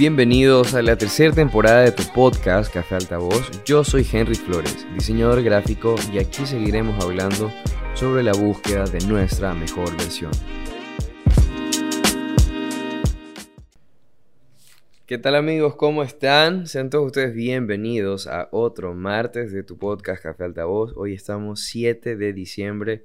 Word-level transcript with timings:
Bienvenidos 0.00 0.72
a 0.72 0.80
la 0.80 0.96
tercera 0.96 1.34
temporada 1.34 1.82
de 1.82 1.92
tu 1.92 2.02
podcast 2.14 2.72
Café 2.72 2.94
Altavoz. 2.94 3.62
Yo 3.66 3.84
soy 3.84 4.06
Henry 4.10 4.34
Flores, 4.34 4.86
diseñador 4.94 5.42
gráfico, 5.42 5.94
y 6.10 6.18
aquí 6.18 6.46
seguiremos 6.46 7.04
hablando 7.04 7.52
sobre 7.92 8.22
la 8.22 8.32
búsqueda 8.32 8.86
de 8.86 9.06
nuestra 9.06 9.52
mejor 9.52 9.94
versión. 9.98 10.30
¿Qué 15.04 15.18
tal 15.18 15.34
amigos? 15.34 15.76
¿Cómo 15.76 16.02
están? 16.02 16.66
Sean 16.66 16.88
todos 16.88 17.04
ustedes 17.04 17.34
bienvenidos 17.34 18.26
a 18.26 18.48
otro 18.52 18.94
martes 18.94 19.52
de 19.52 19.64
tu 19.64 19.76
podcast 19.76 20.22
Café 20.22 20.44
Altavoz. 20.44 20.94
Hoy 20.96 21.12
estamos 21.12 21.60
7 21.64 22.16
de 22.16 22.32
diciembre 22.32 23.04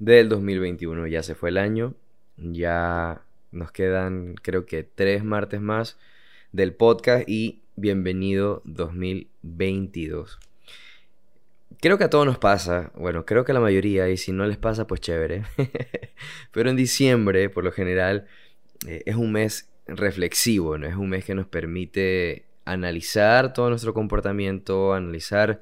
del 0.00 0.28
2021. 0.28 1.06
Ya 1.06 1.22
se 1.22 1.36
fue 1.36 1.50
el 1.50 1.58
año, 1.58 1.94
ya 2.36 3.22
nos 3.52 3.70
quedan 3.70 4.34
creo 4.42 4.66
que 4.66 4.82
tres 4.82 5.22
martes 5.22 5.60
más 5.60 5.96
del 6.54 6.72
podcast 6.72 7.28
y 7.28 7.64
bienvenido 7.74 8.62
2022. 8.64 10.38
Creo 11.80 11.98
que 11.98 12.04
a 12.04 12.10
todos 12.10 12.26
nos 12.26 12.38
pasa, 12.38 12.92
bueno, 12.94 13.26
creo 13.26 13.44
que 13.44 13.50
a 13.50 13.54
la 13.54 13.60
mayoría, 13.60 14.08
y 14.08 14.16
si 14.16 14.30
no 14.30 14.46
les 14.46 14.56
pasa, 14.56 14.86
pues 14.86 15.00
chévere. 15.00 15.42
Pero 16.52 16.70
en 16.70 16.76
diciembre, 16.76 17.50
por 17.50 17.64
lo 17.64 17.72
general, 17.72 18.28
eh, 18.86 19.02
es 19.04 19.16
un 19.16 19.32
mes 19.32 19.68
reflexivo, 19.88 20.78
¿no? 20.78 20.86
Es 20.86 20.94
un 20.94 21.08
mes 21.08 21.24
que 21.24 21.34
nos 21.34 21.48
permite 21.48 22.44
analizar 22.64 23.52
todo 23.52 23.68
nuestro 23.68 23.92
comportamiento, 23.92 24.94
analizar 24.94 25.60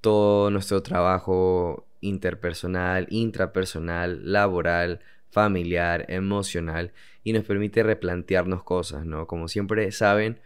todo 0.00 0.50
nuestro 0.50 0.82
trabajo 0.82 1.86
interpersonal, 2.00 3.06
intrapersonal, 3.10 4.32
laboral, 4.32 5.02
familiar, 5.30 6.06
emocional 6.08 6.92
y 7.22 7.32
nos 7.32 7.44
permite 7.44 7.82
replantearnos 7.82 8.62
cosas, 8.62 9.06
¿no? 9.06 9.26
Como 9.26 9.48
siempre 9.48 9.90
saben, 9.92 10.40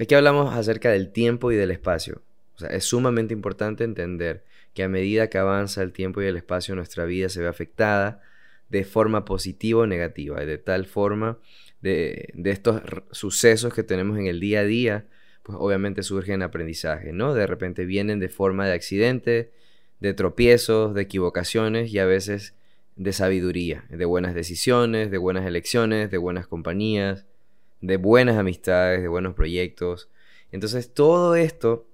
aquí 0.00 0.14
hablamos 0.14 0.54
acerca 0.54 0.90
del 0.90 1.12
tiempo 1.12 1.52
y 1.52 1.56
del 1.56 1.70
espacio. 1.70 2.22
O 2.56 2.58
sea, 2.58 2.68
es 2.68 2.84
sumamente 2.84 3.34
importante 3.34 3.84
entender 3.84 4.44
que 4.74 4.82
a 4.82 4.88
medida 4.88 5.28
que 5.28 5.38
avanza 5.38 5.82
el 5.82 5.92
tiempo 5.92 6.22
y 6.22 6.26
el 6.26 6.36
espacio, 6.36 6.74
nuestra 6.74 7.04
vida 7.04 7.28
se 7.28 7.40
ve 7.40 7.48
afectada 7.48 8.22
de 8.68 8.84
forma 8.84 9.24
positiva 9.24 9.82
o 9.82 9.86
negativa, 9.86 10.44
de 10.44 10.58
tal 10.58 10.86
forma 10.86 11.38
de, 11.80 12.30
de 12.34 12.50
estos 12.50 12.82
sucesos 13.12 13.72
que 13.72 13.82
tenemos 13.82 14.18
en 14.18 14.26
el 14.26 14.40
día 14.40 14.60
a 14.60 14.64
día, 14.64 15.06
pues 15.42 15.56
obviamente 15.60 16.02
surgen 16.02 16.42
aprendizaje, 16.42 17.12
¿no? 17.12 17.32
De 17.32 17.46
repente 17.46 17.84
vienen 17.84 18.18
de 18.18 18.28
forma 18.28 18.66
de 18.66 18.72
accidente, 18.72 19.52
de 20.00 20.12
tropiezos, 20.12 20.94
de 20.94 21.02
equivocaciones 21.02 21.92
y 21.92 21.98
a 21.98 22.04
veces 22.04 22.54
de 22.96 23.12
sabiduría, 23.12 23.84
de 23.90 24.04
buenas 24.06 24.34
decisiones, 24.34 25.10
de 25.10 25.18
buenas 25.18 25.46
elecciones, 25.46 26.10
de 26.10 26.18
buenas 26.18 26.46
compañías, 26.46 27.26
de 27.82 27.98
buenas 27.98 28.36
amistades, 28.38 29.02
de 29.02 29.08
buenos 29.08 29.34
proyectos. 29.34 30.08
Entonces 30.50 30.92
todo 30.92 31.36
esto, 31.36 31.86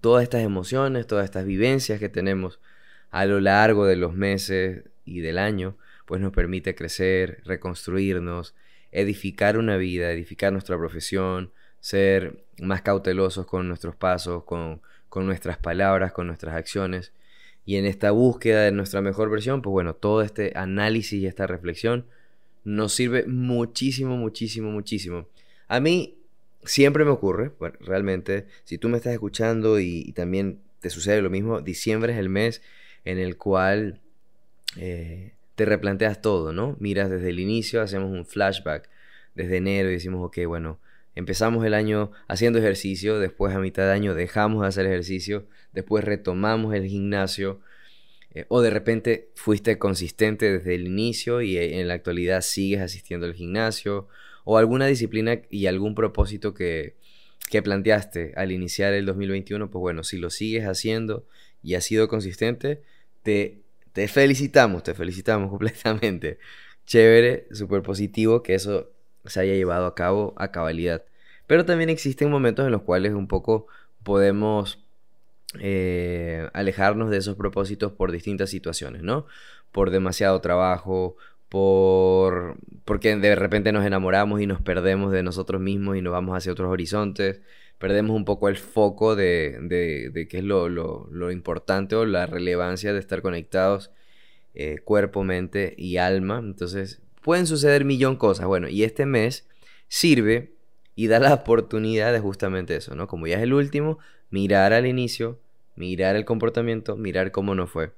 todas 0.00 0.22
estas 0.22 0.42
emociones, 0.42 1.06
todas 1.08 1.24
estas 1.24 1.44
vivencias 1.44 1.98
que 1.98 2.08
tenemos 2.08 2.60
a 3.10 3.26
lo 3.26 3.40
largo 3.40 3.86
de 3.86 3.96
los 3.96 4.14
meses 4.14 4.84
y 5.04 5.20
del 5.20 5.36
año, 5.36 5.76
pues 6.06 6.20
nos 6.20 6.32
permite 6.32 6.76
crecer, 6.76 7.42
reconstruirnos, 7.44 8.54
edificar 8.92 9.58
una 9.58 9.76
vida, 9.76 10.12
edificar 10.12 10.52
nuestra 10.52 10.78
profesión, 10.78 11.52
ser 11.80 12.44
más 12.60 12.82
cautelosos 12.82 13.46
con 13.46 13.66
nuestros 13.66 13.96
pasos, 13.96 14.44
con, 14.44 14.80
con 15.08 15.26
nuestras 15.26 15.58
palabras, 15.58 16.12
con 16.12 16.28
nuestras 16.28 16.54
acciones 16.54 17.12
y 17.64 17.76
en 17.76 17.86
esta 17.86 18.10
búsqueda 18.10 18.62
de 18.62 18.72
nuestra 18.72 19.00
mejor 19.00 19.30
versión, 19.30 19.62
pues 19.62 19.72
bueno, 19.72 19.94
todo 19.94 20.22
este 20.22 20.52
análisis 20.56 21.20
y 21.20 21.26
esta 21.26 21.46
reflexión 21.46 22.06
nos 22.64 22.92
sirve 22.92 23.26
muchísimo, 23.26 24.16
muchísimo, 24.16 24.70
muchísimo. 24.70 25.26
A 25.68 25.80
mí 25.80 26.16
siempre 26.64 27.04
me 27.04 27.10
ocurre, 27.10 27.52
bueno, 27.58 27.76
realmente, 27.80 28.46
si 28.64 28.78
tú 28.78 28.88
me 28.88 28.96
estás 28.96 29.12
escuchando 29.12 29.80
y, 29.80 30.12
también 30.12 30.60
te 30.80 30.90
sucede 30.90 31.22
lo 31.22 31.30
mismo, 31.30 31.60
diciembre 31.60 32.12
es 32.12 32.18
el 32.18 32.28
mes 32.28 32.62
en 33.04 33.18
el 33.18 33.36
cual 33.36 34.00
eh, 34.76 35.32
te 35.54 35.64
replanteas 35.64 36.20
todo, 36.20 36.52
¿no? 36.52 36.76
Miras 36.80 37.10
desde 37.10 37.30
el 37.30 37.40
inicio, 37.40 37.82
hacemos 37.82 38.10
un 38.10 38.26
flashback 38.26 38.88
desde 39.34 39.58
enero 39.58 39.90
y 39.90 39.94
decimos, 39.94 40.26
ok, 40.26 40.38
bueno, 40.46 40.78
empezamos 41.20 41.64
el 41.64 41.74
año 41.74 42.10
haciendo 42.28 42.58
ejercicio, 42.58 43.18
después 43.18 43.54
a 43.54 43.60
mitad 43.60 43.84
de 43.84 43.92
año 43.92 44.14
dejamos 44.14 44.62
de 44.62 44.68
hacer 44.68 44.86
ejercicio, 44.86 45.46
después 45.72 46.02
retomamos 46.02 46.74
el 46.74 46.86
gimnasio, 46.86 47.60
eh, 48.32 48.46
o 48.48 48.62
de 48.62 48.70
repente 48.70 49.30
fuiste 49.34 49.78
consistente 49.78 50.50
desde 50.50 50.74
el 50.74 50.86
inicio 50.86 51.42
y 51.42 51.56
eh, 51.58 51.80
en 51.80 51.88
la 51.88 51.94
actualidad 51.94 52.40
sigues 52.40 52.80
asistiendo 52.80 53.26
al 53.26 53.34
gimnasio, 53.34 54.08
o 54.44 54.56
alguna 54.56 54.86
disciplina 54.86 55.42
y 55.50 55.66
algún 55.66 55.94
propósito 55.94 56.54
que, 56.54 56.96
que 57.50 57.62
planteaste 57.62 58.32
al 58.36 58.50
iniciar 58.50 58.94
el 58.94 59.04
2021, 59.06 59.70
pues 59.70 59.80
bueno, 59.80 60.02
si 60.02 60.16
lo 60.16 60.30
sigues 60.30 60.64
haciendo 60.64 61.26
y 61.62 61.74
has 61.74 61.84
sido 61.84 62.08
consistente, 62.08 62.82
te, 63.22 63.60
te 63.92 64.08
felicitamos, 64.08 64.82
te 64.82 64.94
felicitamos 64.94 65.50
completamente. 65.50 66.38
Chévere, 66.86 67.46
súper 67.52 67.82
positivo 67.82 68.42
que 68.42 68.54
eso 68.54 68.90
se 69.26 69.40
haya 69.40 69.54
llevado 69.54 69.86
a 69.86 69.94
cabo 69.94 70.34
a 70.38 70.50
cabalidad. 70.50 71.04
Pero 71.50 71.64
también 71.64 71.90
existen 71.90 72.30
momentos 72.30 72.64
en 72.64 72.70
los 72.70 72.82
cuales 72.82 73.12
un 73.12 73.26
poco 73.26 73.66
podemos 74.04 74.84
eh, 75.58 76.48
alejarnos 76.52 77.10
de 77.10 77.16
esos 77.16 77.34
propósitos 77.34 77.90
por 77.90 78.12
distintas 78.12 78.50
situaciones, 78.50 79.02
¿no? 79.02 79.26
Por 79.72 79.90
demasiado 79.90 80.40
trabajo, 80.40 81.16
por 81.48 82.56
porque 82.84 83.16
de 83.16 83.34
repente 83.34 83.72
nos 83.72 83.84
enamoramos 83.84 84.40
y 84.40 84.46
nos 84.46 84.62
perdemos 84.62 85.10
de 85.10 85.24
nosotros 85.24 85.60
mismos 85.60 85.96
y 85.96 86.02
nos 86.02 86.12
vamos 86.12 86.36
hacia 86.36 86.52
otros 86.52 86.70
horizontes, 86.70 87.40
perdemos 87.78 88.14
un 88.14 88.24
poco 88.24 88.48
el 88.48 88.56
foco 88.56 89.16
de, 89.16 89.58
de, 89.60 90.28
qué 90.28 90.38
es 90.38 90.44
lo, 90.44 90.68
lo, 90.68 91.32
importante 91.32 91.96
o 91.96 92.06
la 92.06 92.26
relevancia 92.26 92.92
de 92.92 93.00
estar 93.00 93.22
conectados 93.22 93.90
eh, 94.54 94.78
cuerpo, 94.84 95.24
mente 95.24 95.74
y 95.76 95.96
alma. 95.96 96.38
Entonces 96.38 97.02
pueden 97.22 97.48
suceder 97.48 97.84
millón 97.84 98.14
cosas. 98.14 98.46
Bueno, 98.46 98.68
y 98.68 98.84
este 98.84 99.04
mes 99.04 99.48
sirve 99.88 100.59
y 101.00 101.06
da 101.06 101.18
la 101.18 101.32
oportunidad 101.32 102.12
de 102.12 102.20
justamente 102.20 102.76
eso, 102.76 102.94
¿no? 102.94 103.06
Como 103.06 103.26
ya 103.26 103.38
es 103.38 103.42
el 103.42 103.54
último, 103.54 103.98
mirar 104.28 104.74
al 104.74 104.86
inicio, 104.86 105.38
mirar 105.74 106.14
el 106.14 106.26
comportamiento, 106.26 106.94
mirar 106.94 107.30
cómo 107.30 107.54
no 107.54 107.66
fue. 107.66 107.92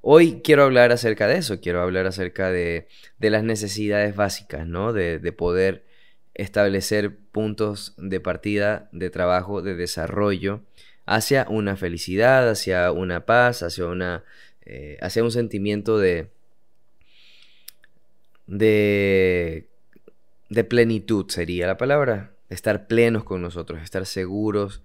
Hoy 0.00 0.40
quiero 0.42 0.64
hablar 0.64 0.90
acerca 0.90 1.28
de 1.28 1.36
eso, 1.36 1.60
quiero 1.60 1.80
hablar 1.80 2.06
acerca 2.06 2.50
de, 2.50 2.88
de 3.20 3.30
las 3.30 3.44
necesidades 3.44 4.16
básicas, 4.16 4.66
¿no? 4.66 4.92
De, 4.92 5.20
de, 5.20 5.30
poder 5.30 5.84
establecer 6.34 7.16
puntos 7.30 7.94
de 7.98 8.18
partida, 8.18 8.88
de 8.90 9.10
trabajo, 9.10 9.62
de 9.62 9.76
desarrollo 9.76 10.60
hacia 11.06 11.46
una 11.48 11.76
felicidad, 11.76 12.50
hacia 12.50 12.90
una 12.90 13.26
paz, 13.26 13.62
hacia, 13.62 13.86
una, 13.86 14.24
eh, 14.66 14.98
hacia 15.00 15.22
un 15.22 15.30
sentimiento 15.30 15.98
de, 15.98 16.30
de, 18.48 19.68
de 20.54 20.64
plenitud 20.64 21.26
sería 21.28 21.66
la 21.66 21.76
palabra, 21.76 22.32
estar 22.48 22.86
plenos 22.86 23.24
con 23.24 23.42
nosotros, 23.42 23.82
estar 23.82 24.06
seguros 24.06 24.82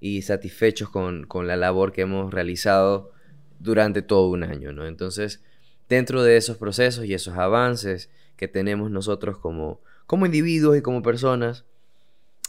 y 0.00 0.22
satisfechos 0.22 0.90
con, 0.90 1.26
la 1.46 1.56
labor 1.56 1.92
que 1.92 2.02
hemos 2.02 2.34
realizado 2.34 3.12
durante 3.60 4.02
todo 4.02 4.28
un 4.28 4.42
año, 4.42 4.72
¿no? 4.72 4.86
Entonces, 4.86 5.42
dentro 5.88 6.24
de 6.24 6.36
esos 6.36 6.56
procesos 6.56 7.04
y 7.04 7.14
esos 7.14 7.36
avances 7.38 8.10
que 8.36 8.48
tenemos 8.48 8.90
nosotros 8.90 9.38
como, 9.38 9.80
como 10.06 10.26
individuos 10.26 10.76
y 10.76 10.82
como 10.82 11.02
personas, 11.02 11.64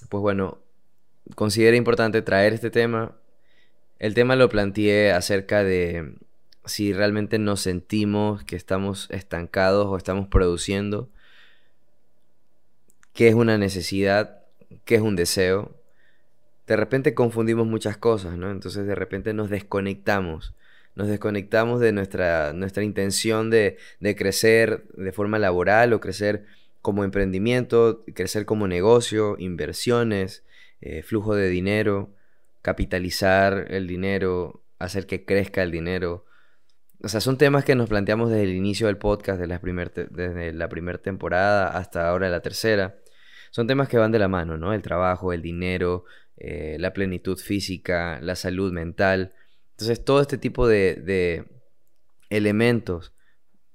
pues 0.09 0.21
bueno, 0.21 0.59
considero 1.35 1.77
importante 1.77 2.23
traer 2.23 2.53
este 2.53 2.71
tema. 2.71 3.15
El 3.99 4.15
tema 4.15 4.35
lo 4.35 4.49
planteé 4.49 5.11
acerca 5.11 5.63
de 5.63 6.15
si 6.65 6.93
realmente 6.93 7.37
nos 7.37 7.61
sentimos 7.61 8.43
que 8.43 8.55
estamos 8.55 9.07
estancados 9.11 9.85
o 9.85 9.97
estamos 9.97 10.27
produciendo, 10.27 11.09
qué 13.13 13.27
es 13.27 13.35
una 13.35 13.57
necesidad, 13.57 14.43
qué 14.85 14.95
es 14.95 15.01
un 15.01 15.15
deseo. 15.15 15.75
De 16.67 16.75
repente 16.75 17.13
confundimos 17.13 17.67
muchas 17.67 17.97
cosas, 17.97 18.37
¿no? 18.37 18.51
Entonces 18.51 18.85
de 18.85 18.95
repente 18.95 19.33
nos 19.33 19.49
desconectamos. 19.49 20.53
Nos 20.95 21.07
desconectamos 21.07 21.79
de 21.79 21.91
nuestra, 21.91 22.53
nuestra 22.53 22.83
intención 22.83 23.49
de, 23.49 23.77
de 23.99 24.15
crecer 24.15 24.85
de 24.95 25.11
forma 25.11 25.39
laboral 25.39 25.93
o 25.93 25.99
crecer 25.99 26.45
como 26.81 27.03
emprendimiento, 27.03 28.03
crecer 28.13 28.45
como 28.45 28.67
negocio, 28.67 29.35
inversiones, 29.39 30.43
eh, 30.81 31.01
flujo 31.01 31.35
de 31.35 31.49
dinero, 31.49 32.11
capitalizar 32.61 33.67
el 33.69 33.87
dinero, 33.87 34.61
hacer 34.79 35.07
que 35.07 35.25
crezca 35.25 35.63
el 35.63 35.71
dinero, 35.71 36.25
o 37.03 37.09
sea, 37.09 37.19
son 37.19 37.37
temas 37.37 37.65
que 37.65 37.75
nos 37.75 37.89
planteamos 37.89 38.29
desde 38.29 38.43
el 38.43 38.53
inicio 38.53 38.87
del 38.87 38.97
podcast, 38.97 39.37
desde 39.37 40.53
la 40.53 40.69
primera 40.69 40.97
temporada 40.99 41.67
hasta 41.67 42.07
ahora 42.07 42.29
la 42.29 42.39
tercera. 42.39 42.95
Son 43.53 43.67
temas 43.67 43.87
que 43.87 43.99
van 43.99 44.11
de 44.11 44.17
la 44.17 44.27
mano, 44.27 44.57
¿no? 44.57 44.73
El 44.73 44.81
trabajo, 44.81 45.31
el 45.31 45.43
dinero, 45.43 46.05
eh, 46.37 46.77
la 46.79 46.91
plenitud 46.91 47.37
física, 47.37 48.19
la 48.19 48.35
salud 48.35 48.73
mental. 48.73 49.35
Entonces, 49.73 50.03
todo 50.03 50.21
este 50.21 50.39
tipo 50.39 50.67
de, 50.67 50.95
de 50.95 51.45
elementos 52.31 53.13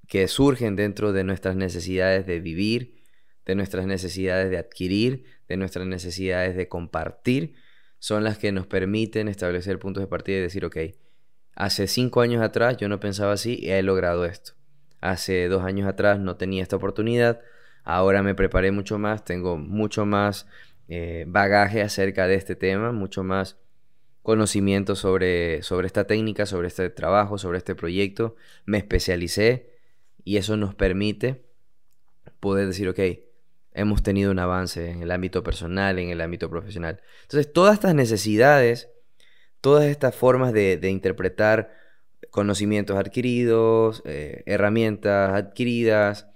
que 0.09 0.27
surgen 0.27 0.75
dentro 0.75 1.13
de 1.13 1.23
nuestras 1.23 1.55
necesidades 1.55 2.27
de 2.27 2.41
vivir, 2.41 3.05
de 3.47 3.55
nuestras 3.55 3.87
necesidades 3.87 4.51
de 4.51 4.59
adquirir, 4.59 5.27
de 5.47 5.57
nuestras 5.57 5.87
necesidades 5.87 6.57
de 6.57 6.67
compartir, 6.67 7.55
son 8.01 8.25
las 8.25 8.37
que 8.37 8.51
nos 8.51 8.67
permiten 8.67 9.29
establecer 9.29 9.79
puntos 9.79 10.03
de 10.03 10.09
partida 10.09 10.39
y 10.39 10.41
decir, 10.41 10.65
ok, 10.65 10.77
hace 11.55 11.87
cinco 11.87 12.21
años 12.21 12.43
atrás 12.43 12.79
yo 12.79 12.89
no 12.89 12.99
pensaba 12.99 13.35
así 13.35 13.61
y 13.63 13.71
he 13.71 13.83
logrado 13.85 14.25
esto. 14.25 14.55
Hace 15.01 15.47
dos 15.47 15.63
años 15.63 15.87
atrás 15.87 16.19
no 16.19 16.37
tenía 16.37 16.65
esta 16.65 16.75
oportunidad, 16.75 17.41
ahora 17.85 18.23
me 18.23 18.35
preparé 18.35 18.71
mucho 18.71 18.99
más, 18.99 19.25
tengo 19.25 19.57
mucho 19.57 20.07
más 20.07 20.47
eh, 20.89 21.25
bagaje 21.29 21.83
acerca 21.83 22.27
de 22.27 22.35
este 22.35 22.57
tema, 22.57 22.93
mucho 22.93 23.23
más 23.23 23.59
conocimiento 24.23 24.97
sobre, 24.97 25.63
sobre 25.63 25.87
esta 25.87 26.07
técnica, 26.07 26.47
sobre 26.47 26.69
este 26.69 26.91
trabajo, 26.91 27.39
sobre 27.39 27.59
este 27.59 27.75
proyecto, 27.75 28.37
me 28.67 28.79
especialicé 28.79 29.71
y 30.25 30.37
eso 30.37 30.57
nos 30.57 30.75
permite 30.75 31.45
poder 32.41 32.67
decir, 32.67 32.89
ok, 32.89 33.01
hemos 33.73 34.03
tenido 34.03 34.31
un 34.31 34.39
avance 34.39 34.91
en 34.91 35.03
el 35.03 35.11
ámbito 35.11 35.43
personal, 35.43 35.99
en 35.99 36.11
el 36.11 36.21
ámbito 36.21 36.51
profesional. 36.51 37.01
Entonces, 37.23 37.53
todas 37.53 37.75
estas 37.75 37.95
necesidades, 37.95 38.91
todas 39.61 39.85
estas 39.87 40.15
formas 40.15 40.53
de, 40.53 40.79
interpretar 40.91 41.73
conocimientos 42.31 42.97
adquiridos, 42.97 44.03
eh, 44.05 44.43
herramientas 44.47 45.33
adquiridas, 45.33 46.29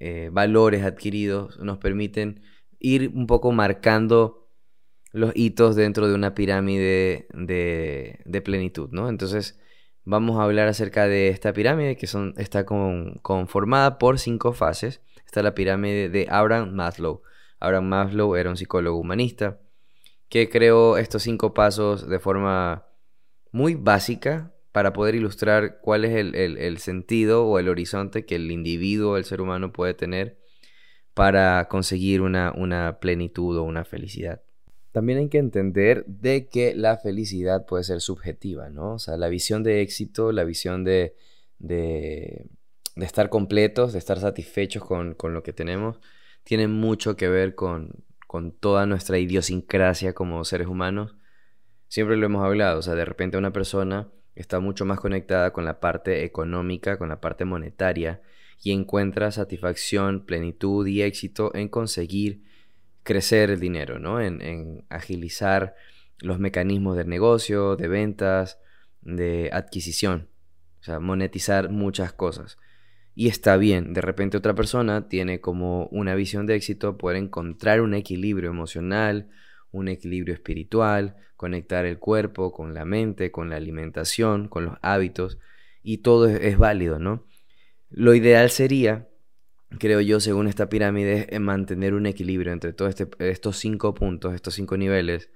eh, 0.00 0.30
valores 0.32 0.82
adquiridos, 0.82 1.58
nos 1.60 1.78
permiten 1.78 2.42
ir 2.78 3.12
un 3.14 3.26
poco 3.26 3.52
marcando 3.52 4.48
los 5.12 5.32
hitos 5.34 5.76
dentro 5.76 6.08
de 6.08 6.14
una 6.14 6.34
pirámide 6.34 7.28
de, 7.32 8.42
plenitud, 8.44 8.88
¿no? 8.90 9.08
Entonces, 9.08 9.60
vamos 10.04 10.38
a 10.38 10.44
hablar 10.44 10.68
acerca 10.68 11.06
de 11.06 11.28
esta 11.28 11.52
pirámide 11.52 11.96
que 11.96 12.06
son, 12.06 12.34
está 12.36 12.64
conformada 12.64 13.98
por 13.98 14.18
cinco 14.18 14.52
fases 14.52 15.00
está 15.30 15.44
la 15.44 15.54
pirámide 15.54 16.08
de 16.08 16.26
Abraham 16.28 16.72
Maslow. 16.72 17.22
Abraham 17.60 17.84
Maslow 17.84 18.34
era 18.34 18.50
un 18.50 18.56
psicólogo 18.56 18.98
humanista 18.98 19.60
que 20.28 20.48
creó 20.48 20.96
estos 20.96 21.22
cinco 21.22 21.54
pasos 21.54 22.08
de 22.08 22.18
forma 22.18 22.86
muy 23.52 23.76
básica 23.76 24.52
para 24.72 24.92
poder 24.92 25.14
ilustrar 25.14 25.80
cuál 25.80 26.04
es 26.04 26.14
el, 26.14 26.78
sentido 26.78 27.46
o 27.46 27.58
el 27.58 27.68
horizonte 27.68 28.24
que 28.24 28.36
el 28.36 28.50
individuo, 28.50 29.16
el 29.16 29.24
ser 29.24 29.40
humano 29.40 29.72
puede 29.72 29.94
tener 29.94 30.38
para 31.14 31.66
conseguir 31.68 32.20
una, 32.20 32.52
una 32.56 33.00
plenitud 33.00 33.58
o 33.58 33.64
una 33.64 33.84
felicidad. 33.84 34.42
También 34.92 35.18
hay 35.18 35.28
que 35.28 35.38
entender 35.38 36.04
de 36.06 36.48
que 36.48 36.74
la 36.74 36.96
felicidad 36.96 37.66
puede 37.66 37.84
ser 37.84 38.00
subjetiva, 38.00 38.70
¿no? 38.70 38.94
O 38.94 38.98
sea, 38.98 39.16
la 39.16 39.28
visión 39.28 39.62
de 39.62 39.82
éxito, 39.82 40.32
la 40.32 40.44
visión 40.44 40.84
de, 40.84 41.14
de 41.58 42.46
estar 42.96 43.28
completos, 43.28 43.92
de 43.92 43.98
estar 43.98 44.18
satisfechos 44.20 44.84
con, 44.84 45.16
lo 45.20 45.42
que 45.42 45.52
tenemos, 45.52 46.00
tiene 46.44 46.68
mucho 46.68 47.16
que 47.16 47.28
ver 47.28 47.54
con, 47.54 48.04
con, 48.26 48.52
toda 48.52 48.86
nuestra 48.86 49.18
idiosincrasia 49.18 50.12
como 50.12 50.44
seres 50.44 50.68
humanos. 50.68 51.16
Siempre 51.88 52.16
lo 52.16 52.26
hemos 52.26 52.44
hablado, 52.44 52.78
o 52.78 52.82
sea, 52.82 52.94
de 52.94 53.04
repente 53.04 53.36
una 53.36 53.52
persona 53.52 54.10
está 54.34 54.60
mucho 54.60 54.84
más 54.84 55.00
conectada 55.00 55.52
con 55.52 55.64
la 55.64 55.80
parte 55.80 56.24
económica, 56.24 56.98
con 56.98 57.08
la 57.08 57.20
parte 57.20 57.44
monetaria, 57.44 58.20
y 58.62 58.72
encuentra 58.72 59.30
satisfacción, 59.30 60.24
plenitud 60.26 60.86
y 60.86 61.02
éxito 61.02 61.54
en 61.54 61.68
conseguir 61.68 62.42
crecer 63.02 63.50
el 63.50 63.60
dinero, 63.60 63.98
¿no? 63.98 64.20
En, 64.20 64.84
agilizar 64.90 65.74
los 66.18 66.38
mecanismos 66.38 66.96
del 66.96 67.08
negocio, 67.08 67.76
de 67.76 67.88
ventas, 67.88 68.58
de 69.00 69.48
adquisición, 69.52 70.28
o 70.80 70.84
sea, 70.84 71.00
monetizar 71.00 71.70
muchas 71.70 72.12
cosas. 72.12 72.58
Y 73.14 73.28
está 73.28 73.56
bien, 73.56 73.94
de 73.94 74.02
repente 74.02 74.36
otra 74.36 74.54
persona 74.54 75.08
tiene 75.08 75.40
como 75.40 75.86
una 75.86 76.14
visión 76.14 76.46
de 76.46 76.54
éxito 76.54 76.98
poder 76.98 77.16
encontrar 77.16 77.80
un 77.80 77.94
equilibrio 77.94 78.50
emocional, 78.50 79.30
un 79.72 79.88
equilibrio 79.88 80.34
espiritual, 80.34 81.16
conectar 81.36 81.86
el 81.86 81.98
cuerpo 81.98 82.52
con 82.52 82.74
la 82.74 82.84
mente, 82.84 83.30
con 83.30 83.50
la 83.50 83.56
alimentación, 83.56 84.48
con 84.48 84.64
los 84.66 84.74
hábitos, 84.82 85.38
y 85.82 85.98
todo 85.98 86.28
es, 86.28 86.58
válido, 86.58 86.98
¿no? 86.98 87.24
Lo 87.88 88.14
ideal 88.14 88.50
sería, 88.50 89.08
creo 89.78 90.00
yo, 90.00 90.20
según 90.20 90.48
esta 90.48 90.68
pirámide, 90.68 91.26
es 91.30 91.40
mantener 91.40 91.94
un 91.94 92.06
equilibrio 92.06 92.52
entre 92.52 92.72
todos 92.72 92.90
este, 92.90 93.08
estos 93.30 93.56
cinco 93.56 93.94
puntos, 93.94 94.34
estos 94.34 94.54
cinco 94.54 94.76
niveles 94.76 95.30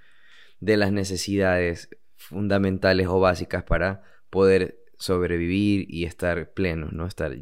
de 0.61 0.77
las 0.77 0.93
necesidades 0.93 1.89
fundamentales 2.17 3.07
o 3.07 3.21
básicas 3.21 3.65
para 3.65 4.03
poder 4.31 4.79
sobrevivir 4.99 5.87
y 5.89 6.05
estar 6.05 6.53
plenos, 6.53 6.93
¿no? 6.93 7.07
Estar 7.07 7.37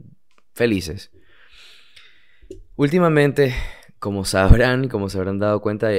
felices. 0.55 1.11
Últimamente, 2.77 3.55
como 3.99 4.25
sabrán, 4.25 4.89
como 4.89 5.09
se 5.09 5.19
habrán 5.19 5.39
dado 5.39 5.61
cuenta, 5.61 5.91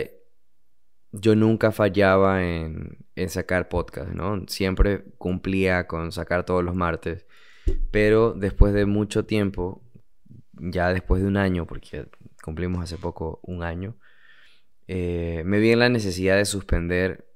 yo 1.13 1.36
nunca 1.36 1.71
fallaba 1.71 2.44
en, 2.44 2.98
sacar 3.27 3.69
podcast, 3.69 4.12
¿no? 4.12 4.45
Siempre 4.48 5.06
cumplía 5.19 5.88
con 5.88 6.12
sacar 6.12 6.44
todos 6.44 6.63
los 6.63 6.75
martes. 6.75 7.27
Pero 7.92 8.33
después 8.33 8.74
de 8.74 8.86
mucho 8.86 9.25
tiempo, 9.25 9.83
ya 10.54 10.92
después 10.92 11.21
de 11.21 11.27
un 11.27 11.38
año, 11.38 11.68
porque 11.68 12.07
cumplimos 12.44 12.83
hace 12.83 12.98
poco 12.98 13.39
un 13.44 13.63
año, 13.63 13.95
eh, 14.88 15.44
me 15.45 15.60
vi 15.60 15.71
en 15.71 15.80
la 15.80 15.89
necesidad 15.89 16.36
de 16.36 16.45
suspender 16.45 17.27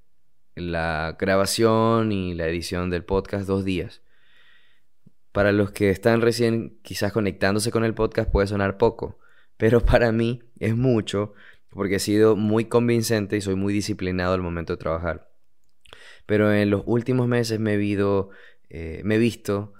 la 0.55 1.15
grabación 1.19 2.11
y 2.11 2.33
la 2.33 2.47
edición 2.47 2.89
del 2.89 3.05
podcast 3.05 3.47
dos 3.47 3.63
días. 3.63 4.01
Para 5.31 5.51
los 5.51 5.71
que 5.71 5.91
están 5.91 6.21
recién 6.21 6.79
quizás 6.81 7.13
conectándose 7.13 7.69
con 7.71 7.85
el 7.85 7.93
podcast 7.93 8.31
puede 8.31 8.47
sonar 8.47 8.77
poco, 8.77 9.19
pero 9.55 9.81
para 9.85 10.11
mí 10.11 10.41
es 10.59 10.75
mucho 10.75 11.33
porque 11.77 11.97
he 11.97 11.99
sido 11.99 12.35
muy 12.35 12.65
convincente 12.65 13.37
y 13.37 13.41
soy 13.41 13.53
muy 13.53 13.71
disciplinado 13.71 14.33
al 14.33 14.41
momento 14.41 14.73
de 14.73 14.77
trabajar. 14.77 15.29
Pero 16.25 16.51
en 16.51 16.71
los 16.71 16.81
últimos 16.87 17.27
meses 17.27 17.59
me 17.59 17.75
he, 17.75 17.97
eh, 18.69 19.01
me 19.03 19.15
he 19.15 19.17
visto 19.19 19.75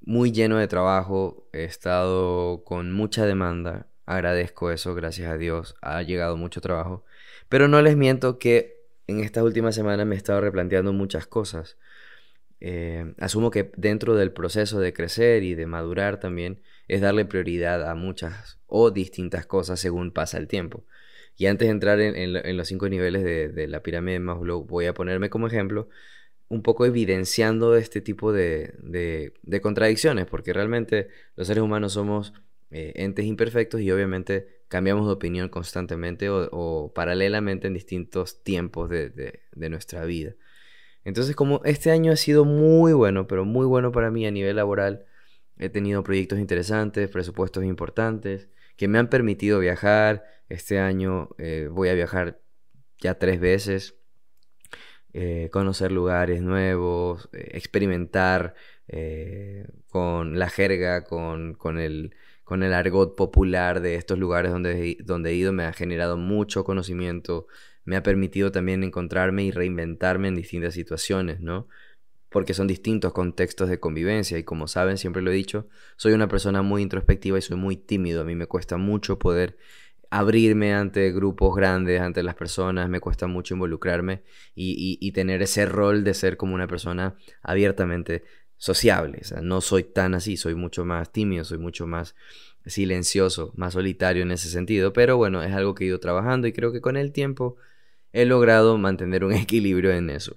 muy 0.00 0.30
lleno 0.30 0.58
de 0.58 0.68
trabajo, 0.68 1.48
he 1.52 1.64
estado 1.64 2.62
con 2.62 2.92
mucha 2.92 3.26
demanda, 3.26 3.88
agradezco 4.06 4.70
eso, 4.70 4.94
gracias 4.94 5.28
a 5.28 5.36
Dios, 5.36 5.74
ha 5.82 6.00
llegado 6.02 6.36
mucho 6.36 6.60
trabajo, 6.60 7.04
pero 7.48 7.66
no 7.66 7.82
les 7.82 7.96
miento 7.96 8.38
que 8.38 8.84
en 9.08 9.18
estas 9.18 9.42
últimas 9.42 9.74
semanas 9.74 10.06
me 10.06 10.14
he 10.14 10.18
estado 10.18 10.40
replanteando 10.40 10.92
muchas 10.92 11.26
cosas. 11.26 11.78
Eh, 12.60 13.12
asumo 13.18 13.50
que 13.50 13.72
dentro 13.76 14.14
del 14.14 14.30
proceso 14.30 14.78
de 14.78 14.92
crecer 14.92 15.42
y 15.42 15.56
de 15.56 15.66
madurar 15.66 16.20
también 16.20 16.62
es 16.86 17.00
darle 17.00 17.24
prioridad 17.24 17.90
a 17.90 17.96
muchas 17.96 18.60
o 18.68 18.92
distintas 18.92 19.46
cosas 19.46 19.80
según 19.80 20.12
pasa 20.12 20.38
el 20.38 20.46
tiempo. 20.46 20.84
Y 21.36 21.46
antes 21.46 21.66
de 21.66 21.72
entrar 21.72 22.00
en, 22.00 22.56
los 22.56 22.68
cinco 22.68 22.88
niveles 22.88 23.24
de, 23.24 23.66
la 23.66 23.82
pirámide 23.82 24.14
de 24.14 24.20
Maslow, 24.20 24.64
voy 24.64 24.86
a 24.86 24.94
ponerme 24.94 25.30
como 25.30 25.46
ejemplo 25.46 25.88
un 26.48 26.62
poco 26.62 26.86
evidenciando 26.86 27.74
este 27.76 28.00
tipo 28.00 28.32
de, 28.32 29.32
contradicciones, 29.62 30.26
porque 30.26 30.52
realmente 30.52 31.08
los 31.36 31.46
seres 31.48 31.62
humanos 31.62 31.94
somos 31.94 32.34
eh, 32.70 32.92
entes 32.96 33.24
imperfectos 33.24 33.80
y 33.80 33.90
obviamente 33.90 34.62
cambiamos 34.68 35.06
de 35.06 35.12
opinión 35.12 35.48
constantemente 35.48 36.28
o, 36.30 36.92
paralelamente 36.94 37.66
en 37.66 37.74
distintos 37.74 38.42
tiempos 38.42 38.90
de 38.90 39.40
nuestra 39.68 40.04
vida. 40.04 40.34
Entonces, 41.04 41.36
como 41.36 41.60
este 41.64 41.90
año 41.90 42.12
ha 42.12 42.16
sido 42.16 42.44
muy 42.44 42.92
bueno, 42.92 43.26
pero 43.26 43.44
muy 43.44 43.66
bueno 43.66 43.92
para 43.92 44.10
mí 44.10 44.26
a 44.26 44.30
nivel 44.30 44.56
laboral, 44.56 45.04
he 45.58 45.68
tenido 45.68 46.02
proyectos 46.02 46.38
interesantes, 46.38 47.08
presupuestos 47.10 47.64
importantes, 47.64 48.48
que 48.76 48.88
me 48.88 48.98
han 48.98 49.08
permitido 49.08 49.58
viajar. 49.58 50.24
Este 50.48 50.78
año 50.78 51.30
eh, 51.38 51.68
voy 51.70 51.88
a 51.88 51.94
viajar 51.94 52.40
ya 52.98 53.18
tres 53.18 53.40
veces, 53.40 53.96
eh, 55.12 55.48
conocer 55.52 55.92
lugares 55.92 56.42
nuevos, 56.42 57.28
eh, 57.32 57.50
experimentar 57.52 58.54
con 59.88 60.38
la 60.38 60.50
jerga, 60.50 61.04
con, 61.04 61.54
con, 61.54 61.78
el, 61.78 62.14
con 62.44 62.62
el 62.62 62.74
argot 62.74 63.16
popular 63.16 63.80
de 63.80 63.94
estos 63.94 64.18
lugares 64.18 64.52
donde, 64.52 64.98
donde 65.02 65.30
he 65.30 65.34
ido, 65.34 65.52
me 65.52 65.64
ha 65.64 65.72
generado 65.72 66.18
mucho 66.18 66.64
conocimiento, 66.64 67.46
me 67.84 67.96
ha 67.96 68.02
permitido 68.02 68.52
también 68.52 68.84
encontrarme 68.84 69.44
y 69.44 69.50
reinventarme 69.50 70.28
en 70.28 70.36
distintas 70.36 70.74
situaciones, 70.74 71.40
¿no? 71.40 71.66
Porque 72.34 72.52
son 72.52 72.66
distintos 72.66 73.12
contextos 73.12 73.68
de 73.68 73.78
convivencia 73.78 74.36
y 74.36 74.42
como 74.42 74.66
saben, 74.66 74.98
siempre 74.98 75.22
lo 75.22 75.30
he 75.30 75.34
dicho, 75.34 75.68
soy 75.96 76.14
una 76.14 76.26
persona 76.26 76.62
muy 76.62 76.82
introspectiva 76.82 77.38
y 77.38 77.42
soy 77.42 77.56
muy 77.56 77.76
tímido. 77.76 78.22
A 78.22 78.24
mí 78.24 78.34
me 78.34 78.48
cuesta 78.48 78.76
mucho 78.76 79.20
poder 79.20 79.56
abrirme 80.10 80.74
ante 80.74 81.12
grupos 81.12 81.54
grandes, 81.54 82.00
ante 82.00 82.24
las 82.24 82.34
personas, 82.34 82.88
me 82.88 82.98
cuesta 82.98 83.28
mucho 83.28 83.54
involucrarme 83.54 84.24
y, 84.56 85.12
tener 85.12 85.42
ese 85.42 85.64
rol 85.64 86.02
de 86.02 86.12
ser 86.12 86.36
como 86.36 86.56
una 86.56 86.66
persona 86.66 87.14
abiertamente 87.40 88.24
sociable. 88.56 89.18
O 89.22 89.24
sea, 89.24 89.40
no 89.40 89.60
soy 89.60 89.84
tan 89.84 90.14
así, 90.14 90.36
soy 90.36 90.56
mucho 90.56 90.84
más 90.84 91.12
tímido, 91.12 91.44
soy 91.44 91.58
mucho 91.58 91.86
más 91.86 92.16
silencioso, 92.66 93.52
más 93.54 93.74
solitario 93.74 94.24
en 94.24 94.32
ese 94.32 94.48
sentido. 94.48 94.92
Pero 94.92 95.16
bueno, 95.16 95.40
es 95.40 95.52
algo 95.52 95.76
que 95.76 95.84
he 95.84 95.86
ido 95.86 96.00
trabajando 96.00 96.48
y 96.48 96.52
creo 96.52 96.72
que 96.72 96.80
con 96.80 96.96
el 96.96 97.12
tiempo 97.12 97.54
he 98.12 98.24
logrado 98.24 98.76
mantener 98.76 99.22
un 99.22 99.32
equilibrio 99.34 99.92
en 99.92 100.10
eso. 100.10 100.36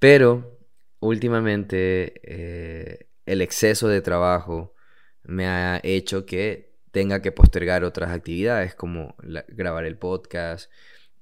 Pero 0.00 0.58
últimamente 0.98 2.20
eh, 2.24 3.08
el 3.26 3.42
exceso 3.42 3.86
de 3.86 4.00
trabajo 4.00 4.74
me 5.22 5.46
ha 5.46 5.80
hecho 5.84 6.26
que 6.26 6.74
tenga 6.90 7.22
que 7.22 7.32
postergar 7.32 7.84
otras 7.84 8.10
actividades 8.10 8.74
como 8.74 9.14
grabar 9.48 9.84
el 9.84 9.98
podcast, 9.98 10.72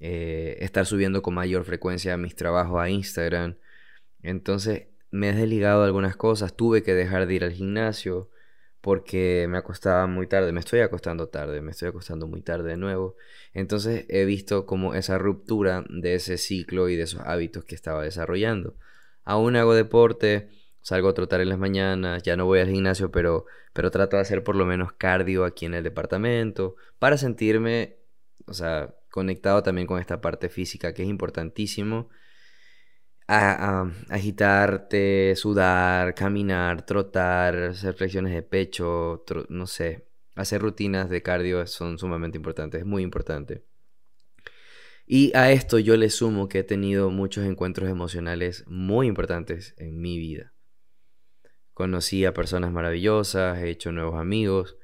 eh, 0.01 0.57
estar 0.61 0.87
subiendo 0.87 1.23
con 1.23 1.35
mayor 1.35 1.65
frecuencia 1.65 2.17
mis 2.17 2.37
trabajos 2.37 2.81
a 2.81 2.89
Instagram. 2.89 3.59
Entonces 4.23 4.87
me 5.11 5.31
he 5.31 5.35
desligado 5.35 5.81
de 5.81 5.87
algunas 5.87 6.17
cosas, 6.17 6.57
tuve 6.57 6.83
que 6.83 6.95
dejar 6.95 7.27
de 7.27 7.35
ir 7.35 7.45
al 7.45 7.53
gimnasio 7.53 8.31
porque 8.89 9.45
me 9.51 9.59
acostaba 9.59 10.07
muy 10.07 10.27
tarde, 10.27 10.51
me 10.51 10.61
estoy 10.61 10.81
acostando 10.81 11.29
tarde, 11.29 11.61
me 11.61 11.73
estoy 11.73 11.89
acostando 11.89 12.27
muy 12.27 12.41
tarde 12.41 12.71
de 12.71 12.77
nuevo. 12.79 13.17
Entonces 13.53 14.07
he 14.09 14.25
visto 14.25 14.65
como 14.65 14.95
esa 14.95 15.19
ruptura 15.19 15.85
de 15.91 16.15
ese 16.15 16.39
ciclo 16.39 16.89
y 16.89 16.97
de 16.97 17.03
esos 17.03 17.21
hábitos 17.21 17.67
que 17.67 17.75
estaba 17.75 18.03
desarrollando. 18.03 18.77
Aún 19.25 19.57
hago 19.57 19.75
deporte, 19.75 20.49
salgo 20.81 21.11
a 21.11 21.13
trotar 21.13 21.43
en 21.43 21.51
las 21.51 21.59
mañanas, 21.59 22.23
ya 22.23 22.35
no 22.39 22.47
voy 22.47 22.61
al 22.61 22.71
gimnasio, 22.71 23.11
pero, 23.11 23.45
pero 23.75 23.91
trato 23.91 24.17
de 24.17 24.23
hacer 24.23 24.43
por 24.43 24.57
lo 24.57 24.65
menos 24.65 24.95
cardio 24.95 25.45
aquí 25.45 25.67
en 25.67 25.75
el 25.75 25.85
departamento 25.85 26.77
para 26.99 27.19
sentirme, 27.19 27.99
o 28.47 28.55
sea, 28.55 28.95
conectado 29.11 29.63
también 29.63 29.87
con 29.87 30.01
esta 30.01 30.23
parte 30.23 30.49
física 30.49 30.95
que 30.95 31.03
es 31.03 31.11
importantísimo. 31.11 32.09
Agitarte, 33.29 35.35
sudar, 35.37 36.15
caminar, 36.15 36.87
trotar, 36.87 37.57
hacer 37.57 37.95
flexiones 37.95 38.33
de 38.33 38.43
pecho, 38.43 39.25
no 39.51 39.67
sé, 39.67 40.07
hacer 40.35 40.63
rutinas 40.63 41.11
de 41.11 41.23
cardio 41.23 41.67
son 41.67 41.99
sumamente 41.99 42.39
importantes, 42.39 42.81
es 42.81 42.87
muy 42.87 43.03
importante. 43.03 43.65
Y 45.07 45.35
a 45.37 45.53
esto 45.53 45.79
yo 45.79 45.97
le 45.97 46.11
sumo 46.11 46.49
que 46.49 46.61
he 46.61 46.65
tenido 46.65 47.11
muchos 47.11 47.45
encuentros 47.45 47.89
emocionales 47.89 48.65
muy 48.67 49.07
importantes 49.07 49.75
en 49.79 50.01
mi 50.01 50.19
vida. 50.19 50.53
Conocí 51.73 52.25
a 52.25 52.35
personas 52.35 52.73
maravillosas, 52.73 53.59
he 53.59 53.71
hecho 53.71 53.93
nuevos 53.93 54.21
amigos, 54.21 54.77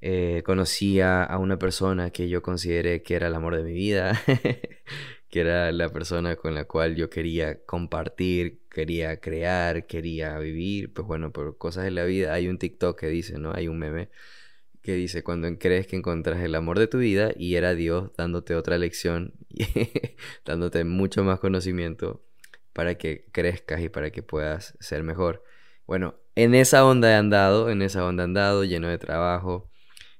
eh, 0.00 0.42
conocí 0.44 1.00
a, 1.00 1.28
una 1.40 1.58
persona 1.58 2.10
que 2.10 2.28
yo 2.28 2.42
consideré 2.42 3.02
que 3.02 3.16
era 3.16 3.28
el 3.28 3.34
amor 3.34 3.56
de 3.56 3.64
mi 3.64 3.72
vida, 3.72 4.20
que 5.30 5.40
era 5.40 5.72
la 5.72 5.88
persona 5.90 6.36
con 6.36 6.54
la 6.54 6.64
cual 6.66 6.96
yo 6.96 7.10
quería 7.10 7.64
compartir, 7.64 8.60
quería 8.70 9.20
crear, 9.20 9.86
quería 9.86 10.38
vivir. 10.38 10.92
Pues 10.92 11.06
bueno, 11.06 11.32
por 11.32 11.58
cosas 11.58 11.84
de 11.84 11.90
la 11.90 12.04
vida 12.04 12.32
hay 12.34 12.48
un 12.48 12.58
TikTok 12.58 12.98
que 12.98 13.08
dice, 13.08 13.38
¿no? 13.38 13.52
Hay 13.54 13.68
un 13.68 13.78
meme 13.78 14.10
que 14.82 14.94
dice, 14.94 15.24
cuando 15.24 15.48
crees 15.58 15.88
que 15.88 15.96
encontras 15.96 16.40
el 16.42 16.54
amor 16.54 16.78
de 16.78 16.86
tu 16.86 16.98
vida 16.98 17.32
y 17.36 17.56
era 17.56 17.74
Dios 17.74 18.12
dándote 18.16 18.54
otra 18.54 18.78
lección, 18.78 19.34
dándote 20.44 20.84
mucho 20.84 21.24
más 21.24 21.40
conocimiento 21.40 22.24
para 22.72 22.96
que 22.96 23.26
crezcas 23.32 23.80
y 23.80 23.88
para 23.88 24.10
que 24.12 24.22
puedas 24.22 24.76
ser 24.80 25.02
mejor. 25.02 25.42
Bueno, 25.86 26.14
en 26.36 26.54
esa 26.54 26.84
onda 26.86 27.10
he 27.10 27.14
andado, 27.14 27.70
en 27.70 27.82
esa 27.82 28.04
onda 28.06 28.22
he 28.22 28.26
andado, 28.26 28.64
lleno 28.64 28.88
de 28.88 28.98
trabajo. 28.98 29.70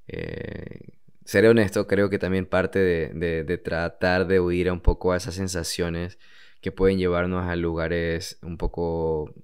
Eh, 0.08 0.80
seré 1.26 1.48
honesto, 1.48 1.86
creo 1.86 2.08
que 2.08 2.18
también 2.18 2.46
parte 2.46 2.78
de, 2.78 3.58
tratar 3.58 4.26
de 4.26 4.40
huir 4.40 4.70
un 4.70 4.80
poco 4.80 5.12
a 5.12 5.16
esas 5.16 5.34
sensaciones 5.34 6.18
que 6.60 6.72
pueden 6.72 6.98
llevarnos 6.98 7.44
a 7.46 7.56
lugares 7.56 8.38
un 8.42 8.56
poco 8.56 9.34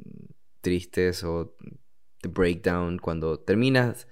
tristes 0.61 1.25
o 1.25 1.55
de 2.23 2.29
breakdown 2.29 2.99
cuando 2.99 3.41
terminas 3.41 4.09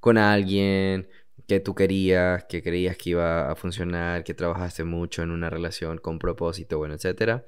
con 0.00 0.18
alguien 0.18 1.08
que 1.48 1.60
tú 1.60 1.74
querías, 1.74 2.44
que 2.44 2.62
creías 2.62 2.96
que 2.96 3.10
iba 3.10 3.50
a 3.50 3.56
funcionar, 3.56 4.22
que 4.22 4.34
trabajaste 4.34 4.84
mucho 4.84 5.22
en 5.22 5.30
una 5.30 5.50
relación 5.50 5.98
con 5.98 6.18
propósito, 6.18 6.78
bueno, 6.78 6.94
etcétera 6.94 7.44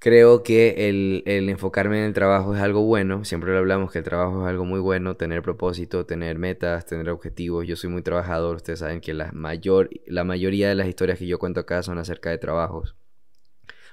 Creo 0.00 0.44
que 0.44 0.88
el, 0.88 1.24
enfocarme 1.26 1.98
en 1.98 2.04
el 2.04 2.12
trabajo 2.14 2.54
es 2.54 2.62
algo 2.62 2.82
bueno, 2.82 3.24
siempre 3.24 3.50
lo 3.50 3.58
hablamos 3.58 3.90
que 3.90 3.98
el 3.98 4.04
trabajo 4.04 4.42
es 4.42 4.48
algo 4.48 4.64
muy 4.64 4.78
bueno, 4.78 5.16
tener 5.16 5.42
propósito, 5.42 6.06
tener 6.06 6.38
metas, 6.38 6.86
tener 6.86 7.08
objetivos. 7.10 7.66
Yo 7.66 7.74
soy 7.74 7.90
muy 7.90 8.02
trabajador, 8.02 8.56
ustedes 8.56 8.78
saben 8.78 9.00
que 9.00 9.12
la, 9.12 9.32
mayor, 9.32 9.90
la 10.06 10.22
mayoría 10.22 10.68
de 10.68 10.76
las 10.76 10.86
historias 10.86 11.18
que 11.18 11.26
yo 11.26 11.40
cuento 11.40 11.60
acá 11.60 11.82
son 11.82 11.98
acerca 11.98 12.30
de 12.30 12.38
trabajos. 12.38 12.94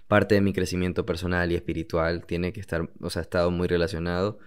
Parte 0.07 0.35
de 0.35 0.41
mi 0.41 0.53
crecimiento 0.53 1.07
personal 1.07 1.51
y 1.51 1.55
espiritual 1.55 2.25
tiene 2.27 2.53
que 2.53 2.59
estar, 2.59 2.87
o 3.01 3.09
sea, 3.09 3.21
ha 3.21 3.23
estado 3.23 3.49
muy 3.49 3.67
relacionado 3.67 4.37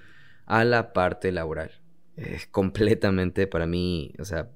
a 0.47 0.65
la 0.65 0.93
parte 0.93 1.33
laboral. 1.33 1.73
Es 2.17 2.47
completamente 2.47 3.49
para 3.49 3.67
mí, 3.67 4.15
o 4.21 4.25
sea, 4.25 4.53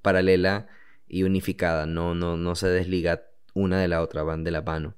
paralela 0.00 0.68
y 1.08 1.24
unificada, 1.24 1.86
no, 1.86 2.14
no, 2.14 2.36
no 2.36 2.54
se 2.54 2.68
desliga 2.68 3.24
una 3.54 3.80
de 3.80 3.88
la 3.88 4.00
otra, 4.00 4.22
van 4.22 4.44
de 4.44 4.52
la 4.52 4.62
mano. 4.62 4.94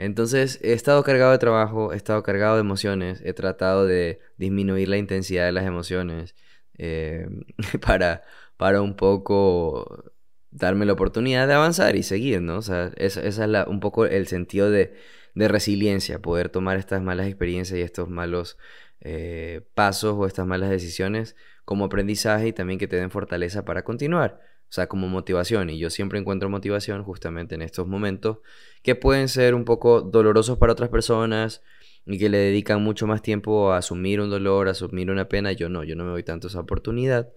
Entonces 0.00 0.58
he 0.62 0.72
estado 0.72 1.02
cargado 1.02 1.32
de 1.32 1.36
trabajo, 1.36 1.92
he 1.92 1.96
estado 1.96 2.22
cargado 2.22 2.54
de 2.54 2.62
emociones, 2.62 3.20
he 3.22 3.34
tratado 3.34 3.84
de 3.84 4.18
disminuir 4.38 4.88
la 4.88 4.96
intensidad 4.96 5.44
de 5.44 5.52
las 5.52 5.66
emociones 5.66 6.34
eh, 6.78 7.28
para, 7.86 8.22
para 8.56 8.80
un 8.80 8.96
poco 8.96 10.04
darme 10.50 10.86
la 10.86 10.94
oportunidad 10.94 11.46
de 11.46 11.52
avanzar 11.52 11.96
y 11.96 12.02
seguir, 12.02 12.40
¿no? 12.40 12.56
O 12.56 12.62
sea, 12.62 12.92
ese 12.96 13.28
es 13.28 13.38
un 13.66 13.80
poco 13.80 14.06
el 14.06 14.26
sentido 14.26 14.70
de, 14.70 14.94
resiliencia, 15.34 16.18
poder 16.18 16.48
tomar 16.48 16.78
estas 16.78 17.02
malas 17.02 17.26
experiencias 17.26 17.78
y 17.78 17.82
estos 17.82 18.08
malos 18.08 18.56
eh, 19.00 19.68
pasos 19.74 20.14
o 20.16 20.26
estas 20.26 20.46
malas 20.46 20.70
decisiones 20.70 21.36
como 21.66 21.84
aprendizaje 21.84 22.48
y 22.48 22.52
también 22.54 22.78
que 22.78 22.88
te 22.88 22.96
den 22.96 23.10
fortaleza 23.10 23.66
para 23.66 23.84
continuar. 23.84 24.40
O 24.70 24.72
sea, 24.72 24.86
como 24.86 25.08
motivación. 25.08 25.68
Y 25.68 25.78
yo 25.78 25.90
siempre 25.90 26.20
encuentro 26.20 26.48
motivación 26.48 27.02
justamente 27.02 27.56
en 27.56 27.62
estos 27.62 27.88
momentos 27.88 28.38
que 28.84 28.94
pueden 28.94 29.28
ser 29.28 29.56
un 29.56 29.64
poco 29.64 30.00
dolorosos 30.00 30.58
para 30.58 30.72
otras 30.72 30.90
personas 30.90 31.62
y 32.06 32.18
que 32.18 32.28
le 32.28 32.38
dedican 32.38 32.80
mucho 32.80 33.08
más 33.08 33.20
tiempo 33.20 33.72
a 33.72 33.78
asumir 33.78 34.20
un 34.20 34.30
dolor, 34.30 34.68
a 34.68 34.70
asumir 34.70 35.10
una 35.10 35.28
pena. 35.28 35.50
Yo 35.50 35.68
no, 35.68 35.82
yo 35.82 35.96
no 35.96 36.04
me 36.04 36.10
doy 36.10 36.22
tanto 36.22 36.46
esa 36.46 36.60
oportunidad. 36.60 37.32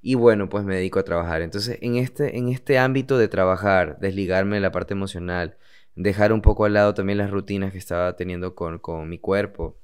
Y 0.00 0.14
bueno, 0.14 0.48
pues 0.48 0.64
me 0.64 0.76
dedico 0.76 1.00
a 1.00 1.04
trabajar. 1.04 1.42
Entonces, 1.42 1.78
en 1.80 1.96
este, 1.96 2.38
en 2.38 2.48
este 2.48 2.78
ámbito 2.78 3.18
de 3.18 3.26
trabajar, 3.26 3.98
desligarme 3.98 4.56
de 4.56 4.60
la 4.60 4.70
parte 4.70 4.94
emocional, 4.94 5.56
dejar 5.96 6.32
un 6.32 6.42
poco 6.42 6.64
al 6.64 6.74
lado 6.74 6.94
también 6.94 7.18
las 7.18 7.32
rutinas 7.32 7.72
que 7.72 7.78
estaba 7.78 8.14
teniendo 8.14 8.54
con, 8.54 8.78
con 8.78 9.08
mi 9.08 9.18
cuerpo, 9.18 9.80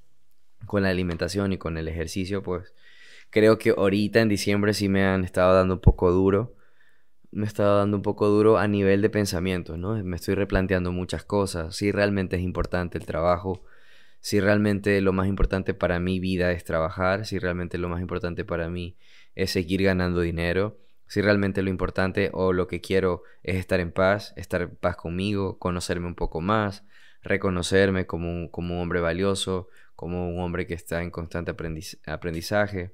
con 0.66 0.84
la 0.84 0.90
alimentación 0.90 1.52
y 1.52 1.58
con 1.58 1.76
el 1.76 1.88
ejercicio, 1.88 2.40
pues 2.44 2.72
Creo 3.32 3.56
que 3.56 3.70
ahorita 3.70 4.20
en 4.20 4.28
diciembre 4.28 4.74
sí 4.74 4.90
me 4.90 5.06
han 5.06 5.24
estado 5.24 5.54
dando 5.54 5.74
un 5.76 5.80
poco 5.80 6.12
duro. 6.12 6.54
Me 7.30 7.44
he 7.44 7.48
estado 7.48 7.78
dando 7.78 7.96
un 7.96 8.02
poco 8.02 8.28
duro 8.28 8.58
a 8.58 8.68
nivel 8.68 9.00
de 9.00 9.08
pensamiento, 9.08 9.78
¿no? 9.78 9.94
Me 10.04 10.16
estoy 10.16 10.34
replanteando 10.34 10.92
muchas 10.92 11.24
cosas. 11.24 11.74
Si 11.74 11.92
realmente 11.92 12.36
es 12.36 12.42
importante 12.42 12.98
el 12.98 13.06
trabajo. 13.06 13.64
Si 14.20 14.38
realmente 14.38 15.00
lo 15.00 15.14
más 15.14 15.28
importante 15.28 15.72
para 15.72 15.98
mi 15.98 16.20
vida 16.20 16.52
es 16.52 16.64
trabajar. 16.64 17.24
Si 17.24 17.38
realmente 17.38 17.78
lo 17.78 17.88
más 17.88 18.02
importante 18.02 18.44
para 18.44 18.68
mí 18.68 18.98
es 19.34 19.50
seguir 19.50 19.82
ganando 19.82 20.20
dinero. 20.20 20.78
Si 21.06 21.22
realmente 21.22 21.62
lo 21.62 21.70
importante 21.70 22.28
o 22.34 22.52
lo 22.52 22.66
que 22.66 22.82
quiero 22.82 23.22
es 23.42 23.56
estar 23.56 23.80
en 23.80 23.92
paz, 23.92 24.34
estar 24.36 24.60
en 24.60 24.76
paz 24.76 24.96
conmigo, 24.96 25.58
conocerme 25.58 26.06
un 26.06 26.16
poco 26.16 26.42
más, 26.42 26.84
reconocerme 27.22 28.06
como 28.06 28.30
un, 28.30 28.48
como 28.50 28.74
un 28.74 28.82
hombre 28.82 29.00
valioso, 29.00 29.68
como 29.96 30.28
un 30.28 30.38
hombre 30.40 30.66
que 30.66 30.74
está 30.74 31.02
en 31.02 31.10
constante 31.10 31.50
aprendizaje 32.06 32.92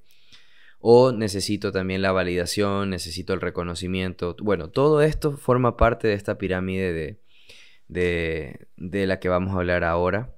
o 0.80 1.12
necesito 1.12 1.73
también 1.73 2.02
la 2.02 2.12
validación, 2.12 2.90
necesito 2.90 3.35
el 3.35 3.40
reconocimiento. 3.40 4.37
Bueno, 4.40 4.70
todo 4.70 5.02
esto 5.02 5.37
forma 5.37 5.76
parte 5.76 6.08
de 6.08 6.14
esta 6.14 6.38
pirámide 6.38 7.18
de, 7.88 8.68
de, 8.76 9.06
la 9.06 9.18
que 9.18 9.28
vamos 9.28 9.54
a 9.54 9.58
hablar 9.58 9.85
ahora, 9.85 10.35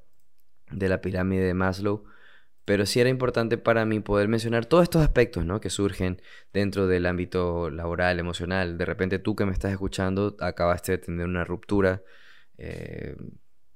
de 0.71 0.89
la 0.89 1.01
pirámide 1.01 1.45
de 1.45 1.55
Maslow. 1.55 2.05
Pero 2.65 2.87
sí 2.87 3.01
era 3.01 3.11
importante 3.11 3.59
para 3.59 3.85
mí 3.85 4.01
poder 4.01 4.29
mencionar 4.29 4.67
todos 4.67 4.85
estos 4.85 5.03
aspectos 5.03 5.45
¿no? 5.45 5.61
que 5.61 5.71
surgen 5.71 6.23
dentro 6.53 6.87
del 6.87 7.07
ámbito 7.07 7.71
laboral, 7.71 8.19
emocional. 8.21 8.79
De 8.79 8.85
repente 8.85 9.19
tú 9.19 9.35
que 9.35 9.47
me 9.47 9.53
estás 9.53 9.73
escuchando 9.73 10.37
acabaste 10.41 10.93
de 10.93 10.99
tener 10.99 11.27
una 11.27 11.45
ruptura. 11.45 12.03
Eh, 12.59 13.17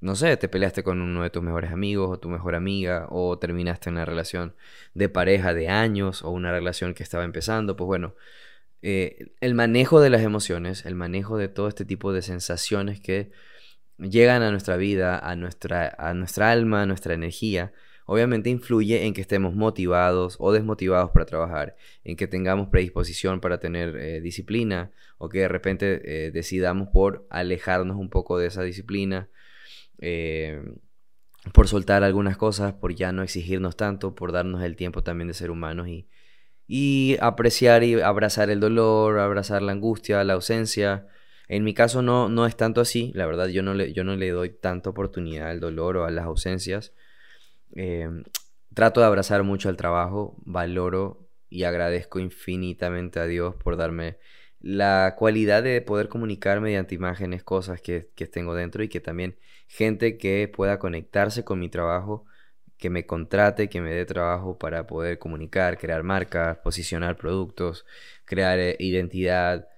no 0.01 0.17
sé, 0.17 0.37
te 0.37 0.49
peleaste 0.49 0.83
con 0.83 1.01
uno 1.01 1.23
de 1.23 1.31
tus 1.31 1.43
mejores 1.43 1.73
amigos 1.73 2.11
o 2.11 2.19
tu 2.19 2.29
mejor 2.29 2.55
amiga 2.55 3.07
o 3.11 3.39
terminaste 3.39 3.91
una 3.91 4.05
relación 4.05 4.55
de 4.95 5.09
pareja 5.09 5.55
de 5.55 5.69
años 5.69 6.23
o 6.23 6.31
una 6.31 6.53
relación 6.53 6.95
que 6.95 7.03
estaba 7.03 7.25
empezando, 7.25 7.77
pues 7.77 7.87
bueno, 7.87 8.15
eh, 8.83 9.33
el 9.41 9.55
manejo 9.55 10.01
de 10.01 10.11
las 10.11 10.23
emociones, 10.23 10.85
el 10.85 10.95
manejo 10.95 11.39
de 11.39 11.49
todo 11.49 11.69
este 11.69 11.87
tipo 11.87 12.13
de 12.13 12.21
sensaciones 12.21 13.01
que 13.01 13.31
llegan 13.99 14.43
a 14.43 14.51
nuestra 14.51 14.77
vida, 14.77 15.19
a 15.19 15.37
nuestra, 15.37 15.95
a 15.99 16.13
nuestra 16.15 16.51
alma, 16.51 16.83
a 16.83 16.87
nuestra 16.87 17.15
energía, 17.15 17.73
obviamente 18.07 18.51
influye 18.51 19.07
en 19.07 19.15
que 19.15 19.21
estemos 19.23 19.55
motivados 19.55 20.37
o 20.39 20.53
desmotivados 20.53 21.11
para 21.13 21.25
trabajar, 21.25 21.77
en 22.05 22.17
que 22.17 22.27
tengamos 22.27 22.69
predisposición 22.69 23.41
para 23.41 23.59
tener 23.59 23.97
eh, 23.97 24.21
disciplina 24.21 24.93
o 25.19 25.29
que 25.29 25.41
de 25.41 25.49
repente 25.49 26.27
eh, 26.27 26.31
decidamos 26.31 26.89
por 26.89 27.27
alejarnos 27.31 27.97
un 27.97 28.11
poco 28.11 28.39
de 28.39 28.49
esa 28.49 28.63
disciplina 28.63 29.31
eh, 29.99 30.63
por 31.53 31.69
soltar 31.69 32.05
algunas 32.05 32.37
cosas, 32.37 32.75
por 32.75 32.95
ya 32.95 33.13
no 33.13 33.23
exigirnos 33.23 33.77
tanto, 33.77 34.15
por 34.15 34.33
darnos 34.33 34.63
el 34.63 34.77
tiempo 34.77 35.03
también 35.03 35.29
de 35.29 35.35
ser 35.35 35.51
humanos 35.51 35.89
y, 36.67 37.17
apreciar 37.21 37.85
y 37.85 38.01
abrazar 38.01 38.51
el 38.51 38.61
dolor, 38.61 39.19
abrazar 39.19 39.63
la 39.63 39.73
angustia, 39.73 40.25
la 40.25 40.33
ausencia. 40.35 41.07
En 41.49 41.63
mi 41.63 41.75
caso 41.75 42.01
no, 42.01 42.29
no 42.31 42.47
es 42.47 42.57
tanto 42.57 42.81
así, 42.81 43.13
la 43.15 43.27
verdad 43.27 43.49
yo 43.49 43.63
no 43.63 43.75
le, 43.75 43.93
yo 43.93 44.03
no 44.03 44.17
le 44.17 44.31
doy 44.31 44.51
tanta 44.51 44.91
oportunidad 44.91 45.51
al 45.51 45.61
dolor 45.61 45.99
o 45.99 46.05
a 46.07 46.11
las 46.11 46.25
ausencias. 46.25 46.95
Eh, 47.77 48.09
trato 48.73 49.01
de 49.01 49.07
abrazar 49.07 49.43
mucho 49.43 49.69
el 49.69 49.77
trabajo, 49.77 50.37
valoro 50.45 51.29
y 51.51 51.65
agradezco 51.65 52.19
infinitamente 52.19 53.21
a 53.21 53.27
Dios 53.27 53.55
por 53.55 53.77
darme 53.77 54.19
la 54.64 55.14
cualidad 55.18 55.62
de 55.62 55.83
poder 55.83 56.09
comunicar 56.09 56.61
mediante 56.62 56.94
imágenes 56.94 57.44
cosas 57.44 57.83
que, 57.83 58.09
que 58.14 58.26
tengo 58.26 58.54
dentro 58.54 58.83
y 58.83 58.88
que 58.88 58.99
también 59.00 59.37
gente 59.68 60.16
que 60.16 60.49
pueda 60.49 60.78
conectarse 60.78 61.44
con 61.44 61.61
mi 61.61 61.68
trabajo, 61.68 62.25
que 62.78 62.88
me 62.88 63.04
contrate, 63.06 63.68
que 63.68 63.83
me 63.83 63.92
dé 63.92 64.06
trabajo 64.06 64.59
para 64.59 64.87
poder 64.87 65.18
comunicar, 65.18 65.76
crear 65.78 66.02
marcas, 66.02 66.56
posicionar 66.59 67.18
productos, 67.18 67.85
crear 68.25 68.59
eh, 68.59 68.76
identidad. 68.78 69.68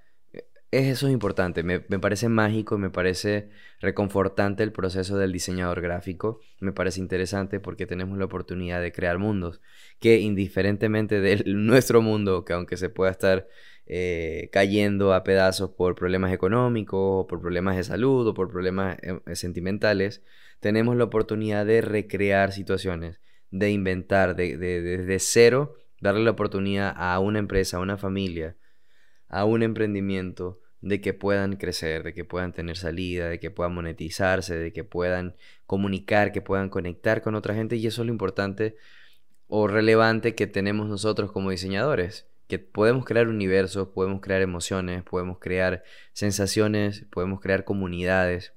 Eso 0.73 1.07
es 1.07 1.13
importante, 1.13 1.63
me, 1.63 1.85
me, 1.89 2.01
parece 2.01 2.29
mágico, 2.29 2.77
me 2.77 2.91
parece 2.91 3.51
reconfortante 3.81 4.65
el 4.65 4.73
proceso 4.73 5.17
del 5.17 5.33
diseñador 5.33 5.81
gráfico, 5.81 6.41
me 6.59 6.73
parece 6.73 6.99
interesante 6.99 7.61
porque 7.61 7.87
tenemos 7.87 8.19
la 8.19 8.25
oportunidad 8.25 8.83
de 8.83 8.91
crear 8.91 9.19
mundos 9.19 9.61
que 10.01 10.19
indiferentemente 10.19 11.21
de 11.21 11.45
nuestro 11.47 12.03
mundo, 12.03 12.45
que 12.45 12.53
aunque 12.53 12.77
se 12.77 12.89
pueda 12.89 13.13
estar 13.13 13.47
eh, 13.87 14.49
cayendo 14.53 15.15
a 15.15 15.23
pedazos 15.23 15.71
por 15.71 15.95
problemas 15.95 16.33
económicos, 16.33 16.99
o 17.01 17.27
por 17.29 17.41
problemas 17.41 17.77
de 17.77 17.85
salud, 17.85 18.27
o 18.27 18.35
por 18.35 18.51
problemas 18.51 18.99
eh, 19.01 19.37
sentimentales, 19.37 20.25
tenemos 20.59 20.97
la 20.97 21.05
oportunidad 21.05 21.65
de 21.65 21.81
recrear 21.81 22.51
situaciones, 22.51 23.21
de 23.53 23.71
inventar, 23.71 24.35
de, 24.35 24.57
desde 24.57 25.19
cero, 25.21 25.77
darle 26.01 26.25
la 26.25 26.33
oportunidad 26.33 26.93
a 26.97 27.21
una 27.21 27.39
empresa, 27.39 27.77
a 27.77 27.81
una 27.81 27.97
familia, 27.97 28.57
a 29.29 29.45
un 29.45 29.63
emprendimiento, 29.63 30.61
de 30.81 31.01
que 31.01 31.15
puedan 31.15 31.57
crecer, 31.57 32.03
de 32.03 32.15
que 32.15 32.25
puedan 32.25 32.53
tener 32.53 32.77
salida, 32.77 33.29
de 33.29 33.41
que 33.41 33.51
puedan 33.51 33.75
monetizarse, 33.75 34.57
de 34.57 34.73
que 34.73 34.85
puedan 34.85 35.35
comunicar, 35.67 36.33
que 36.33 36.43
puedan 36.43 36.69
conectar 36.69 37.23
con 37.23 37.35
otra 37.35 37.55
gente 37.55 37.77
y 37.77 37.87
eso 37.87 38.03
es 38.03 38.07
lo 38.07 38.13
importante 38.13 38.77
o 39.49 39.67
relevante 39.67 40.35
que 40.35 40.47
tenemos 40.47 40.89
nosotros 40.89 41.33
como 41.33 41.51
diseñadores 41.51 42.29
que 42.49 42.61
podemos 42.61 43.05
crear 43.05 43.27
universos, 43.27 43.89
podemos 43.89 44.21
crear 44.21 44.43
emociones, 44.43 45.03
podemos 45.03 45.39
crear 45.41 45.83
sensaciones, 46.13 47.05
podemos 47.11 47.41
crear 47.41 47.65
comunidades 47.65 48.53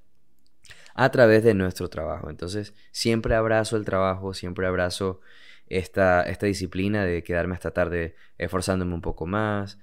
a 0.93 1.09
través 1.09 1.43
de 1.43 1.55
nuestro 1.55 1.89
trabajo. 1.89 2.29
Entonces, 2.29 2.75
siempre 2.91 3.33
abrazo 3.33 3.77
el 3.77 3.85
trabajo, 3.85 4.35
siempre 4.35 4.67
abrazo 4.67 5.21
esta, 5.67 6.21
esta 6.23 6.45
disciplina 6.45 7.03
de 7.05 7.23
quedarme 7.23 7.55
hasta 7.55 7.71
tarde 7.71 8.15
esforzándome 8.38 8.93
un 8.93 9.01
poco 9.01 9.25
más, 9.25 9.79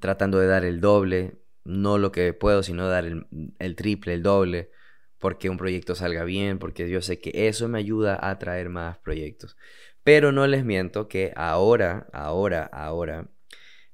tratando 0.00 0.38
de 0.38 0.46
dar 0.46 0.64
el 0.64 0.80
doble, 0.80 1.38
no 1.64 1.98
lo 1.98 2.12
que 2.12 2.32
puedo, 2.32 2.62
sino 2.62 2.88
dar 2.88 3.04
el, 3.04 3.76
triple, 3.76 4.14
el 4.14 4.22
doble, 4.22 4.70
porque 5.18 5.48
un 5.48 5.56
proyecto 5.56 5.94
salga 5.94 6.24
bien, 6.24 6.58
porque 6.58 6.88
yo 6.88 7.00
sé 7.02 7.20
que 7.20 7.48
eso 7.48 7.68
me 7.68 7.78
ayuda 7.78 8.18
a 8.20 8.38
traer 8.38 8.68
más 8.68 8.98
proyectos. 8.98 9.56
Pero 10.02 10.32
no 10.32 10.46
les 10.46 10.64
miento 10.64 11.08
que 11.08 11.32
ahora, 11.34 12.06
ahora, 12.12 12.64
ahora, 12.64 13.30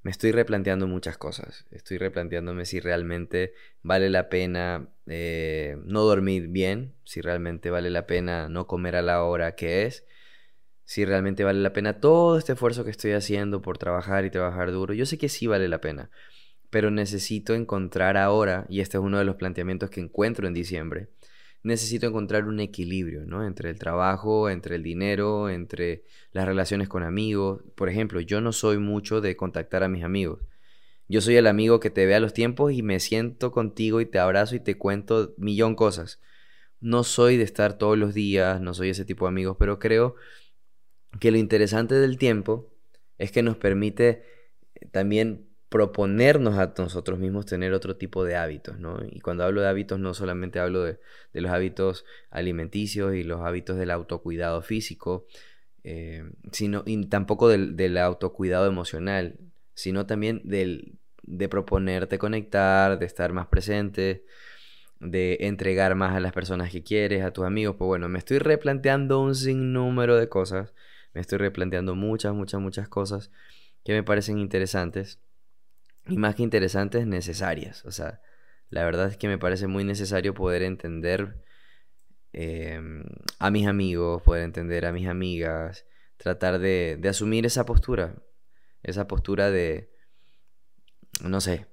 me 0.03 0.11
estoy 0.11 0.33
replanteando 0.33 0.87
muchas 0.87 1.19
cosas. 1.19 1.67
Estoy 1.71 1.99
replanteándome 1.99 2.65
si 2.65 2.81
realmente 2.81 3.55
vale 3.83 4.11
la 4.11 4.29
pena 4.29 4.89
eh, 5.07 5.77
no 5.85 6.03
dormir 6.03 6.49
bien, 6.49 6.95
si 7.05 7.21
realmente 7.21 7.71
vale 7.71 7.91
la 7.91 8.07
pena 8.07 8.49
no 8.49 8.67
comer 8.67 8.97
a 8.97 9.03
la 9.03 9.23
hora 9.23 9.55
que 9.55 9.85
es, 9.87 10.07
si 10.91 11.05
realmente 11.05 11.45
vale 11.45 11.61
la 11.61 11.73
pena 11.73 12.01
todo 12.01 12.37
este 12.37 12.55
esfuerzo 12.55 12.83
que 12.83 12.91
estoy 12.91 13.13
haciendo 13.13 13.63
por 13.63 13.79
trabajar 13.79 14.25
y 14.25 14.31
trabajar 14.31 14.73
duro. 14.73 14.93
Yo 14.93 15.07
sé 15.07 15.19
que 15.19 15.29
sí 15.29 15.47
vale 15.47 15.69
la 15.69 15.81
pena, 15.81 16.11
pero 16.69 16.91
necesito 16.91 17.55
encontrar 17.55 18.17
ahora, 18.17 18.67
y 18.69 18.81
este 18.81 18.97
es 18.97 19.05
uno 19.05 19.19
de 19.19 19.25
los 19.25 19.37
planteamientos 19.37 19.89
que 19.89 20.01
encuentro 20.01 20.49
en 20.49 20.53
diciembre, 20.53 21.07
necesito 21.63 22.09
encontrar 22.09 22.47
un 22.47 22.59
equilibrio, 22.59 23.25
¿no? 23.25 23.47
Entre 23.47 23.71
el 23.71 23.79
trabajo, 23.79 24.51
entre 24.51 24.75
el 24.75 24.83
dinero, 24.83 25.49
entre 25.49 26.03
las 26.33 26.45
relaciones 26.45 26.89
con 26.89 27.05
amigos. 27.05 27.63
Por 27.77 27.89
ejemplo, 27.89 28.21
yo 28.21 28.41
no 28.41 28.51
soy 28.51 28.79
mucho 28.79 29.21
de 29.21 29.37
contactar 29.37 29.85
a 29.85 29.89
mis 29.89 30.03
amigos. 30.03 30.41
Yo 31.07 31.21
soy 31.21 31.37
el 31.37 31.47
amigo 31.47 31.79
que 31.79 31.91
te 31.91 32.05
ve 32.05 32.17
a 32.17 32.21
los 32.21 32.35
tiempos 32.35 32.73
y 32.73 32.83
me 32.83 32.99
siento 32.99 33.53
contigo 33.53 34.01
y 34.01 34.07
te 34.07 34.19
abrazo 34.19 34.57
y 34.57 34.61
te 34.61 34.77
cuento 34.77 35.35
millón 35.37 35.77
cosas. 35.77 36.21
No 36.81 37.05
soy 37.05 37.37
de 37.37 37.45
estar 37.45 37.79
todos 37.79 37.97
los 37.97 38.13
días, 38.13 38.61
no 38.61 38.75
soy 38.75 38.89
ese 38.89 39.05
tipo 39.05 39.27
de 39.27 39.29
amigos, 39.29 39.57
pero 39.57 39.79
creo 39.79 40.17
que 41.19 41.31
lo 41.31 41.39
interesante 41.39 41.95
del 41.97 42.19
tiempo 42.19 42.73
es 43.19 43.33
que 43.33 43.43
nos 43.43 43.57
permite 43.57 44.23
también 44.93 45.51
proponernos 45.71 46.59
a 46.59 46.75
nosotros 46.77 47.21
mismos 47.21 47.47
tener 47.47 47.73
otro 47.73 47.97
tipo 47.97 48.25
de 48.25 48.35
hábitos, 48.35 48.79
¿no? 48.81 48.99
Y 49.09 49.21
cuando 49.21 49.45
hablo 49.45 49.61
de 49.61 49.69
hábitos 49.69 50.01
no 50.01 50.15
solamente 50.15 50.59
hablo 50.59 50.83
de, 50.83 50.99
los 51.33 51.51
hábitos 51.53 52.05
alimenticios 52.31 53.15
y 53.15 53.23
los 53.23 53.41
hábitos 53.41 53.79
del 53.79 53.93
autocuidado 53.93 54.63
físico, 54.63 55.27
eh, 55.85 56.25
sino, 56.51 56.83
y 56.87 57.07
tampoco 57.07 57.49
del, 57.49 57.97
autocuidado 57.99 58.67
emocional, 58.67 59.39
sino 59.75 60.07
también 60.07 60.43
del, 60.45 60.99
de 61.23 61.49
proponerte 61.49 62.19
conectar, 62.19 62.99
de 62.99 63.07
estar 63.07 63.33
más 63.33 63.47
presente, 63.47 64.25
de 64.99 65.39
entregar 65.43 65.95
más 65.95 66.17
a 66.17 66.21
las 66.21 66.33
personas 66.33 66.73
que 66.73 66.83
quieres, 66.83 67.23
a 67.23 67.33
tus 67.33 67.45
amigos. 67.45 67.77
Pues 67.79 67.87
bueno, 67.87 68.09
me 68.09 68.19
estoy 68.19 68.39
replanteando 68.39 69.21
un 69.21 69.37
sinnúmero 69.37 70.17
de 70.17 70.29
cosas, 70.29 70.75
me 71.15 71.21
estoy 71.21 71.39
replanteando 71.39 71.95
muchas, 71.95 72.35
muchas, 72.35 72.61
muchas 72.61 72.89
cosas 72.89 73.31
que 73.85 73.93
me 73.93 74.03
parecen 74.03 74.39
interesantes 74.39 75.21
y 76.07 76.17
más 76.17 76.35
que 76.35 76.43
interesantes, 76.43 77.07
necesarias. 77.07 77.85
O 77.85 77.93
sea, 77.93 78.21
la 78.69 78.85
verdad 78.85 79.09
es 79.09 79.17
que 79.17 79.29
me 79.29 79.39
parece 79.39 79.67
muy 79.67 79.85
necesario 79.85 80.35
poder 80.35 80.63
entender 80.63 81.43
em, 82.33 83.05
a 83.39 83.51
mis 83.51 83.67
amigos, 83.67 84.23
poder 84.23 84.45
entender 84.45 84.87
a 84.87 84.93
mis 84.93 85.09
amigas, 85.09 85.87
tratar 86.17 86.59
de, 86.59 86.97
de 86.99 87.09
asumir 87.09 87.47
esa 87.47 87.65
postura, 87.65 88.23
esa 88.83 89.07
postura 89.07 89.51
de, 89.51 89.91
no 91.23 91.41
sé, 91.41 91.67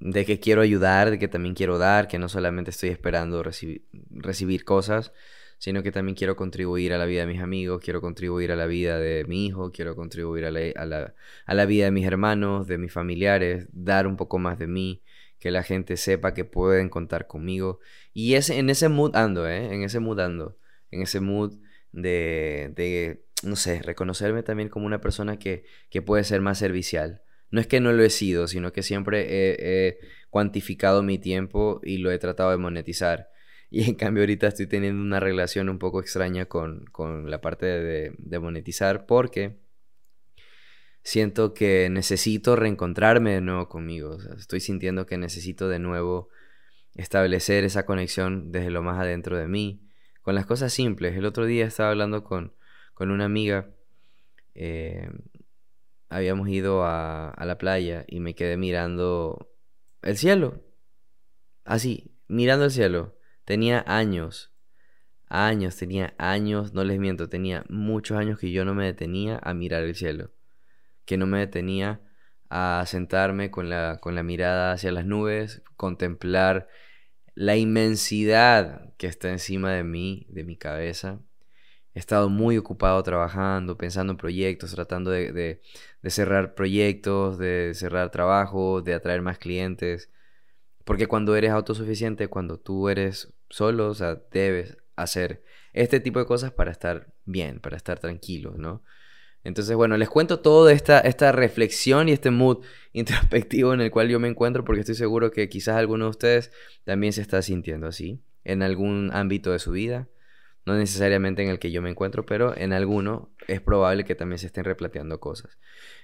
de 0.00 0.24
que 0.24 0.40
quiero 0.40 0.62
ayudar, 0.62 1.10
de 1.10 1.18
que 1.18 1.28
también 1.28 1.54
quiero 1.54 1.78
dar, 1.78 2.08
que 2.08 2.18
no 2.18 2.28
solamente 2.28 2.70
estoy 2.70 2.90
esperando 2.90 3.42
recibir 3.42 4.64
cosas, 4.64 5.12
sino 5.58 5.82
que 5.82 5.92
también 5.92 6.14
quiero 6.14 6.36
contribuir 6.36 6.92
a 6.92 6.98
la 6.98 7.04
vida 7.04 7.22
de 7.22 7.26
mis 7.26 7.42
amigos, 7.42 7.80
quiero 7.82 8.00
contribuir 8.00 8.52
a 8.52 8.56
la 8.56 8.66
vida 8.66 8.98
de 8.98 9.24
mi 9.24 9.46
hijo, 9.46 9.72
quiero 9.72 9.96
contribuir 9.96 10.44
a 10.44 10.50
la, 10.50 11.66
vida 11.66 11.84
de 11.84 11.90
mis 11.90 12.06
hermanos, 12.06 12.66
de 12.68 12.78
mis 12.78 12.92
familiares, 12.92 13.66
dar 13.72 14.06
un 14.06 14.16
poco 14.16 14.38
más 14.38 14.58
de 14.58 14.68
mí, 14.68 15.02
que 15.38 15.50
la 15.50 15.62
gente 15.62 15.96
sepa 15.96 16.32
que 16.32 16.44
pueden 16.44 16.88
contar 16.88 17.26
conmigo. 17.26 17.80
Y 18.12 18.34
es, 18.34 18.50
en 18.50 18.70
ese 18.70 18.88
mood 18.88 19.16
ando, 19.16 19.48
¿eh? 19.48 19.72
En 19.72 19.82
ese 19.82 20.00
mood 20.00 20.18
en 20.90 21.02
ese 21.02 21.20
mood 21.20 21.54
de, 21.92 22.72
de 22.74 23.24
no 23.42 23.56
sé, 23.56 23.82
reconocerme 23.82 24.42
también 24.42 24.68
como 24.68 24.86
una 24.86 25.00
persona 25.00 25.38
que, 25.38 25.64
que 25.90 26.02
puede 26.02 26.24
ser 26.24 26.40
más 26.40 26.58
servicial. 26.58 27.22
No 27.50 27.60
es 27.60 27.66
que 27.66 27.80
no 27.80 27.92
lo 27.92 28.02
he 28.04 28.10
sido, 28.10 28.46
sino 28.46 28.72
que 28.72 28.82
siempre 28.82 29.26
he 29.30 29.98
cuantificado 30.30 31.02
mi 31.02 31.18
tiempo 31.18 31.80
y 31.82 31.98
lo 31.98 32.10
he 32.10 32.18
tratado 32.18 32.50
de 32.50 32.58
monetizar. 32.58 33.30
Y 33.70 33.88
en 33.88 33.96
cambio 33.96 34.22
ahorita 34.22 34.48
estoy 34.48 34.66
teniendo 34.66 35.02
una 35.02 35.20
relación 35.20 35.68
un 35.68 35.78
poco 35.78 36.00
extraña 36.00 36.46
con, 36.46 36.86
la 37.26 37.40
parte 37.40 37.66
de, 37.66 38.38
monetizar 38.38 39.06
porque 39.06 39.58
siento 41.02 41.52
que 41.52 41.88
necesito 41.90 42.56
reencontrarme 42.56 43.34
de 43.34 43.40
nuevo 43.40 43.68
conmigo. 43.68 44.18
estoy 44.38 44.60
sintiendo 44.60 45.06
que 45.06 45.18
necesito 45.18 45.68
de 45.68 45.78
nuevo 45.78 46.30
establecer 46.94 47.64
esa 47.64 47.84
conexión 47.84 48.52
desde 48.52 48.70
lo 48.70 48.82
más 48.82 48.98
adentro 48.98 49.36
de 49.36 49.48
mí. 49.48 49.84
Con 50.22 50.34
las 50.34 50.46
cosas 50.46 50.72
simples. 50.72 51.16
El 51.16 51.24
otro 51.24 51.46
día 51.46 51.66
estaba 51.66 51.90
hablando 51.90 52.24
con, 52.24 52.54
una 52.98 53.24
amiga. 53.24 53.70
Eh, 54.54 55.10
habíamos 56.08 56.48
ido 56.48 56.84
a 56.84 57.44
la 57.46 57.58
playa 57.58 58.04
y 58.08 58.20
me 58.20 58.34
quedé 58.34 58.56
mirando 58.56 59.50
el 60.02 60.16
cielo. 60.16 60.62
Así, 61.64 62.14
mirando 62.28 62.64
el 62.66 62.70
cielo. 62.70 63.17
Tenía 63.48 63.82
años, 63.86 64.52
años, 65.26 65.74
tenía 65.74 66.12
años, 66.18 66.74
no 66.74 66.84
les 66.84 66.98
miento, 66.98 67.30
tenía 67.30 67.64
muchos 67.70 68.18
años 68.18 68.38
que 68.38 68.52
yo 68.52 68.66
no 68.66 68.74
me 68.74 68.84
detenía 68.84 69.40
a 69.42 69.54
mirar 69.54 69.84
el 69.84 69.94
cielo, 69.94 70.32
que 71.06 71.16
no 71.16 71.26
me 71.26 71.38
detenía 71.38 72.02
a 72.50 72.84
sentarme 72.86 73.50
con 73.50 73.70
la, 73.70 74.00
con 74.02 74.14
la 74.14 74.22
mirada 74.22 74.72
hacia 74.72 74.92
las 74.92 75.06
nubes, 75.06 75.62
contemplar 75.76 76.68
la 77.34 77.56
inmensidad 77.56 78.92
que 78.98 79.06
está 79.06 79.30
encima 79.30 79.72
de 79.72 79.82
mí, 79.82 80.26
de 80.28 80.44
mi 80.44 80.58
cabeza. 80.58 81.18
He 81.94 82.00
estado 82.00 82.28
muy 82.28 82.58
ocupado 82.58 83.02
trabajando, 83.02 83.78
pensando 83.78 84.10
en 84.12 84.18
proyectos, 84.18 84.74
tratando 84.74 85.10
de, 85.10 85.32
de 85.32 86.10
cerrar 86.10 86.54
proyectos, 86.54 87.38
de 87.38 87.72
cerrar 87.72 88.10
trabajos, 88.10 88.84
de 88.84 88.92
atraer 88.92 89.22
más 89.22 89.38
clientes. 89.38 90.10
Porque 90.84 91.06
cuando 91.06 91.34
eres 91.34 91.50
autosuficiente, 91.50 92.28
cuando 92.28 92.58
tú 92.58 92.90
eres 92.90 93.37
solo, 93.50 93.88
o 93.88 93.94
sea, 93.94 94.20
debes 94.30 94.76
hacer 94.96 95.42
este 95.72 96.00
tipo 96.00 96.18
de 96.18 96.26
cosas 96.26 96.52
para 96.52 96.70
estar 96.70 97.12
bien, 97.24 97.60
para 97.60 97.76
estar 97.76 97.98
tranquilo, 97.98 98.54
¿no? 98.56 98.82
Entonces, 99.44 99.76
bueno, 99.76 99.96
les 99.96 100.08
cuento 100.08 100.40
toda 100.40 100.72
esta, 100.72 101.00
esta 101.00 101.32
reflexión 101.32 102.08
y 102.08 102.12
este 102.12 102.30
mood 102.30 102.64
introspectivo 102.92 103.72
en 103.72 103.80
el 103.80 103.90
cual 103.90 104.08
yo 104.08 104.20
me 104.20 104.28
encuentro 104.28 104.64
porque 104.64 104.80
estoy 104.80 104.96
seguro 104.96 105.30
que 105.30 105.48
quizás 105.48 105.76
alguno 105.76 106.06
de 106.06 106.10
ustedes 106.10 106.52
también 106.84 107.12
se 107.12 107.22
está 107.22 107.40
sintiendo 107.42 107.86
así 107.86 108.20
en 108.44 108.62
algún 108.62 109.10
ámbito 109.12 109.52
de 109.52 109.58
su 109.58 109.72
vida. 109.72 110.08
no 110.66 110.74
necesariamente 110.74 111.42
en 111.42 111.48
el 111.48 111.58
que 111.58 111.70
yo 111.70 111.80
me 111.80 111.88
encuentro, 111.90 112.26
pero 112.26 112.54
en 112.56 112.74
alguno 112.74 113.30
es 113.46 113.60
probable 113.62 114.04
que 114.04 114.14
también 114.14 114.38
se 114.38 114.46
estén 114.46 114.64
replanteando 114.64 115.18
cosas. 115.18 115.58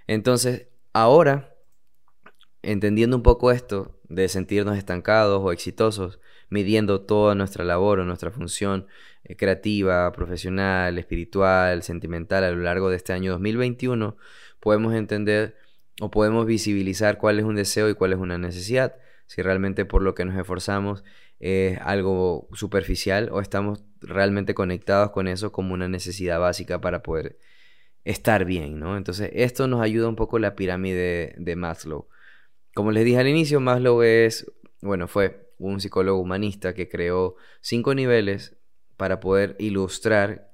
Entonces, 0.06 0.68
ahora, 0.94 1.54
entendiendo 2.62 3.16
un 3.16 3.22
poco 3.22 3.50
esto 3.50 4.00
de 4.08 4.28
sentirnos 4.28 4.78
estancados 4.78 5.42
o 5.42 5.52
exitosos, 5.52 6.18
midiendo 6.54 7.00
toda 7.00 7.34
nuestra 7.34 7.64
labor 7.64 7.98
o 7.98 8.04
nuestra 8.04 8.30
función 8.30 8.86
eh, 9.24 9.34
creativa, 9.36 10.12
profesional, 10.12 10.98
espiritual, 10.98 11.82
sentimental 11.82 12.44
a 12.44 12.52
lo 12.52 12.62
largo 12.62 12.90
de 12.90 12.96
este 12.96 13.12
año 13.12 13.32
2021, 13.32 14.16
podemos 14.60 14.94
entender 14.94 15.56
o 16.00 16.12
podemos 16.12 16.46
visibilizar 16.46 17.18
cuál 17.18 17.40
es 17.40 17.44
un 17.44 17.56
deseo 17.56 17.90
y 17.90 17.94
cuál 17.94 18.12
es 18.12 18.20
una 18.20 18.38
necesidad. 18.38 18.94
Si 19.26 19.42
realmente 19.42 19.84
por 19.84 20.02
lo 20.02 20.14
que 20.14 20.24
nos 20.24 20.38
esforzamos 20.38 21.02
es 21.40 21.76
algo 21.80 22.48
superficial 22.52 23.30
o 23.32 23.40
estamos 23.40 23.82
realmente 24.00 24.54
conectados 24.54 25.10
con 25.10 25.26
eso 25.26 25.50
como 25.50 25.74
una 25.74 25.88
necesidad 25.88 26.38
básica 26.38 26.80
para 26.80 27.02
poder 27.02 27.36
estar 28.04 28.44
bien, 28.44 28.78
¿no? 28.78 28.96
Entonces, 28.96 29.30
esto 29.34 29.66
nos 29.66 29.80
ayuda 29.80 30.08
un 30.08 30.16
poco 30.16 30.38
la 30.38 30.54
pirámide 30.54 31.34
de 31.36 31.56
Maslow. 31.56 32.06
Como 32.74 32.92
les 32.92 33.04
dije 33.04 33.18
al 33.18 33.28
inicio, 33.28 33.60
Maslow 33.60 34.02
es, 34.02 34.46
bueno, 34.82 35.08
fue 35.08 35.43
un 35.68 35.80
psicólogo 35.80 36.20
humanista 36.20 36.74
que 36.74 36.88
creó 36.88 37.36
cinco 37.60 37.94
niveles 37.94 38.56
para 38.96 39.20
poder 39.20 39.56
ilustrar 39.58 40.50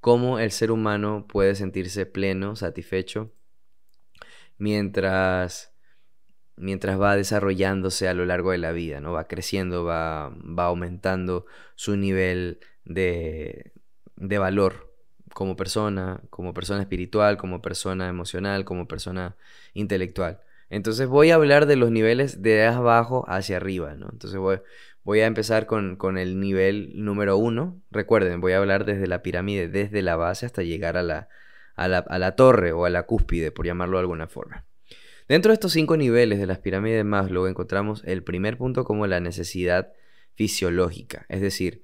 cómo 0.00 0.38
el 0.38 0.50
ser 0.50 0.70
humano 0.70 1.26
puede 1.28 1.54
sentirse 1.54 2.06
pleno, 2.06 2.56
satisfecho, 2.56 3.32
mientras, 4.58 5.74
mientras 6.56 7.00
va 7.00 7.16
desarrollándose 7.16 8.08
a 8.08 8.14
lo 8.14 8.24
largo 8.24 8.50
de 8.52 8.58
la 8.58 8.72
vida, 8.72 9.00
¿no? 9.00 9.12
Va 9.12 9.28
creciendo, 9.28 9.84
va, 9.84 10.30
va 10.30 10.64
aumentando 10.64 11.46
su 11.74 11.96
nivel 11.96 12.60
de, 12.84 13.72
de 14.16 14.38
valor 14.38 14.92
como 15.32 15.56
persona, 15.56 16.20
como 16.30 16.54
persona 16.54 16.82
espiritual, 16.82 17.36
como 17.36 17.62
persona 17.62 18.08
emocional, 18.08 18.64
como 18.64 18.86
persona 18.88 19.36
intelectual. 19.74 20.40
Entonces 20.72 21.06
voy 21.06 21.30
a 21.30 21.34
hablar 21.34 21.66
de 21.66 21.76
los 21.76 21.90
niveles 21.90 22.40
de 22.40 22.64
abajo 22.64 23.26
hacia 23.28 23.58
arriba, 23.58 23.94
¿no? 23.94 24.08
Entonces 24.10 24.40
voy, 24.40 25.20
a 25.20 25.26
empezar 25.26 25.66
con, 25.66 26.16
el 26.16 26.40
nivel 26.40 26.92
número 26.94 27.36
uno. 27.36 27.78
Recuerden, 27.90 28.40
voy 28.40 28.52
a 28.52 28.58
hablar 28.58 28.86
desde 28.86 29.06
la 29.06 29.20
pirámide, 29.20 29.68
desde 29.68 30.00
la 30.00 30.16
base 30.16 30.46
hasta 30.46 30.62
llegar 30.62 30.96
a 30.96 31.02
la, 31.02 31.28
a 31.76 31.88
la, 31.88 31.98
a 31.98 32.18
la 32.18 32.36
torre 32.36 32.72
o 32.72 32.86
a 32.86 32.90
la 32.90 33.02
cúspide, 33.02 33.50
por 33.50 33.66
llamarlo 33.66 33.98
de 33.98 34.00
alguna 34.00 34.28
forma. 34.28 34.64
Dentro 35.28 35.50
de 35.50 35.54
estos 35.54 35.72
cinco 35.72 35.98
niveles 35.98 36.38
de 36.38 36.46
las 36.46 36.60
pirámides 36.60 36.96
de 36.96 37.04
Maslow 37.04 37.48
encontramos 37.48 38.02
el 38.06 38.24
primer 38.24 38.56
punto 38.56 38.84
como 38.84 39.06
la 39.06 39.20
necesidad 39.20 39.92
fisiológica, 40.36 41.26
es 41.28 41.42
decir, 41.42 41.82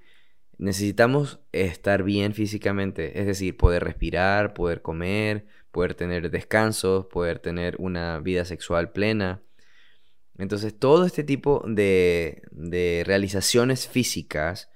necesitamos 0.57 1.41
estar 1.53 2.05
bien 2.05 2.33
físicamente, 2.33 3.21
es 3.21 3.27
decir, 3.27 3.59
poder 3.59 3.85
respirar, 3.85 4.55
poder 4.55 4.81
comer, 4.81 5.45
poder 5.71 5.95
tener 5.95 6.31
descansos, 6.31 7.07
poder 7.07 7.39
tener 7.39 7.77
una 7.79 8.19
vida 8.21 8.45
sexual 8.45 8.93
plena. 8.93 9.43
Entonces, 10.37 10.79
todo 10.79 11.05
este 11.05 11.25
tipo 11.25 11.65
de, 11.67 12.43
de 12.51 13.03
realizaciones 13.07 13.89
físicas, 13.89 14.71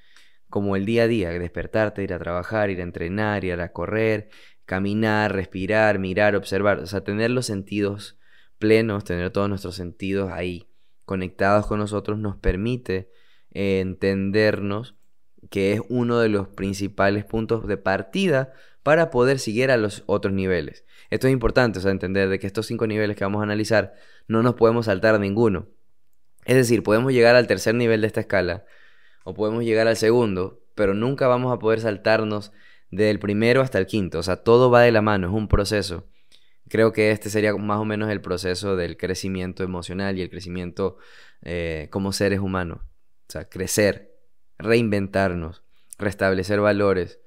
como 0.48 0.76
el 0.76 0.84
día 0.84 1.04
a 1.04 1.08
día, 1.08 1.30
despertarte, 1.30 2.02
ir 2.02 2.12
a 2.12 2.18
trabajar, 2.18 2.70
ir 2.70 2.80
a 2.80 2.82
entrenar, 2.82 3.44
ir 3.44 3.60
a 3.60 3.72
correr, 3.72 4.28
caminar, 4.64 5.32
respirar, 5.32 5.98
mirar, 5.98 6.36
observar, 6.36 6.80
o 6.80 6.86
sea, 6.86 7.04
tener 7.04 7.30
los 7.30 7.46
sentidos 7.46 8.18
plenos, 8.58 9.04
tener 9.04 9.30
todos 9.30 9.48
nuestros 9.48 9.74
sentidos 9.74 10.30
ahí 10.32 10.68
conectados 11.04 11.66
con 11.66 11.78
nosotros, 11.78 12.18
nos 12.18 12.36
permite 12.36 13.10
entendernos 13.50 14.96
que 15.50 15.72
es 15.72 15.82
uno 15.88 16.20
de 16.20 16.28
los 16.28 16.48
principales 16.48 17.24
puntos 17.24 17.66
de 17.66 17.76
partida 17.76 18.52
para 18.82 19.10
poder 19.10 19.38
seguir 19.38 19.70
a 19.70 19.76
los 19.76 20.02
otros 20.06 20.34
niveles. 20.34 20.84
Esto 21.10 21.26
es 21.26 21.32
importante, 21.32 21.78
o 21.78 21.82
sea, 21.82 21.90
entender 21.90 22.28
de 22.28 22.38
que 22.38 22.46
estos 22.46 22.66
cinco 22.66 22.86
niveles 22.86 23.16
que 23.16 23.24
vamos 23.24 23.40
a 23.40 23.44
analizar 23.44 23.94
no 24.28 24.42
nos 24.42 24.54
podemos 24.54 24.86
saltar 24.86 25.18
ninguno. 25.20 25.68
Es 26.44 26.56
decir, 26.56 26.82
podemos 26.82 27.12
llegar 27.12 27.36
al 27.36 27.46
tercer 27.46 27.74
nivel 27.74 28.00
de 28.00 28.06
esta 28.08 28.20
escala 28.20 28.64
o 29.24 29.34
podemos 29.34 29.64
llegar 29.64 29.86
al 29.86 29.96
segundo, 29.96 30.62
pero 30.74 30.94
nunca 30.94 31.28
vamos 31.28 31.52
a 31.52 31.58
poder 31.58 31.80
saltarnos 31.80 32.52
del 32.90 33.18
primero 33.18 33.60
hasta 33.60 33.78
el 33.78 33.86
quinto. 33.86 34.18
O 34.18 34.22
sea, 34.22 34.36
todo 34.36 34.70
va 34.70 34.82
de 34.82 34.92
la 34.92 35.02
mano, 35.02 35.28
es 35.28 35.34
un 35.34 35.48
proceso. 35.48 36.08
Creo 36.68 36.92
que 36.92 37.10
este 37.10 37.30
sería 37.30 37.54
más 37.54 37.78
o 37.78 37.84
menos 37.84 38.10
el 38.10 38.20
proceso 38.20 38.76
del 38.76 38.96
crecimiento 38.96 39.62
emocional 39.62 40.18
y 40.18 40.22
el 40.22 40.30
crecimiento 40.30 40.96
eh, 41.42 41.88
como 41.90 42.12
seres 42.12 42.40
humanos. 42.40 42.80
O 43.28 43.32
sea, 43.32 43.48
crecer, 43.48 44.16
reinventarnos, 44.58 45.62
restablecer 45.98 46.60
valores, 46.60 47.20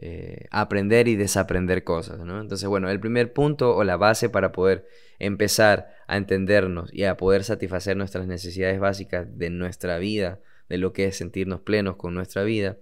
eh, 0.00 0.46
aprender 0.52 1.08
y 1.08 1.16
desaprender 1.16 1.82
cosas, 1.82 2.20
¿no? 2.20 2.40
Entonces, 2.40 2.68
bueno, 2.68 2.88
el 2.88 3.00
primer 3.00 3.32
punto 3.32 3.74
o 3.74 3.82
la 3.82 3.96
base 3.96 4.28
para 4.28 4.52
poder 4.52 4.86
empezar 5.18 5.88
a 6.06 6.16
entendernos 6.16 6.94
y 6.94 7.02
a 7.02 7.16
poder 7.16 7.42
satisfacer 7.42 7.96
nuestras 7.96 8.28
necesidades 8.28 8.78
básicas 8.78 9.26
de 9.36 9.50
nuestra 9.50 9.98
vida, 9.98 10.38
de 10.68 10.78
lo 10.78 10.92
que 10.92 11.06
es 11.06 11.16
sentirnos 11.16 11.62
plenos 11.62 11.96
con 11.96 12.14
nuestra 12.14 12.44
vida. 12.44 12.76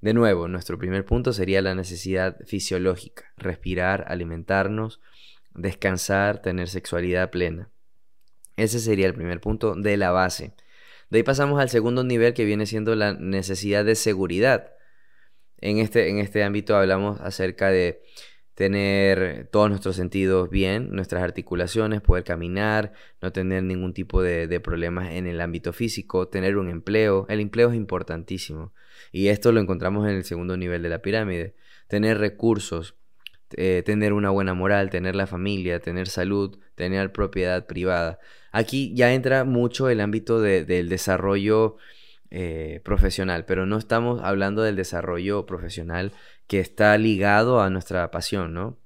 De 0.00 0.14
nuevo, 0.14 0.48
nuestro 0.48 0.78
primer 0.78 1.04
punto 1.04 1.32
sería 1.32 1.62
la 1.62 1.76
necesidad 1.76 2.36
fisiológica, 2.44 3.32
respirar, 3.36 4.06
alimentarnos, 4.08 5.00
descansar, 5.54 6.42
tener 6.42 6.68
sexualidad 6.68 7.30
plena. 7.30 7.70
Ese 8.56 8.80
sería 8.80 9.06
el 9.06 9.14
primer 9.14 9.40
punto 9.40 9.76
de 9.76 9.96
la 9.96 10.10
base. 10.10 10.54
De 11.08 11.18
ahí 11.18 11.22
pasamos 11.22 11.60
al 11.60 11.68
segundo 11.68 12.02
nivel 12.02 12.34
que 12.34 12.44
viene 12.44 12.66
siendo 12.66 12.96
la 12.96 13.12
necesidad 13.12 13.84
de 13.84 13.94
seguridad. 13.94 14.72
En 15.62 15.78
este, 15.78 16.10
en 16.10 16.18
este 16.18 16.42
ámbito 16.42 16.76
hablamos 16.76 17.20
acerca 17.20 17.70
de 17.70 18.02
tener 18.54 19.48
todos 19.50 19.70
nuestros 19.70 19.96
sentidos 19.96 20.50
bien, 20.50 20.90
nuestras 20.90 21.22
articulaciones, 21.22 22.00
poder 22.02 22.24
caminar, 22.24 22.92
no 23.20 23.32
tener 23.32 23.62
ningún 23.62 23.94
tipo 23.94 24.22
de, 24.22 24.60
problemas 24.60 25.12
en 25.12 25.26
el 25.26 25.40
ámbito 25.40 25.72
físico, 25.72 26.28
tener 26.28 26.56
un 26.56 26.68
empleo. 26.68 27.26
El 27.28 27.40
empleo 27.40 27.70
es 27.70 27.76
importantísimo 27.76 28.74
y 29.12 29.28
esto 29.28 29.52
lo 29.52 29.60
encontramos 29.60 30.08
en 30.08 30.16
el 30.16 30.24
segundo 30.24 30.56
nivel 30.56 30.82
de 30.82 30.88
la 30.88 31.00
pirámide. 31.00 31.54
Tener 31.86 32.18
recursos, 32.18 32.96
eh, 33.56 33.82
tener 33.86 34.12
una 34.12 34.30
buena 34.30 34.54
moral, 34.54 34.90
tener 34.90 35.14
la 35.14 35.28
familia, 35.28 35.78
tener 35.78 36.08
salud, 36.08 36.58
tener 36.74 37.12
propiedad 37.12 37.66
privada. 37.66 38.18
Aquí 38.50 38.92
ya 38.94 39.14
entra 39.14 39.44
mucho 39.44 39.88
el 39.88 40.00
ámbito 40.00 40.40
del 40.40 40.88
desarrollo 40.88 41.76
eh, 42.34 42.80
profesional, 42.82 43.44
pero 43.44 43.66
no 43.66 43.76
estamos 43.76 44.22
hablando 44.22 44.62
del 44.62 44.74
desarrollo 44.74 45.44
profesional 45.44 46.12
que 46.46 46.60
está 46.60 46.96
ligado 46.96 47.60
a 47.60 47.68
nuestra 47.68 48.10
pasión, 48.10 48.54
¿no? 48.54 48.78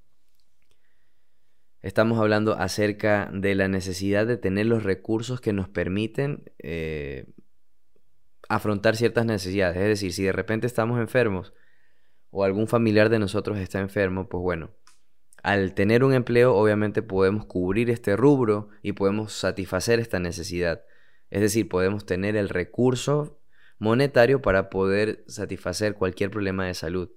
Estamos 1.80 2.18
hablando 2.18 2.54
acerca 2.54 3.30
de 3.32 3.54
la 3.54 3.68
necesidad 3.68 4.26
de 4.26 4.36
tener 4.36 4.66
los 4.66 4.82
recursos 4.82 5.40
que 5.40 5.52
nos 5.52 5.68
permiten 5.68 6.50
eh, 6.58 7.26
afrontar 8.48 8.96
ciertas 8.96 9.24
necesidades. 9.26 9.76
Es 9.76 9.86
decir, 9.86 10.12
si 10.12 10.24
de 10.24 10.32
repente 10.32 10.66
estamos 10.66 10.98
enfermos 10.98 11.52
o 12.30 12.42
algún 12.42 12.66
familiar 12.66 13.10
de 13.10 13.20
nosotros 13.20 13.58
está 13.58 13.78
enfermo, 13.78 14.28
pues 14.28 14.42
bueno, 14.42 14.70
al 15.44 15.72
tener 15.74 16.02
un 16.02 16.14
empleo 16.14 16.52
obviamente 16.56 17.00
podemos 17.00 17.46
cubrir 17.46 17.90
este 17.90 18.16
rubro 18.16 18.70
y 18.82 18.94
podemos 18.94 19.34
satisfacer 19.34 20.00
esta 20.00 20.18
necesidad. 20.18 20.82
Es 21.30 21.40
decir, 21.40 21.68
podemos 21.68 22.06
tener 22.06 22.36
el 22.36 22.48
recurso 22.48 23.40
monetario 23.78 24.42
para 24.42 24.70
poder 24.70 25.24
satisfacer 25.26 25.94
cualquier 25.94 26.30
problema 26.30 26.66
de 26.66 26.74
salud. 26.74 27.10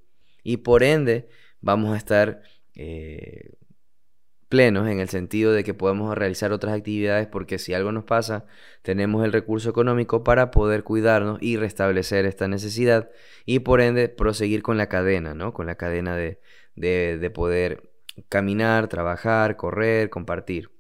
Y 0.43 0.57
por 0.57 0.83
ende 0.83 1.29
vamos 1.61 1.93
a 1.93 1.97
estar 1.97 2.41
eh, 2.75 3.51
plenos 4.49 4.89
en 4.89 4.99
el 4.99 5.09
sentido 5.09 5.53
de 5.53 5.63
que 5.63 5.73
podemos 5.73 6.17
realizar 6.17 6.51
otras 6.51 6.73
actividades 6.75 7.27
porque 7.27 7.59
si 7.59 7.73
algo 7.73 7.91
nos 7.91 8.03
pasa, 8.03 8.45
tenemos 8.81 9.23
el 9.23 9.31
recurso 9.31 9.69
económico 9.69 10.23
para 10.23 10.51
poder 10.51 10.83
cuidarnos 10.83 11.37
y 11.41 11.57
restablecer 11.57 12.25
esta 12.25 12.47
necesidad 12.47 13.09
y 13.45 13.59
por 13.59 13.81
ende 13.81 14.09
proseguir 14.09 14.63
con 14.63 14.77
la 14.77 14.89
cadena, 14.89 15.35
¿no? 15.35 15.53
Con 15.53 15.67
la 15.67 15.75
cadena 15.75 16.15
de, 16.15 16.39
de 16.75 17.29
poder 17.29 17.91
caminar, 18.27 18.87
trabajar, 18.87 19.55
correr, 19.55 20.09
compartir. 20.09 20.71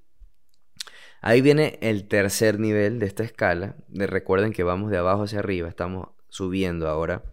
Ahí 1.21 1.41
viene 1.41 1.77
el 1.81 2.07
tercer 2.07 2.59
nivel 2.59 2.99
de 2.99 3.05
esta 3.05 3.23
escala. 3.23 3.75
De, 3.87 4.07
recuerden 4.07 4.53
que 4.53 4.63
vamos 4.63 4.91
de 4.91 4.97
abajo 4.97 5.23
hacia 5.23 5.39
arriba, 5.39 5.67
estamos 5.67 6.09
subiendo 6.29 6.87
ahora. 6.87 7.23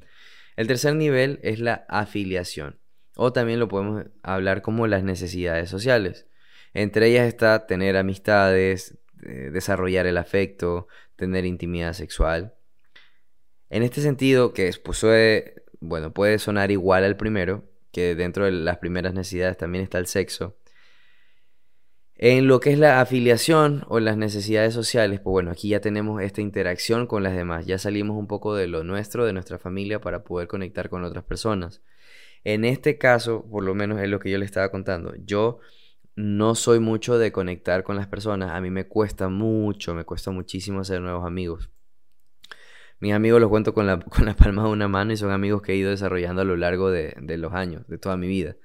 El 0.57 0.67
tercer 0.67 0.95
nivel 0.97 1.39
es 1.43 1.61
la 1.61 1.85
afiliación, 1.89 2.79
o 3.15 3.33
también 3.33 3.61
lo 3.61 3.69
podemos 3.69 4.07
hablar 4.23 4.63
como 4.63 4.87
las 4.87 5.05
necesidades 5.05 5.69
sociales. 5.69 6.27
Entre 6.73 7.09
ellas 7.09 7.29
está 7.29 7.67
tener 7.67 7.97
amistades, 7.97 8.99
eh, 9.23 9.51
desarrollar 9.53 10.07
el 10.07 10.19
afecto, 10.19 10.89
tener 11.15 11.45
intimidad 11.45 11.93
sexual. 11.93 12.55
En 13.71 13.83
este 13.83 14.01
sentido, 14.01 14.53
que 14.53 14.73
pues, 14.83 15.05
bueno, 15.81 16.13
puede 16.13 16.39
sonar 16.39 16.71
igual 16.71 17.05
al 17.05 17.17
primero, 17.17 17.65
que 17.93 18.15
dentro 18.15 18.45
de 18.45 18.53
las 18.53 18.79
primeras 18.79 19.15
necesidades 19.15 19.57
también 19.57 19.85
está 19.85 19.99
el 19.99 20.07
sexo. 20.07 20.57
En 22.19 22.47
lo 22.49 22.61
que 22.61 22.73
es 22.73 22.79
la 22.79 23.03
afiliación 23.03 23.85
o 23.89 24.01
las 24.01 24.17
necesidades 24.17 24.73
sociales, 24.73 25.21
pues 25.21 25.33
bueno, 25.33 25.51
aquí 25.51 25.69
ya 25.69 25.81
tenemos 25.81 26.23
esta 26.23 26.41
interacción 26.41 27.07
con 27.07 27.23
las 27.23 27.37
demás, 27.37 27.67
ya 27.67 27.79
salimos 27.79 28.17
un 28.17 28.27
poco 28.27 28.55
de 28.55 28.67
lo 28.67 28.85
nuestro, 28.85 29.27
de 29.27 29.35
nuestra 29.35 29.59
familia, 29.59 30.01
para 30.01 30.25
poder 30.25 30.49
conectar 30.49 30.89
con 30.89 31.05
otras 31.05 31.25
personas. 31.25 31.83
En 32.43 32.65
este 32.65 32.97
caso, 32.97 33.47
por 33.51 33.65
lo 33.65 33.75
menos 33.75 34.01
es 34.01 34.09
lo 34.09 34.19
que 34.19 34.31
yo 34.31 34.39
le 34.39 34.47
estaba 34.47 34.71
contando, 34.71 35.15
yo 35.27 35.59
no 36.15 36.55
soy 36.55 36.81
mucho 36.81 37.19
de 37.19 37.33
conectar 37.33 37.83
con 37.85 37.97
las 37.97 38.07
personas, 38.07 38.51
a 38.53 38.63
mí 38.63 38.71
me 38.71 38.89
cuesta 38.89 39.29
mucho, 39.29 39.95
me 39.95 40.05
cuesta 40.05 40.31
muchísimo 40.31 40.81
hacer 40.81 41.03
nuevos 41.03 41.27
amigos. 41.27 41.71
Mis 42.99 43.13
amigos 43.13 43.43
los 43.43 43.51
cuento 43.51 43.75
con 43.75 43.87
la, 43.87 44.01
con 44.01 44.25
la 44.25 44.35
palma 44.35 44.63
de 44.65 44.71
una 44.71 44.89
mano 44.89 45.13
y 45.13 45.19
son 45.19 45.33
amigos 45.33 45.61
que 45.61 45.73
he 45.73 45.77
ido 45.77 45.91
desarrollando 45.91 46.41
a 46.41 46.45
lo 46.47 46.57
largo 46.57 46.91
de, 46.91 47.15
de 47.21 47.37
los 47.37 47.53
años, 47.53 47.87
de 47.89 47.99
toda 47.99 48.17
mi 48.17 48.27
vida. 48.27 48.57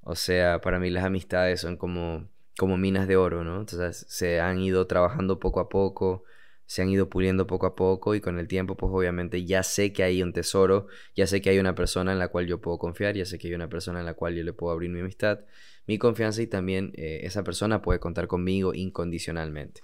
O 0.00 0.16
sea, 0.16 0.60
para 0.60 0.80
mí 0.80 0.90
las 0.90 1.04
amistades 1.04 1.60
son 1.60 1.76
como 1.76 2.33
como 2.58 2.76
minas 2.76 3.08
de 3.08 3.16
oro, 3.16 3.44
¿no? 3.44 3.60
Entonces 3.60 4.06
se 4.08 4.40
han 4.40 4.60
ido 4.60 4.86
trabajando 4.86 5.38
poco 5.38 5.60
a 5.60 5.68
poco, 5.68 6.24
se 6.66 6.82
han 6.82 6.88
ido 6.88 7.08
puliendo 7.08 7.46
poco 7.46 7.66
a 7.66 7.74
poco 7.74 8.14
y 8.14 8.20
con 8.20 8.38
el 8.38 8.48
tiempo 8.48 8.76
pues 8.76 8.90
obviamente 8.92 9.44
ya 9.44 9.62
sé 9.62 9.92
que 9.92 10.02
hay 10.02 10.22
un 10.22 10.32
tesoro, 10.32 10.86
ya 11.14 11.26
sé 11.26 11.42
que 11.42 11.50
hay 11.50 11.58
una 11.58 11.74
persona 11.74 12.12
en 12.12 12.18
la 12.18 12.28
cual 12.28 12.46
yo 12.46 12.60
puedo 12.60 12.78
confiar, 12.78 13.14
ya 13.14 13.24
sé 13.26 13.38
que 13.38 13.48
hay 13.48 13.54
una 13.54 13.68
persona 13.68 14.00
en 14.00 14.06
la 14.06 14.14
cual 14.14 14.34
yo 14.34 14.44
le 14.44 14.52
puedo 14.52 14.72
abrir 14.72 14.90
mi 14.90 15.00
amistad, 15.00 15.40
mi 15.86 15.98
confianza 15.98 16.42
y 16.42 16.46
también 16.46 16.92
eh, 16.94 17.20
esa 17.24 17.44
persona 17.44 17.82
puede 17.82 18.00
contar 18.00 18.26
conmigo 18.28 18.72
incondicionalmente. 18.74 19.82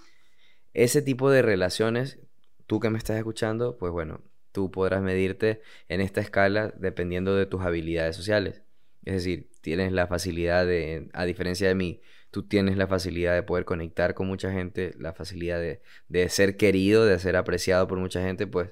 Ese 0.72 1.02
tipo 1.02 1.30
de 1.30 1.42
relaciones, 1.42 2.20
tú 2.66 2.80
que 2.80 2.90
me 2.90 2.98
estás 2.98 3.16
escuchando, 3.18 3.76
pues 3.76 3.92
bueno, 3.92 4.22
tú 4.52 4.70
podrás 4.70 5.02
medirte 5.02 5.60
en 5.88 6.00
esta 6.00 6.20
escala 6.20 6.72
dependiendo 6.78 7.34
de 7.34 7.46
tus 7.46 7.62
habilidades 7.62 8.16
sociales. 8.16 8.62
Es 9.04 9.14
decir, 9.14 9.50
tienes 9.60 9.92
la 9.92 10.06
facilidad 10.06 10.66
de, 10.66 11.08
a 11.12 11.24
diferencia 11.24 11.68
de 11.68 11.74
mí, 11.74 12.00
tú 12.30 12.44
tienes 12.44 12.76
la 12.76 12.86
facilidad 12.86 13.34
de 13.34 13.42
poder 13.42 13.64
conectar 13.64 14.14
con 14.14 14.26
mucha 14.26 14.52
gente, 14.52 14.94
la 14.98 15.12
facilidad 15.12 15.58
de, 15.58 15.82
de 16.08 16.28
ser 16.28 16.56
querido, 16.56 17.04
de 17.04 17.18
ser 17.18 17.36
apreciado 17.36 17.88
por 17.88 17.98
mucha 17.98 18.22
gente, 18.22 18.46
pues 18.46 18.70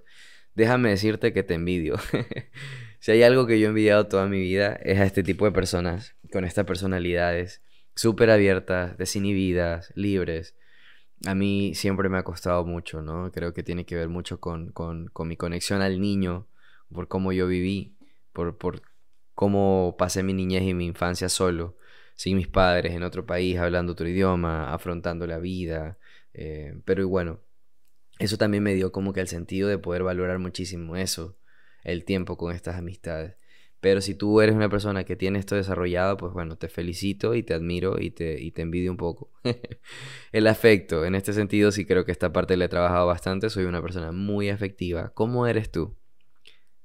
déjame 0.55 0.91
decirte 0.91 1.33
que 1.33 1.43
te 1.43 1.55
envidio. 1.55 1.97
si 3.01 3.13
hay 3.13 3.23
algo 3.23 3.47
que 3.47 3.59
yo 3.59 3.67
he 3.67 3.69
envidiado 3.71 4.07
toda 4.07 4.27
mi 4.27 4.41
vida 4.41 4.79
es 4.83 4.99
a 5.01 5.05
este 5.05 5.23
tipo 5.23 5.45
de 5.45 5.53
personas, 5.53 6.15
con 6.33 6.45
estas 6.45 6.67
personalidades 6.67 7.63
súper 7.95 8.31
abiertas, 8.31 8.97
desinhibidas, 8.97 9.93
libres. 9.97 10.57
A 11.27 11.35
mí 11.35 11.75
siempre 11.75 12.09
me 12.09 12.19
ha 12.19 12.23
costado 12.23 12.65
mucho, 12.65 13.03
¿no? 13.03 13.33
Creo 13.33 13.53
que 13.53 13.65
tiene 13.65 13.85
que 13.85 13.97
ver 13.97 14.09
mucho 14.09 14.39
con, 14.39 14.71
con, 14.71 15.09
con 15.09 15.27
mi 15.27 15.37
conexión 15.37 15.83
al 15.83 16.01
niño, 16.01 16.47
por 16.93 17.09
cómo 17.09 17.33
yo 17.33 17.49
viví, 17.49 17.97
por, 18.33 18.57
por 18.57 18.83
cómo 19.35 19.97
pasé 19.99 20.23
mi 20.23 20.33
niñez 20.33 20.63
y 20.63 20.75
mi 20.75 20.87
infancia 20.87 21.29
solo 21.29 21.77
sin 22.19 22.37
mis 22.37 22.49
padres, 22.49 22.95
en 22.95 23.05
otro 23.05 23.27
país, 23.27 23.59
hablando 23.59 23.93
otro 23.93 24.09
idioma, 24.09 24.75
afrontando 24.75 25.25
la 25.29 25.39
vida. 25.39 25.99
Eh, 26.35 26.75
pero 26.85 27.09
bueno, 27.09 27.41
eso 28.19 28.37
también 28.37 28.65
me 28.65 28.75
dio 28.75 28.91
como 28.91 29.13
que 29.13 29.21
el 29.21 29.29
sentido 29.29 29.69
de 29.69 29.79
poder 29.79 30.03
valorar 30.03 30.41
muchísimo 30.41 30.97
eso, 30.97 31.39
el 31.85 32.05
tiempo 32.05 32.37
con 32.37 32.53
estas 32.53 32.75
amistades. 32.75 33.37
Pero 33.81 34.01
si 34.01 34.17
tú 34.17 34.41
eres 34.41 34.57
una 34.57 34.69
persona 34.69 35.05
que 35.05 35.15
tiene 35.15 35.39
esto 35.39 35.55
desarrollado, 35.55 36.17
pues 36.17 36.33
bueno, 36.33 36.59
te 36.59 36.69
felicito 36.69 37.37
y 37.37 37.45
te 37.45 37.55
admiro 37.55 38.01
y 38.01 38.11
te, 38.11 38.41
y 38.43 38.51
te 38.51 38.63
envidio 38.63 38.91
un 38.91 38.97
poco. 38.97 39.31
el 40.33 40.49
afecto, 40.49 41.05
en 41.05 41.15
este 41.15 41.33
sentido 41.33 41.71
sí 41.71 41.87
creo 41.87 42.05
que 42.05 42.11
esta 42.11 42.33
parte 42.33 42.57
le 42.57 42.65
he 42.65 42.69
trabajado 42.69 43.07
bastante, 43.07 43.49
soy 43.49 43.67
una 43.67 43.81
persona 43.81 44.11
muy 44.11 44.49
afectiva. 44.49 45.13
¿Cómo 45.15 45.47
eres 45.47 45.71
tú? 45.71 45.97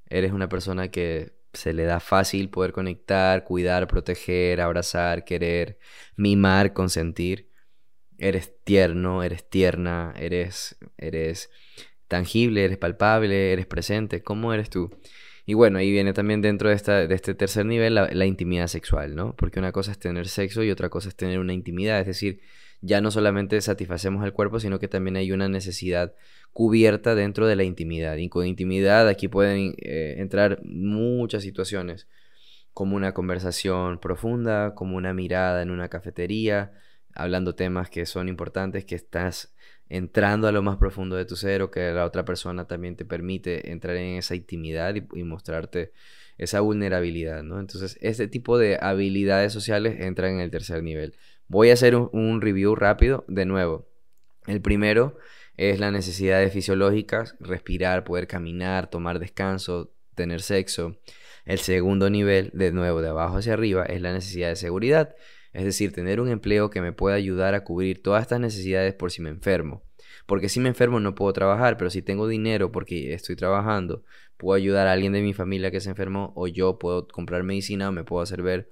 ¿Eres 0.05 0.31
una 0.31 0.47
persona 0.47 0.91
que 0.91 1.33
se 1.53 1.73
le 1.73 1.83
da 1.83 1.99
fácil 1.99 2.49
poder 2.49 2.73
conectar, 2.73 3.43
cuidar, 3.43 3.87
proteger, 3.87 4.61
abrazar, 4.61 5.23
querer, 5.23 5.77
mimar, 6.15 6.73
consentir. 6.73 7.49
Eres 8.17 8.53
tierno, 8.63 9.23
eres 9.23 9.49
tierna, 9.49 10.13
eres, 10.17 10.77
eres 10.97 11.49
tangible, 12.07 12.65
eres 12.65 12.77
palpable, 12.77 13.53
eres 13.53 13.65
presente. 13.67 14.23
¿Cómo 14.23 14.53
eres 14.53 14.69
tú? 14.69 14.91
Y 15.45 15.55
bueno, 15.55 15.77
ahí 15.79 15.91
viene 15.91 16.13
también 16.13 16.41
dentro 16.41 16.69
de, 16.69 16.75
esta, 16.75 17.05
de 17.07 17.15
este 17.15 17.35
tercer 17.35 17.65
nivel 17.65 17.95
la, 17.95 18.09
la, 18.11 18.25
intimidad 18.25 18.67
sexual, 18.67 19.15
¿no? 19.15 19.35
Porque 19.35 19.59
una 19.59 19.71
cosa 19.73 19.91
es 19.91 19.99
tener 19.99 20.27
sexo 20.27 20.63
y 20.63 20.71
otra 20.71 20.89
cosa 20.89 21.09
es 21.09 21.15
tener 21.15 21.39
una 21.39 21.53
intimidad. 21.53 21.99
Es 21.99 22.07
decir, 22.07 22.41
ya 22.83 22.99
no 22.99 23.11
solamente 23.11 23.59
satisfacemos 23.61 24.25
el 24.25 24.33
cuerpo, 24.33 24.59
sino 24.59 24.77
que 24.77 24.89
también 24.89 25.15
hay 25.15 25.31
una 25.31 25.47
necesidad 25.47 26.13
cubierta 26.51 27.15
dentro 27.15 27.47
de 27.47 27.55
la 27.55 27.63
intimidad. 27.63 28.17
Y 28.17 28.27
con 28.27 28.45
intimidad 28.45 29.07
aquí 29.07 29.29
pueden 29.29 29.73
eh, 29.77 30.15
entrar 30.17 30.59
muchas 30.65 31.43
situaciones, 31.43 32.09
como 32.73 32.97
una 32.97 33.13
conversación 33.13 33.99
profunda, 33.99 34.75
como 34.75 34.97
una 34.97 35.13
mirada 35.13 35.61
en 35.61 35.71
una 35.71 35.87
cafetería, 35.87 36.73
hablando 37.15 37.55
temas 37.55 37.89
que 37.89 38.05
son 38.05 38.27
importantes, 38.27 38.83
que 38.83 38.95
estás 38.95 39.53
entrando 39.87 40.47
a 40.49 40.51
lo 40.51 40.61
más 40.61 40.77
profundo 40.77 41.15
de 41.15 41.25
tu 41.25 41.37
ser 41.37 41.61
o 41.61 41.71
que 41.71 41.91
la 41.91 42.03
otra 42.03 42.25
persona 42.25 42.67
también 42.67 42.97
te 42.97 43.05
permite 43.05 43.71
entrar 43.71 43.95
en 43.95 44.17
esa 44.17 44.35
intimidad 44.35 44.93
y, 44.95 45.23
mostrarte 45.23 45.93
esa 46.37 46.59
vulnerabilidad, 46.59 47.43
¿no? 47.43 47.59
Entonces, 47.59 47.97
este 48.01 48.27
tipo 48.27 48.57
de 48.57 48.77
habilidades 48.81 49.53
sociales 49.53 50.01
entran 50.01 50.33
en 50.33 50.39
el 50.41 50.51
tercer 50.51 50.83
nivel. 50.83 51.15
Voy 51.47 51.69
a 51.69 51.73
hacer 51.73 51.95
un 51.95 52.41
review 52.41 52.75
rápido 52.75 53.25
de 53.27 53.45
nuevo. 53.45 53.87
El 54.47 54.61
primero 54.61 55.17
es 55.57 55.79
las 55.79 55.91
necesidades 55.91 56.51
fisiológicas, 56.51 57.35
respirar, 57.39 58.03
poder 58.03 58.27
caminar, 58.27 58.89
tomar 58.89 59.19
descanso, 59.19 59.93
tener 60.15 60.41
sexo. 60.41 60.97
El 61.45 61.59
segundo 61.59 62.09
nivel, 62.09 62.51
de 62.53 62.71
nuevo, 62.71 63.01
de 63.01 63.09
abajo 63.09 63.37
hacia 63.37 63.53
arriba, 63.53 63.85
es 63.85 64.01
la 64.01 64.13
necesidad 64.13 64.49
de 64.49 64.55
seguridad, 64.55 65.15
es 65.51 65.65
decir, 65.65 65.91
tener 65.91 66.19
un 66.19 66.29
empleo 66.29 66.69
que 66.69 66.81
me 66.81 66.93
pueda 66.93 67.15
ayudar 67.15 67.53
a 67.53 67.63
cubrir 67.63 68.01
todas 68.01 68.23
estas 68.23 68.39
necesidades 68.39 68.93
por 68.93 69.11
si 69.11 69.21
me 69.21 69.29
enfermo. 69.29 69.83
Porque 70.25 70.49
si 70.49 70.59
me 70.59 70.69
enfermo 70.69 70.99
no 70.99 71.15
puedo 71.15 71.33
trabajar, 71.33 71.77
pero 71.77 71.89
si 71.89 72.01
tengo 72.01 72.27
dinero 72.27 72.71
porque 72.71 73.13
estoy 73.13 73.35
trabajando, 73.35 74.03
puedo 74.37 74.55
ayudar 74.55 74.87
a 74.87 74.93
alguien 74.93 75.13
de 75.13 75.21
mi 75.21 75.33
familia 75.33 75.69
que 75.69 75.81
se 75.81 75.89
enfermó 75.89 76.33
o 76.35 76.47
yo 76.47 76.79
puedo 76.79 77.07
comprar 77.07 77.43
medicina 77.43 77.89
o 77.89 77.91
me 77.91 78.03
puedo 78.03 78.21
hacer 78.21 78.41
ver 78.41 78.69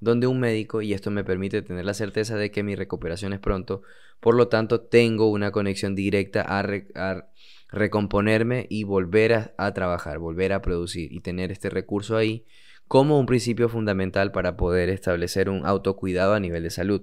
donde 0.00 0.26
un 0.26 0.40
médico 0.40 0.82
y 0.82 0.92
esto 0.92 1.10
me 1.10 1.24
permite 1.24 1.62
tener 1.62 1.84
la 1.84 1.94
certeza 1.94 2.36
de 2.36 2.50
que 2.50 2.62
mi 2.62 2.74
recuperación 2.74 3.32
es 3.32 3.40
pronto, 3.40 3.82
por 4.20 4.34
lo 4.34 4.48
tanto 4.48 4.80
tengo 4.80 5.30
una 5.30 5.50
conexión 5.50 5.94
directa 5.94 6.44
a, 6.46 7.26
recomponerme 7.70 8.66
y 8.70 8.84
volver 8.84 9.54
a, 9.56 9.74
trabajar, 9.74 10.18
volver 10.18 10.52
a 10.52 10.62
producir 10.62 11.12
y 11.12 11.20
tener 11.20 11.52
este 11.52 11.68
recurso 11.68 12.16
ahí 12.16 12.46
como 12.86 13.20
un 13.20 13.26
principio 13.26 13.68
fundamental 13.68 14.32
para 14.32 14.56
poder 14.56 14.88
establecer 14.88 15.50
un 15.50 15.66
autocuidado 15.66 16.32
a 16.32 16.40
nivel 16.40 16.62
de 16.62 16.70
salud. 16.70 17.02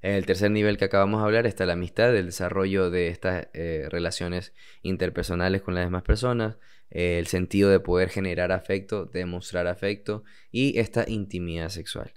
En 0.00 0.12
el 0.12 0.24
tercer 0.26 0.50
nivel 0.50 0.78
que 0.78 0.86
acabamos 0.86 1.20
de 1.20 1.26
hablar 1.26 1.46
está 1.46 1.66
la 1.66 1.74
amistad, 1.74 2.14
el 2.16 2.26
desarrollo 2.26 2.90
de 2.90 3.08
estas 3.08 3.48
eh, 3.52 3.86
relaciones 3.90 4.54
interpersonales 4.82 5.62
con 5.62 5.74
las 5.74 5.84
demás 5.84 6.02
personas, 6.02 6.56
el 6.90 7.26
sentido 7.26 7.70
de 7.70 7.80
poder 7.80 8.08
generar 8.08 8.52
afecto, 8.52 9.06
demostrar 9.06 9.66
afecto 9.66 10.24
y 10.50 10.78
esta 10.78 11.04
intimidad 11.08 11.68
sexual. 11.68 12.12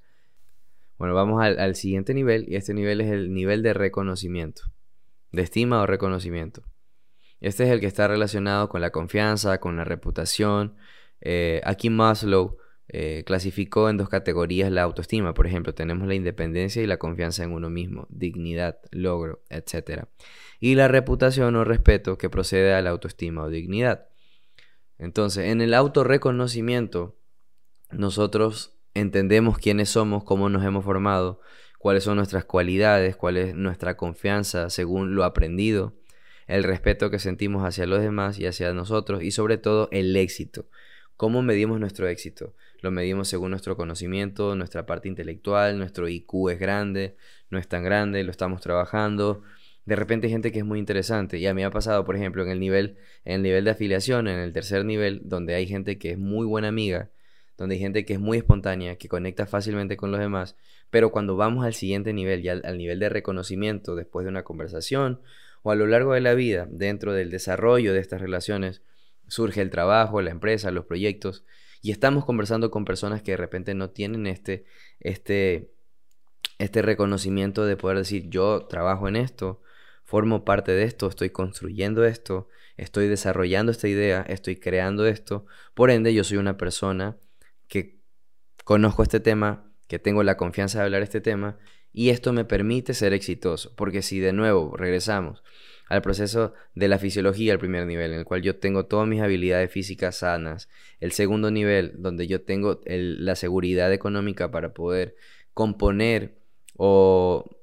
Bueno, 0.98 1.14
vamos 1.14 1.44
al, 1.44 1.76
siguiente 1.76 2.14
nivel 2.14 2.46
y 2.48 2.56
este 2.56 2.74
nivel 2.74 3.02
es 3.02 3.12
el 3.12 3.34
nivel 3.34 3.62
de 3.62 3.74
reconocimiento, 3.74 4.64
de 5.32 5.44
estima 5.44 5.82
o 5.82 5.86
reconocimiento. 5.86 6.64
Este 7.40 7.66
es 7.66 7.70
el 7.70 7.80
que 7.80 7.86
está 7.86 8.08
relacionado 8.08 8.68
con 8.68 8.82
la 8.82 8.92
confianza, 8.92 9.60
con 9.60 9.78
la 9.78 9.84
reputación. 9.84 10.76
Eh, 11.22 11.62
aquí 11.64 11.92
Maslow 11.92 12.58
eh, 12.90 13.24
clasificó 13.26 13.90
en 13.90 13.98
dos 13.98 14.10
categorías 14.10 14.72
la 14.72 14.84
autoestima. 14.84 15.36
Por 15.36 15.46
ejemplo, 15.46 15.74
tenemos 15.76 16.08
la 16.08 16.16
independencia 16.16 16.82
y 16.82 16.88
la 16.88 16.98
confianza 16.98 17.44
en 17.44 17.52
uno 17.52 17.70
mismo, 17.70 18.08
dignidad, 18.10 18.80
logro, 18.92 19.44
etc. 19.50 20.06
Y 20.60 20.76
la 20.76 20.88
reputación 20.88 21.56
o 21.56 21.64
respeto 21.64 22.18
que 22.18 22.30
procede 22.30 22.74
a 22.74 22.82
la 22.82 22.90
autoestima 22.90 23.44
o 23.44 23.50
dignidad. 23.50 24.08
Entonces, 24.98 25.46
en 25.46 25.62
el 25.62 25.74
autorreconocimiento, 25.74 27.16
nosotros 27.92 28.78
entendemos 28.94 29.58
quiénes 29.58 29.90
somos, 29.90 30.24
cómo 30.24 30.50
nos 30.50 30.64
hemos 30.66 30.84
formado, 30.84 31.40
cuáles 31.78 32.04
son 32.04 32.18
nuestras 32.18 32.46
cualidades, 32.46 33.16
cuál 33.16 33.38
es 33.38 33.56
nuestra 33.56 33.96
confianza 33.96 34.70
según 34.70 35.16
lo 35.16 35.24
aprendido, 35.24 35.94
el 36.48 36.64
respeto 36.64 37.10
que 37.10 37.20
sentimos 37.20 37.64
hacia 37.66 37.86
los 37.86 38.02
demás 38.02 38.40
y 38.40 38.46
hacia 38.46 38.74
nosotros 38.74 39.22
y 39.22 39.32
sobre 39.32 39.58
todo 39.58 39.90
el 39.92 40.16
éxito. 40.16 40.66
¿Cómo 41.16 41.42
medimos 41.42 41.80
nuestro 41.80 42.08
éxito? 42.08 42.54
Lo 42.82 42.92
medimos 42.92 43.28
según 43.28 43.50
nuestro 43.50 43.76
conocimiento, 43.76 44.56
nuestra 44.56 44.86
parte 44.86 45.08
intelectual, 45.08 45.78
nuestro 45.78 46.08
IQ 46.08 46.50
es 46.52 46.60
grande, 46.60 47.18
no 47.50 47.58
es 47.58 47.68
tan 47.68 47.84
grande, 47.84 48.24
lo 48.24 48.32
estamos 48.32 48.62
trabajando, 48.62 49.42
de 49.88 49.96
repente 49.96 50.28
hay 50.28 50.32
gente 50.34 50.52
que 50.52 50.60
es 50.60 50.66
muy 50.66 50.80
interesante. 50.80 51.38
Y 51.38 51.48
a 51.48 51.54
mí 51.54 51.62
me 51.62 51.66
ha 51.66 51.72
pasado, 51.72 52.04
por 52.04 52.18
ejemplo, 52.18 52.44
en 52.44 52.50
el 52.50 52.60
nivel, 52.60 52.98
en 53.24 53.36
el 53.36 53.42
nivel 53.42 53.64
de 53.64 53.72
afiliación, 53.72 54.28
en 54.28 54.38
el 54.38 54.52
tercer 54.52 54.84
nivel, 54.84 55.22
donde 55.24 55.56
hay 55.56 55.66
gente 55.66 55.98
que 55.98 56.12
es 56.12 56.18
muy 56.18 56.46
buena 56.46 56.68
amiga, 56.68 57.10
donde 57.58 57.76
hay 57.76 57.80
gente 57.80 58.04
que 58.04 58.12
es 58.12 58.20
muy 58.20 58.38
espontánea, 58.38 58.98
que 58.98 59.08
conecta 59.08 59.48
fácilmente 59.48 59.96
con 59.96 60.12
los 60.12 60.20
demás. 60.20 60.58
Pero 60.90 61.10
cuando 61.12 61.38
vamos 61.38 61.66
al 61.66 61.74
siguiente 61.74 62.12
nivel, 62.12 62.44
ya 62.44 62.60
al, 62.62 62.78
nivel 62.78 63.00
de 63.00 63.08
reconocimiento 63.08 63.96
después 63.96 64.26
de 64.26 64.30
una 64.30 64.44
conversación 64.44 65.22
o 65.64 65.72
a 65.72 65.76
lo 65.76 65.88
largo 65.88 66.14
de 66.14 66.20
la 66.20 66.34
vida, 66.34 66.68
dentro 66.70 67.14
del 67.14 67.32
desarrollo 67.32 67.94
de 67.94 68.02
estas 68.02 68.20
relaciones, 68.20 68.82
surge 69.30 69.62
el 69.62 69.70
trabajo, 69.70 70.22
la 70.22 70.32
empresa, 70.32 70.70
los 70.70 70.84
proyectos, 70.84 71.46
y 71.82 71.92
estamos 71.92 72.26
conversando 72.26 72.72
con 72.72 72.84
personas 72.84 73.22
que 73.22 73.32
de 73.32 73.38
repente 73.38 73.74
no 73.74 73.90
tienen 73.92 74.28
este, 74.28 74.66
este, 75.00 75.72
este 76.60 76.82
reconocimiento 76.82 77.66
de 77.66 77.78
poder 77.78 78.00
decir 78.00 78.30
yo 78.30 78.66
trabajo 78.66 79.08
en 79.08 79.16
esto, 79.16 79.62
formo 80.08 80.46
parte 80.46 80.72
de 80.72 80.84
esto, 80.84 81.10
estoy 81.10 81.32
construyendo 81.32 82.06
esto, 82.06 82.48
estoy 82.78 83.10
desarrollando 83.10 83.74
esta 83.74 83.90
idea, 83.90 84.26
estoy 84.30 84.56
creando 84.56 85.06
esto, 85.06 85.46
por 85.74 85.92
ende 85.92 86.14
yo 86.14 86.24
soy 86.24 86.38
una 86.38 86.56
persona 86.56 87.18
que 87.68 88.00
conozco 88.64 89.04
este 89.04 89.20
tema, 89.20 89.70
que 89.90 90.00
tengo 90.00 90.24
la 90.24 90.38
confianza 90.38 90.80
de 90.80 90.86
hablar 90.86 91.02
este 91.02 91.20
tema 91.20 91.58
y 91.92 92.12
esto 92.12 92.32
me 92.32 92.46
permite 92.46 92.94
ser 92.94 93.12
exitoso, 93.12 93.76
porque 93.76 94.02
si 94.02 94.20
de 94.20 94.32
nuevo 94.32 94.78
regresamos 94.78 95.44
al 95.90 96.02
proceso 96.02 96.54
de 96.74 96.88
la 96.88 97.00
fisiología 97.00 97.52
al 97.52 97.60
primer 97.60 97.86
nivel, 97.86 98.14
en 98.14 98.20
el 98.20 98.26
cual 98.26 98.42
yo 98.42 98.60
tengo 98.60 98.86
todas 98.86 99.10
mis 99.10 99.22
habilidades 99.22 99.70
físicas 99.70 100.16
sanas, 100.16 100.70
el 101.02 101.12
segundo 101.12 101.52
nivel, 101.52 101.96
donde 101.98 102.28
yo 102.28 102.44
tengo 102.44 102.80
la 102.86 103.36
seguridad 103.36 103.92
económica 103.92 104.52
para 104.52 104.74
poder 104.74 105.18
componer 105.54 106.38
o 106.78 107.57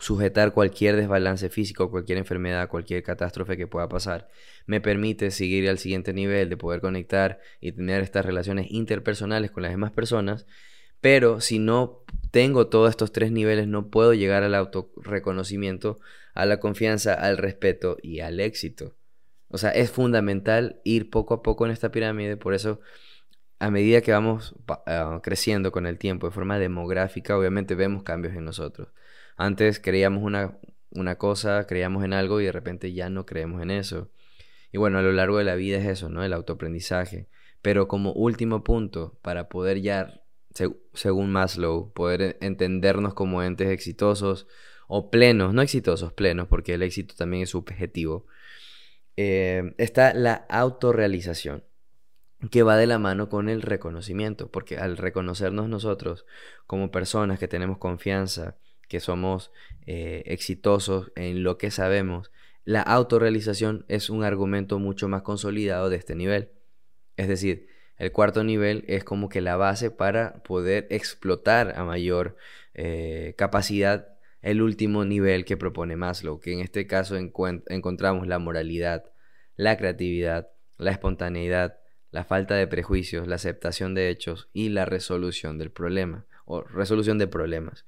sujetar 0.00 0.52
cualquier 0.52 0.96
desbalance 0.96 1.48
físico, 1.50 1.90
cualquier 1.90 2.18
enfermedad, 2.18 2.68
cualquier 2.68 3.02
catástrofe 3.02 3.56
que 3.56 3.66
pueda 3.66 3.88
pasar, 3.88 4.28
me 4.66 4.80
permite 4.80 5.30
seguir 5.30 5.68
al 5.68 5.78
siguiente 5.78 6.12
nivel 6.12 6.48
de 6.48 6.56
poder 6.56 6.80
conectar 6.80 7.40
y 7.60 7.72
tener 7.72 8.02
estas 8.02 8.24
relaciones 8.24 8.66
interpersonales 8.70 9.50
con 9.50 9.62
las 9.62 9.72
demás 9.72 9.92
personas, 9.92 10.46
pero 11.00 11.40
si 11.40 11.58
no 11.58 12.04
tengo 12.30 12.68
todos 12.68 12.90
estos 12.90 13.12
tres 13.12 13.32
niveles, 13.32 13.66
no 13.68 13.90
puedo 13.90 14.14
llegar 14.14 14.42
al 14.42 14.54
autorreconocimiento, 14.54 16.00
a 16.34 16.46
la 16.46 16.60
confianza, 16.60 17.14
al 17.14 17.38
respeto 17.38 17.96
y 18.02 18.20
al 18.20 18.40
éxito. 18.40 18.96
O 19.48 19.58
sea, 19.58 19.70
es 19.70 19.90
fundamental 19.90 20.80
ir 20.84 21.10
poco 21.10 21.34
a 21.34 21.42
poco 21.42 21.66
en 21.66 21.72
esta 21.72 21.90
pirámide, 21.90 22.36
por 22.36 22.54
eso 22.54 22.80
a 23.60 23.70
medida 23.70 24.00
que 24.00 24.12
vamos 24.12 24.54
ah, 24.86 25.20
creciendo 25.22 25.70
con 25.70 25.86
el 25.86 25.98
tiempo 25.98 26.26
de 26.26 26.32
forma 26.32 26.58
demográfica, 26.58 27.36
obviamente 27.36 27.74
vemos 27.74 28.02
cambios 28.02 28.34
en 28.34 28.44
nosotros. 28.44 28.88
Antes 29.42 29.80
creíamos 29.80 30.22
una, 30.22 30.58
una 30.90 31.16
cosa, 31.16 31.66
creíamos 31.66 32.04
en 32.04 32.12
algo 32.12 32.42
y 32.42 32.44
de 32.44 32.52
repente 32.52 32.92
ya 32.92 33.08
no 33.08 33.24
creemos 33.24 33.62
en 33.62 33.70
eso. 33.70 34.10
Y 34.70 34.76
bueno, 34.76 34.98
a 34.98 35.02
lo 35.02 35.12
largo 35.12 35.38
de 35.38 35.44
la 35.44 35.54
vida 35.54 35.78
es 35.78 35.86
eso, 35.86 36.10
¿no? 36.10 36.22
El 36.22 36.34
autoaprendizaje. 36.34 37.26
Pero 37.62 37.88
como 37.88 38.12
último 38.12 38.62
punto, 38.62 39.18
para 39.22 39.48
poder 39.48 39.80
ya 39.80 40.20
según 40.92 41.32
Maslow, 41.32 41.90
poder 41.94 42.36
entendernos 42.42 43.14
como 43.14 43.42
entes 43.42 43.70
exitosos 43.70 44.46
o 44.88 45.10
plenos, 45.10 45.54
no 45.54 45.62
exitosos, 45.62 46.12
plenos, 46.12 46.46
porque 46.46 46.74
el 46.74 46.82
éxito 46.82 47.14
también 47.16 47.44
es 47.44 47.50
subjetivo, 47.50 48.26
eh, 49.16 49.74
está 49.78 50.12
la 50.12 50.44
autorrealización, 50.50 51.64
que 52.50 52.62
va 52.62 52.76
de 52.76 52.86
la 52.86 52.98
mano 52.98 53.30
con 53.30 53.48
el 53.48 53.62
reconocimiento, 53.62 54.50
porque 54.50 54.76
al 54.76 54.98
reconocernos 54.98 55.66
nosotros 55.66 56.26
como 56.66 56.90
personas 56.90 57.38
que 57.38 57.48
tenemos 57.48 57.78
confianza, 57.78 58.58
que 58.90 58.98
somos 58.98 59.52
eh, 59.86 60.24
exitosos 60.26 61.12
en 61.14 61.44
lo 61.44 61.56
que 61.58 61.70
sabemos, 61.70 62.32
la 62.64 62.82
autorrealización 62.82 63.86
es 63.88 64.10
un 64.10 64.24
argumento 64.24 64.80
mucho 64.80 65.08
más 65.08 65.22
consolidado 65.22 65.88
de 65.90 65.96
este 65.96 66.16
nivel. 66.16 66.50
Es 67.16 67.28
decir, 67.28 67.68
el 67.96 68.10
cuarto 68.10 68.42
nivel 68.42 68.84
es 68.88 69.04
como 69.04 69.28
que 69.28 69.40
la 69.40 69.54
base 69.54 69.92
para 69.92 70.42
poder 70.42 70.88
explotar 70.90 71.78
a 71.78 71.84
mayor 71.84 72.36
eh, 72.74 73.34
capacidad 73.38 74.08
el 74.42 74.60
último 74.60 75.04
nivel 75.04 75.44
que 75.44 75.56
propone 75.56 75.94
Maslow, 75.94 76.40
que 76.40 76.52
en 76.52 76.58
este 76.58 76.88
caso 76.88 77.16
encontramos 77.16 78.26
la 78.26 78.40
moralidad, 78.40 79.04
la 79.54 79.76
creatividad, 79.76 80.48
la 80.78 80.90
espontaneidad, 80.90 81.78
la 82.10 82.24
falta 82.24 82.56
de 82.56 82.66
prejuicios, 82.66 83.28
la 83.28 83.36
aceptación 83.36 83.94
de 83.94 84.08
hechos 84.08 84.48
y 84.52 84.70
la 84.70 84.84
resolución 84.84 85.58
del 85.58 85.70
problema 85.70 86.26
o 86.44 86.62
resolución 86.62 87.18
de 87.18 87.28
problemas. 87.28 87.84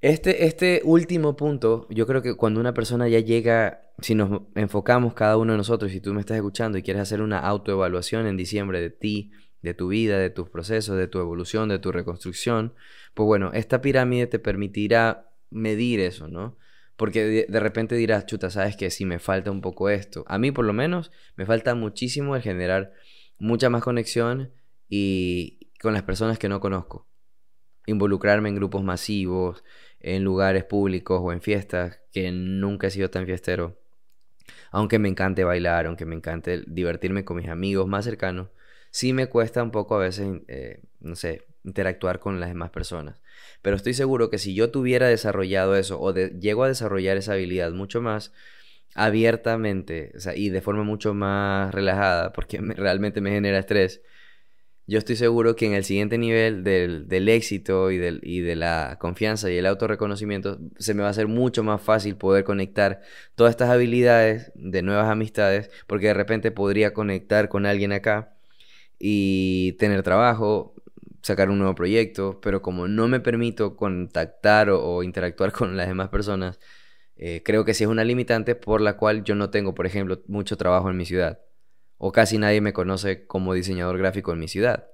Este, 0.00 0.46
este 0.46 0.80
último 0.84 1.36
punto, 1.36 1.86
yo 1.90 2.06
creo 2.06 2.22
que 2.22 2.34
cuando 2.34 2.58
una 2.58 2.72
persona 2.72 3.06
ya 3.08 3.20
llega, 3.20 3.92
si 3.98 4.14
nos 4.14 4.42
enfocamos 4.54 5.12
cada 5.12 5.36
uno 5.36 5.52
de 5.52 5.58
nosotros, 5.58 5.92
si 5.92 6.00
tú 6.00 6.14
me 6.14 6.20
estás 6.20 6.36
escuchando 6.36 6.78
y 6.78 6.82
quieres 6.82 7.02
hacer 7.02 7.20
una 7.20 7.38
autoevaluación 7.38 8.26
en 8.26 8.36
diciembre 8.38 8.80
de 8.80 8.90
ti, 8.90 9.30
de 9.60 9.74
tu 9.74 9.88
vida, 9.88 10.18
de 10.18 10.30
tus 10.30 10.48
procesos, 10.48 10.96
de 10.96 11.06
tu 11.06 11.18
evolución, 11.18 11.68
de 11.68 11.78
tu 11.78 11.92
reconstrucción, 11.92 12.74
pues 13.14 13.26
bueno, 13.26 13.50
esta 13.52 13.82
pirámide 13.82 14.26
te 14.26 14.38
permitirá 14.38 15.30
medir 15.50 16.00
eso, 16.00 16.28
¿no? 16.28 16.56
Porque 16.96 17.46
de, 17.48 17.60
repente 17.60 17.94
dirás, 17.94 18.26
chuta, 18.26 18.50
sabes 18.50 18.76
que 18.76 18.90
si 18.90 19.04
me 19.04 19.18
falta 19.18 19.50
un 19.50 19.62
poco 19.62 19.88
esto. 19.88 20.24
A 20.28 20.38
mí 20.38 20.50
por 20.50 20.64
lo 20.64 20.72
menos 20.72 21.10
me 21.36 21.46
falta 21.46 21.74
muchísimo 21.74 22.36
el 22.36 22.42
generar 22.42 22.92
mucha 23.38 23.70
más 23.70 23.82
conexión 23.82 24.52
y 24.88 25.70
con 25.80 25.94
las 25.94 26.02
personas 26.02 26.38
que 26.38 26.48
no 26.48 26.60
conozco. 26.60 27.06
Involucrarme 27.86 28.50
en 28.50 28.56
grupos 28.56 28.84
masivos, 28.84 29.64
en 30.00 30.24
lugares 30.24 30.64
públicos 30.64 31.20
o 31.22 31.32
en 31.32 31.40
fiestas, 31.40 32.00
que 32.12 32.30
nunca 32.32 32.88
he 32.88 32.90
sido 32.90 33.10
tan 33.10 33.26
fiestero. 33.26 33.78
Aunque 34.70 34.98
me 34.98 35.08
encante 35.08 35.44
bailar, 35.44 35.86
aunque 35.86 36.06
me 36.06 36.14
encante 36.16 36.62
divertirme 36.66 37.24
con 37.24 37.36
mis 37.36 37.48
amigos 37.48 37.86
más 37.86 38.04
cercanos, 38.04 38.48
sí 38.90 39.12
me 39.12 39.28
cuesta 39.28 39.62
un 39.62 39.70
poco 39.70 39.96
a 39.96 39.98
veces, 39.98 40.40
eh, 40.48 40.82
no 41.00 41.16
sé, 41.16 41.46
interactuar 41.64 42.20
con 42.20 42.40
las 42.40 42.48
demás 42.48 42.70
personas. 42.70 43.20
Pero 43.62 43.76
estoy 43.76 43.94
seguro 43.94 44.30
que 44.30 44.38
si 44.38 44.54
yo 44.54 44.70
tuviera 44.70 45.06
desarrollado 45.08 45.76
eso 45.76 46.00
o 46.00 46.14
llego 46.14 46.64
a 46.64 46.68
desarrollar 46.68 47.16
esa 47.16 47.34
habilidad 47.34 47.72
mucho 47.72 48.00
más 48.00 48.32
abiertamente 48.94 50.12
y 50.34 50.50
de 50.50 50.60
forma 50.60 50.82
mucho 50.82 51.14
más 51.14 51.72
relajada, 51.74 52.32
porque 52.32 52.58
realmente 52.60 53.20
me 53.20 53.30
genera 53.30 53.58
estrés, 53.58 54.02
yo 54.90 54.98
estoy 54.98 55.14
seguro 55.14 55.54
que 55.54 55.66
en 55.66 55.74
el 55.74 55.84
siguiente 55.84 56.18
nivel 56.18 56.64
del, 56.64 57.28
éxito 57.28 57.92
y, 57.92 57.98
del, 57.98 58.20
y 58.24 58.40
de 58.40 58.56
la 58.56 58.96
confianza 59.00 59.48
y 59.48 59.56
el 59.56 59.66
autorreconocimiento 59.66 60.58
se 60.78 60.94
me 60.94 61.02
va 61.02 61.08
a 61.08 61.10
hacer 61.12 61.28
mucho 61.28 61.62
más 61.62 61.80
fácil 61.80 62.16
poder 62.16 62.42
conectar 62.42 63.00
todas 63.36 63.52
estas 63.52 63.70
habilidades 63.70 64.50
de 64.56 64.82
nuevas 64.82 65.08
amistades, 65.08 65.70
porque 65.86 66.08
de 66.08 66.14
repente 66.14 66.50
podría 66.50 66.92
conectar 66.92 67.48
con 67.48 67.66
alguien 67.66 67.92
acá 67.92 68.34
y 68.98 69.74
tener 69.78 70.02
trabajo, 70.02 70.74
sacar 71.22 71.50
un 71.50 71.58
nuevo 71.58 71.76
proyecto, 71.76 72.40
pero 72.42 72.60
como 72.60 72.88
no 72.88 73.06
me 73.08 73.20
permito 73.20 73.76
contactar 73.76 74.70
o, 74.70 75.04
interactuar 75.04 75.52
con 75.58 75.76
las 75.76 75.86
demás 75.88 76.08
personas, 76.08 76.58
eh, 77.16 77.42
creo 77.44 77.64
que 77.64 77.74
sí 77.74 77.84
es 77.84 77.90
una 77.90 78.04
limitante 78.04 78.56
por 78.56 78.80
la 78.80 78.96
cual 78.96 79.24
yo 79.24 79.36
no 79.36 79.50
tengo, 79.50 79.74
por 79.74 79.86
ejemplo, 79.86 80.20
mucho 80.26 80.56
trabajo 80.56 80.90
en 80.90 80.96
mi 80.96 81.06
ciudad 81.06 81.40
o 82.02 82.12
casi 82.12 82.38
nadie 82.38 82.62
me 82.62 82.72
conoce 82.72 83.26
como 83.26 83.52
diseñador 83.52 83.98
gráfico 83.98 84.32
en 84.32 84.38
mi 84.38 84.48
ciudad. 84.48 84.88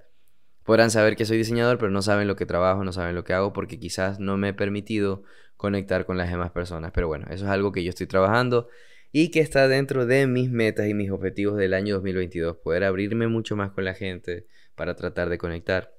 Podrán 0.64 0.90
saber 0.90 1.14
que 1.14 1.24
soy 1.24 1.38
diseñador, 1.38 1.78
pero 1.78 1.92
no 1.92 2.02
saben 2.02 2.26
lo 2.26 2.34
que 2.34 2.46
trabajo, 2.46 2.82
no 2.82 2.92
saben 2.92 3.14
lo 3.14 3.22
que 3.22 3.32
hago, 3.32 3.52
porque 3.52 3.78
quizás 3.78 4.18
no 4.18 4.36
me 4.36 4.48
he 4.48 4.52
permitido 4.54 5.22
conectar 5.56 6.04
con 6.04 6.18
las 6.18 6.28
demás 6.28 6.50
personas. 6.50 6.90
Pero 6.92 7.06
bueno, 7.06 7.26
eso 7.30 7.44
es 7.44 7.50
algo 7.50 7.70
que 7.70 7.84
yo 7.84 7.90
estoy 7.90 8.08
trabajando 8.08 8.68
y 9.12 9.30
que 9.30 9.38
está 9.38 9.68
dentro 9.68 10.04
de 10.04 10.26
mis 10.26 10.50
metas 10.50 10.88
y 10.88 10.94
mis 10.94 11.12
objetivos 11.12 11.56
del 11.56 11.74
año 11.74 11.94
2022. 11.94 12.56
Poder 12.56 12.82
abrirme 12.82 13.28
mucho 13.28 13.54
más 13.54 13.70
con 13.70 13.84
la 13.84 13.94
gente 13.94 14.48
para 14.74 14.96
tratar 14.96 15.28
de 15.28 15.38
conectar. 15.38 15.94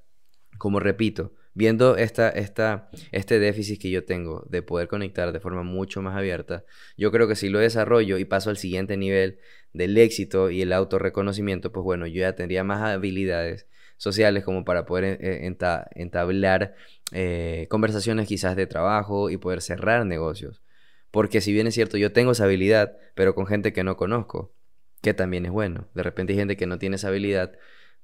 Como 0.58 0.82
repito, 0.82 1.32
viendo 1.58 1.98
esta, 1.98 2.30
esta, 2.30 2.88
este 3.12 3.40
déficit 3.40 3.82
que 3.82 3.90
yo 3.90 4.06
tengo 4.06 4.46
de 4.48 4.62
poder 4.62 4.88
conectar 4.88 5.34
de 5.34 5.40
forma 5.40 5.64
mucho 5.64 6.04
más 6.04 6.16
abierta, 6.16 6.64
yo 6.98 7.12
creo 7.12 7.28
que 7.28 7.36
si 7.36 7.50
lo 7.50 7.58
desarrollo 7.58 8.20
y 8.20 8.26
paso 8.26 8.52
al 8.52 8.58
siguiente 8.58 8.96
nivel 8.96 9.40
del 9.74 9.98
éxito 9.98 10.52
y 10.52 10.62
el 10.62 10.72
autorreconocimiento, 10.72 11.72
pues 11.72 11.84
bueno, 11.84 12.06
yo 12.06 12.22
ya 12.22 12.36
tendría 12.36 12.64
más 12.64 12.84
habilidades 12.84 13.66
sociales 13.98 14.44
como 14.44 14.66
para 14.66 14.86
poder 14.86 15.18
eh, 15.20 15.52
entablar 15.96 16.76
eh, 17.12 17.66
conversaciones 17.72 18.28
quizás 18.28 18.56
de 18.56 18.68
trabajo 18.68 19.32
y 19.32 19.38
poder 19.38 19.64
cerrar 19.64 20.06
negocios. 20.06 20.62
Porque 21.10 21.42
si 21.42 21.54
bien 21.54 21.66
es 21.66 21.74
cierto, 21.74 21.98
yo 21.98 22.12
tengo 22.12 22.34
esa 22.34 22.44
habilidad, 22.44 23.00
pero 23.16 23.34
con 23.34 23.48
gente 23.48 23.74
que 23.74 23.84
no 23.84 23.98
conozco, 23.98 24.54
que 25.02 25.16
también 25.16 25.48
es 25.48 25.52
bueno. 25.52 25.88
De 25.96 26.04
repente 26.04 26.34
hay 26.34 26.38
gente 26.38 26.56
que 26.56 26.68
no 26.68 26.78
tiene 26.78 26.98
esa 26.98 27.08
habilidad 27.08 27.54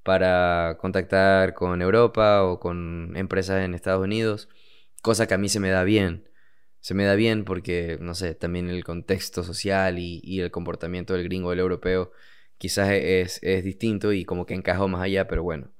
para 0.03 0.77
contactar 0.79 1.53
con 1.53 1.81
Europa 1.81 2.43
o 2.43 2.59
con 2.59 3.15
empresas 3.15 3.63
en 3.63 3.73
Estados 3.73 4.03
Unidos, 4.03 4.49
cosa 5.01 5.27
que 5.27 5.33
a 5.33 5.37
mí 5.37 5.49
se 5.49 5.59
me 5.59 5.69
da 5.69 5.83
bien 5.83 6.29
se 6.83 6.93
me 6.95 7.05
da 7.05 7.15
bien 7.15 7.45
porque, 7.45 7.97
no 8.01 8.13
sé, 8.13 8.35
también 8.35 8.69
el 8.69 8.83
contexto 8.83 9.43
social 9.43 9.99
y, 9.99 10.41
el 10.41 10.51
comportamiento 10.51 11.13
del 11.13 11.23
gringo, 11.23 11.51
del 11.51 11.59
europeo, 11.59 12.11
quizás 12.57 12.89
e, 12.89 13.21
es, 13.21 13.39
es, 13.41 13.63
distinto 13.63 14.11
y 14.11 14.25
como 14.25 14.45
que 14.45 14.53
encajo 14.53 14.89
más 14.89 15.01
allá, 15.01 15.25
pero 15.29 15.43
bueno, 15.43 15.71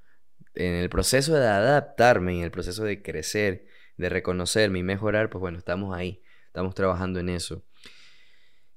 en 0.56 0.76
el 0.76 0.90
proceso 0.90 1.36
de 1.36 1.46
adaptarme, 1.46 2.38
en 2.38 2.44
el 2.44 2.52
proceso 2.52 2.86
de 2.86 3.02
crecer, 3.02 3.66
de 3.98 4.10
reconocerme 4.10 4.80
y 4.80 4.84
mejorar, 4.84 5.30
pues 5.30 5.42
bueno, 5.42 5.58
estamos 5.58 5.94
ahí, 5.94 6.22
estamos 6.48 6.74
trabajando 6.74 7.20
en 7.20 7.30
eso. 7.30 7.66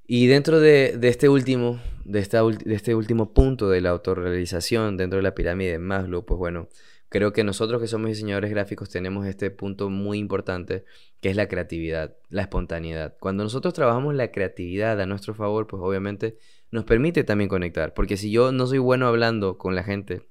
Y 0.06 0.26
dentro 0.26 0.60
de, 0.60 0.98
este 1.02 1.28
último, 1.28 1.80
de, 2.04 2.20
esta, 2.20 2.42
de 2.44 2.74
este 2.74 2.94
último 2.94 3.32
punto 3.32 3.68
de 3.68 3.80
la 3.80 3.90
autorrealización 3.90 4.96
dentro 4.96 5.16
de 5.18 5.22
la 5.22 5.34
pirámide 5.34 5.72
de 5.72 5.78
Maslow, 5.78 6.24
pues 6.24 6.38
bueno, 6.38 6.68
Creo 7.08 7.32
que 7.32 7.44
nosotros 7.44 7.80
que 7.80 7.86
somos 7.86 8.08
diseñadores 8.08 8.50
gráficos 8.50 8.88
tenemos 8.90 9.26
este 9.26 9.50
punto 9.50 9.90
muy 9.90 10.18
importante 10.18 10.84
que 11.20 11.30
es 11.30 11.36
la 11.36 11.46
creatividad, 11.46 12.16
la 12.30 12.42
espontaneidad. 12.42 13.16
Cuando 13.20 13.44
nosotros 13.44 13.74
trabajamos 13.74 14.14
la 14.14 14.32
creatividad 14.32 15.00
a 15.00 15.06
nuestro 15.06 15.32
favor, 15.32 15.68
pues 15.68 15.80
obviamente 15.82 16.36
nos 16.72 16.84
permite 16.84 17.22
también 17.22 17.48
conectar. 17.48 17.94
Porque 17.94 18.16
si 18.16 18.32
yo 18.32 18.50
no 18.50 18.66
soy 18.66 18.78
bueno 18.78 19.06
hablando 19.06 19.56
con 19.56 19.76
la 19.76 19.84
gente, 19.84 20.22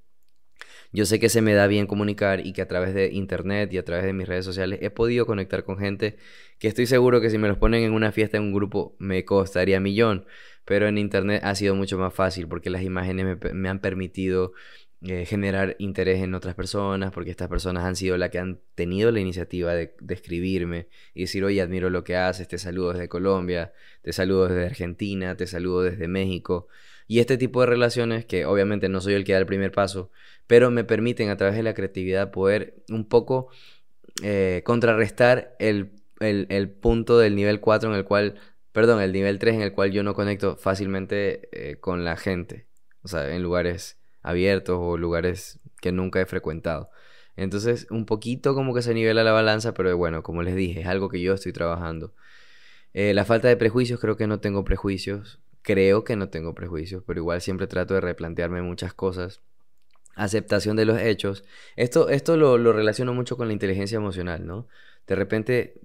yo 0.92 1.06
sé 1.06 1.20
que 1.20 1.30
se 1.30 1.42
me 1.42 1.54
da 1.54 1.68
bien 1.68 1.88
comunicar 1.88 2.46
y 2.46 2.54
que 2.54 2.62
a 2.62 2.68
través 2.68 2.94
de 2.94 3.12
internet 3.12 3.72
y 3.74 3.78
a 3.78 3.86
través 3.86 4.06
de 4.06 4.14
mis 4.14 4.28
redes 4.28 4.46
sociales 4.46 4.80
he 4.82 4.90
podido 4.90 5.26
conectar 5.26 5.64
con 5.64 5.78
gente 5.78 6.18
que 6.60 6.68
estoy 6.68 6.86
seguro 6.86 7.22
que 7.22 7.30
si 7.30 7.38
me 7.38 7.48
los 7.48 7.58
ponen 7.58 7.84
en 7.84 7.94
una 7.94 8.12
fiesta 8.12 8.38
en 8.38 8.44
un 8.44 8.54
grupo 8.54 8.96
me 9.00 9.26
costaría 9.26 9.80
millón, 9.80 10.26
pero 10.66 10.88
en 10.88 10.98
internet 10.98 11.42
ha 11.44 11.56
sido 11.56 11.76
mucho 11.76 11.98
más 11.98 12.14
fácil 12.14 12.48
porque 12.48 12.70
las 12.70 12.84
imágenes 12.84 13.38
me, 13.54 13.70
han 13.70 13.80
permitido 13.80 14.54
eh, 15.02 15.26
generar 15.26 15.76
interés 15.80 16.22
en 16.24 16.34
otras 16.34 16.56
personas, 16.56 17.12
porque 17.12 17.30
estas 17.30 17.48
personas 17.48 17.84
han 17.84 17.96
sido 17.96 18.18
las 18.18 18.32
que 18.32 18.40
han 18.40 18.60
tenido 18.74 19.12
la 19.12 19.20
iniciativa 19.20 19.74
de, 19.74 19.96
de, 20.00 20.14
escribirme 20.14 20.88
y 21.14 21.22
decir, 21.22 21.44
oye, 21.44 21.62
admiro 21.62 21.90
lo 21.90 22.04
que 22.04 22.16
haces, 22.16 22.48
te 22.48 22.58
saludo 22.58 22.94
desde 22.94 23.10
Colombia, 23.10 23.74
te 24.02 24.14
saludo 24.14 24.48
desde 24.48 24.66
Argentina, 24.66 25.36
te 25.38 25.46
saludo 25.48 25.84
desde 25.84 26.08
México. 26.08 26.68
Y 27.08 27.20
este 27.20 27.38
tipo 27.38 27.62
de 27.62 27.68
relaciones, 27.68 28.26
que 28.26 28.46
obviamente 28.46 28.90
no 28.90 29.02
soy 29.02 29.14
el 29.14 29.24
que 29.24 29.34
da 29.34 29.40
el 29.40 29.46
primer 29.46 29.72
paso, 29.72 30.12
pero 30.48 30.72
me 30.72 30.84
permiten 30.84 31.30
a 31.30 31.38
través 31.38 31.56
de 31.56 31.64
la 31.64 31.74
creatividad 31.74 32.32
poder 32.32 32.84
un 32.90 33.08
poco 33.08 33.50
eh, 34.24 34.62
contrarrestar 34.66 35.56
el, 35.60 35.92
el, 36.20 36.70
punto 36.70 37.18
del 37.18 37.36
nivel 37.36 37.60
4 37.60 37.90
en 37.90 37.96
el 37.96 38.06
cual, 38.06 38.36
perdón, 38.72 39.02
el 39.02 39.12
nivel 39.12 39.40
3 39.40 39.56
en 39.56 39.62
el 39.62 39.74
cual 39.74 39.92
yo 39.92 40.04
no 40.04 40.14
conecto 40.14 40.56
fácilmente 40.56 41.50
eh, 41.52 41.78
con 41.78 42.06
la 42.06 42.16
gente, 42.18 42.68
o 43.02 43.08
sea, 43.08 43.34
en 43.34 43.44
lugares 43.44 44.00
abiertos 44.22 44.78
o 44.80 44.98
lugares 44.98 45.60
que 45.82 45.92
nunca 45.92 46.22
he 46.22 46.26
frecuentado. 46.26 46.90
Entonces, 47.36 47.88
un 47.90 48.06
poquito 48.06 48.56
como 48.56 48.74
que 48.74 48.82
se 48.82 48.94
nivela 48.94 49.24
la 49.24 49.34
balanza, 49.34 49.74
pero 49.74 49.96
bueno, 49.98 50.24
como 50.24 50.42
les 50.42 50.56
dije, 50.56 50.82
es 50.82 50.88
algo 50.88 51.10
que 51.10 51.22
yo 51.22 51.34
estoy 51.34 51.52
trabajando. 51.54 52.14
Eh, 52.94 53.14
la 53.14 53.26
falta 53.26 53.50
de 53.50 53.58
prejuicios, 53.58 54.00
creo 54.00 54.16
que 54.16 54.28
no 54.28 54.40
tengo 54.40 54.64
prejuicios. 54.64 55.40
Creo 55.66 56.04
que 56.04 56.16
no 56.16 56.30
tengo 56.30 56.54
prejuicios, 56.54 57.04
pero 57.08 57.22
igual 57.22 57.42
siempre 57.42 57.66
trato 57.66 57.96
de 57.96 58.02
replantearme 58.02 58.62
muchas 58.62 58.94
cosas. 58.94 59.42
Aceptación 60.16 60.76
de 60.76 60.86
los 60.86 61.02
hechos. 61.02 61.44
Esto, 61.76 62.10
esto 62.10 62.38
lo, 62.38 62.60
lo 62.60 62.72
relaciono 62.72 63.16
mucho 63.16 63.36
con 63.36 63.48
la 63.48 63.54
inteligencia 63.54 63.96
emocional, 63.96 64.46
¿no? 64.46 64.68
De 65.08 65.16
repente 65.16 65.82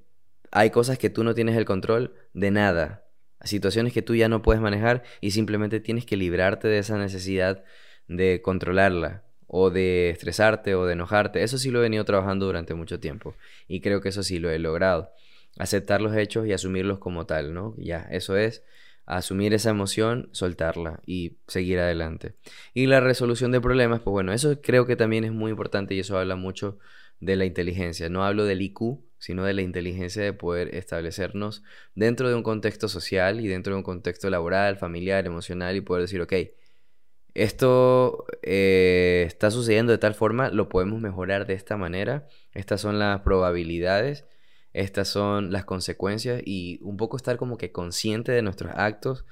hay 0.50 0.68
cosas 0.68 0.98
que 0.98 1.08
tú 1.08 1.24
no 1.24 1.34
tienes 1.34 1.56
el 1.56 1.64
control 1.64 2.14
de 2.34 2.50
nada. 2.50 3.06
Situaciones 3.42 3.94
que 3.94 4.02
tú 4.02 4.14
ya 4.14 4.28
no 4.28 4.42
puedes 4.42 4.60
manejar 4.60 5.02
y 5.22 5.30
simplemente 5.30 5.80
tienes 5.80 6.04
que 6.04 6.18
librarte 6.18 6.68
de 6.68 6.76
esa 6.76 6.98
necesidad 6.98 7.64
de 8.06 8.42
controlarla 8.42 9.24
o 9.46 9.70
de 9.70 10.10
estresarte 10.10 10.74
o 10.74 10.84
de 10.84 10.92
enojarte. 10.92 11.42
Eso 11.42 11.56
sí 11.56 11.70
lo 11.70 11.78
he 11.78 11.82
venido 11.82 12.04
trabajando 12.04 12.44
durante 12.44 12.74
mucho 12.74 13.00
tiempo 13.00 13.34
y 13.66 13.80
creo 13.80 14.02
que 14.02 14.10
eso 14.10 14.22
sí 14.22 14.40
lo 14.40 14.50
he 14.50 14.58
logrado. 14.58 15.10
Aceptar 15.58 16.02
los 16.02 16.14
hechos 16.14 16.46
y 16.46 16.52
asumirlos 16.52 16.98
como 16.98 17.24
tal, 17.24 17.54
¿no? 17.54 17.74
Ya, 17.78 18.06
eso 18.10 18.36
es 18.36 18.62
asumir 19.06 19.54
esa 19.54 19.70
emoción, 19.70 20.28
soltarla 20.32 21.00
y 21.06 21.38
seguir 21.46 21.78
adelante. 21.78 22.34
Y 22.74 22.86
la 22.86 23.00
resolución 23.00 23.52
de 23.52 23.60
problemas, 23.60 24.00
pues 24.00 24.12
bueno, 24.12 24.32
eso 24.32 24.60
creo 24.62 24.86
que 24.86 24.96
también 24.96 25.24
es 25.24 25.32
muy 25.32 25.50
importante 25.50 25.94
y 25.94 26.00
eso 26.00 26.18
habla 26.18 26.36
mucho 26.36 26.78
de 27.20 27.36
la 27.36 27.44
inteligencia. 27.44 28.08
No 28.08 28.24
hablo 28.24 28.44
del 28.44 28.62
IQ, 28.62 29.00
sino 29.18 29.44
de 29.44 29.52
la 29.54 29.62
inteligencia 29.62 30.22
de 30.22 30.32
poder 30.32 30.74
establecernos 30.74 31.62
dentro 31.94 32.28
de 32.28 32.34
un 32.34 32.42
contexto 32.42 32.88
social 32.88 33.40
y 33.40 33.48
dentro 33.48 33.74
de 33.74 33.78
un 33.78 33.82
contexto 33.84 34.30
laboral, 34.30 34.76
familiar, 34.78 35.26
emocional 35.26 35.76
y 35.76 35.82
poder 35.82 36.02
decir, 36.02 36.22
ok, 36.22 36.32
esto 37.34 38.26
eh, 38.42 39.24
está 39.26 39.50
sucediendo 39.50 39.92
de 39.92 39.98
tal 39.98 40.14
forma, 40.14 40.50
lo 40.50 40.68
podemos 40.68 41.00
mejorar 41.00 41.46
de 41.46 41.54
esta 41.54 41.76
manera, 41.76 42.26
estas 42.52 42.80
son 42.80 42.98
las 42.98 43.20
probabilidades 43.20 44.26
estas 44.72 45.08
son 45.08 45.52
las 45.52 45.64
consecuencias 45.64 46.42
y 46.44 46.78
un 46.82 46.96
poco 46.96 47.16
estar 47.16 47.36
como 47.36 47.56
que 47.56 47.72
consciente 47.72 48.32
de 48.32 48.42
nuestros 48.42 48.72
actos, 48.74 49.24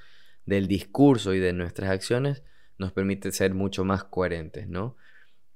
del 0.45 0.67
discurso 0.67 1.33
y 1.33 1.39
de 1.39 1.53
nuestras 1.53 1.91
acciones 1.91 2.43
nos 2.77 2.91
permite 2.91 3.31
ser 3.31 3.53
mucho 3.53 3.85
más 3.85 4.03
coherentes, 4.03 4.67
¿no? 4.67 4.95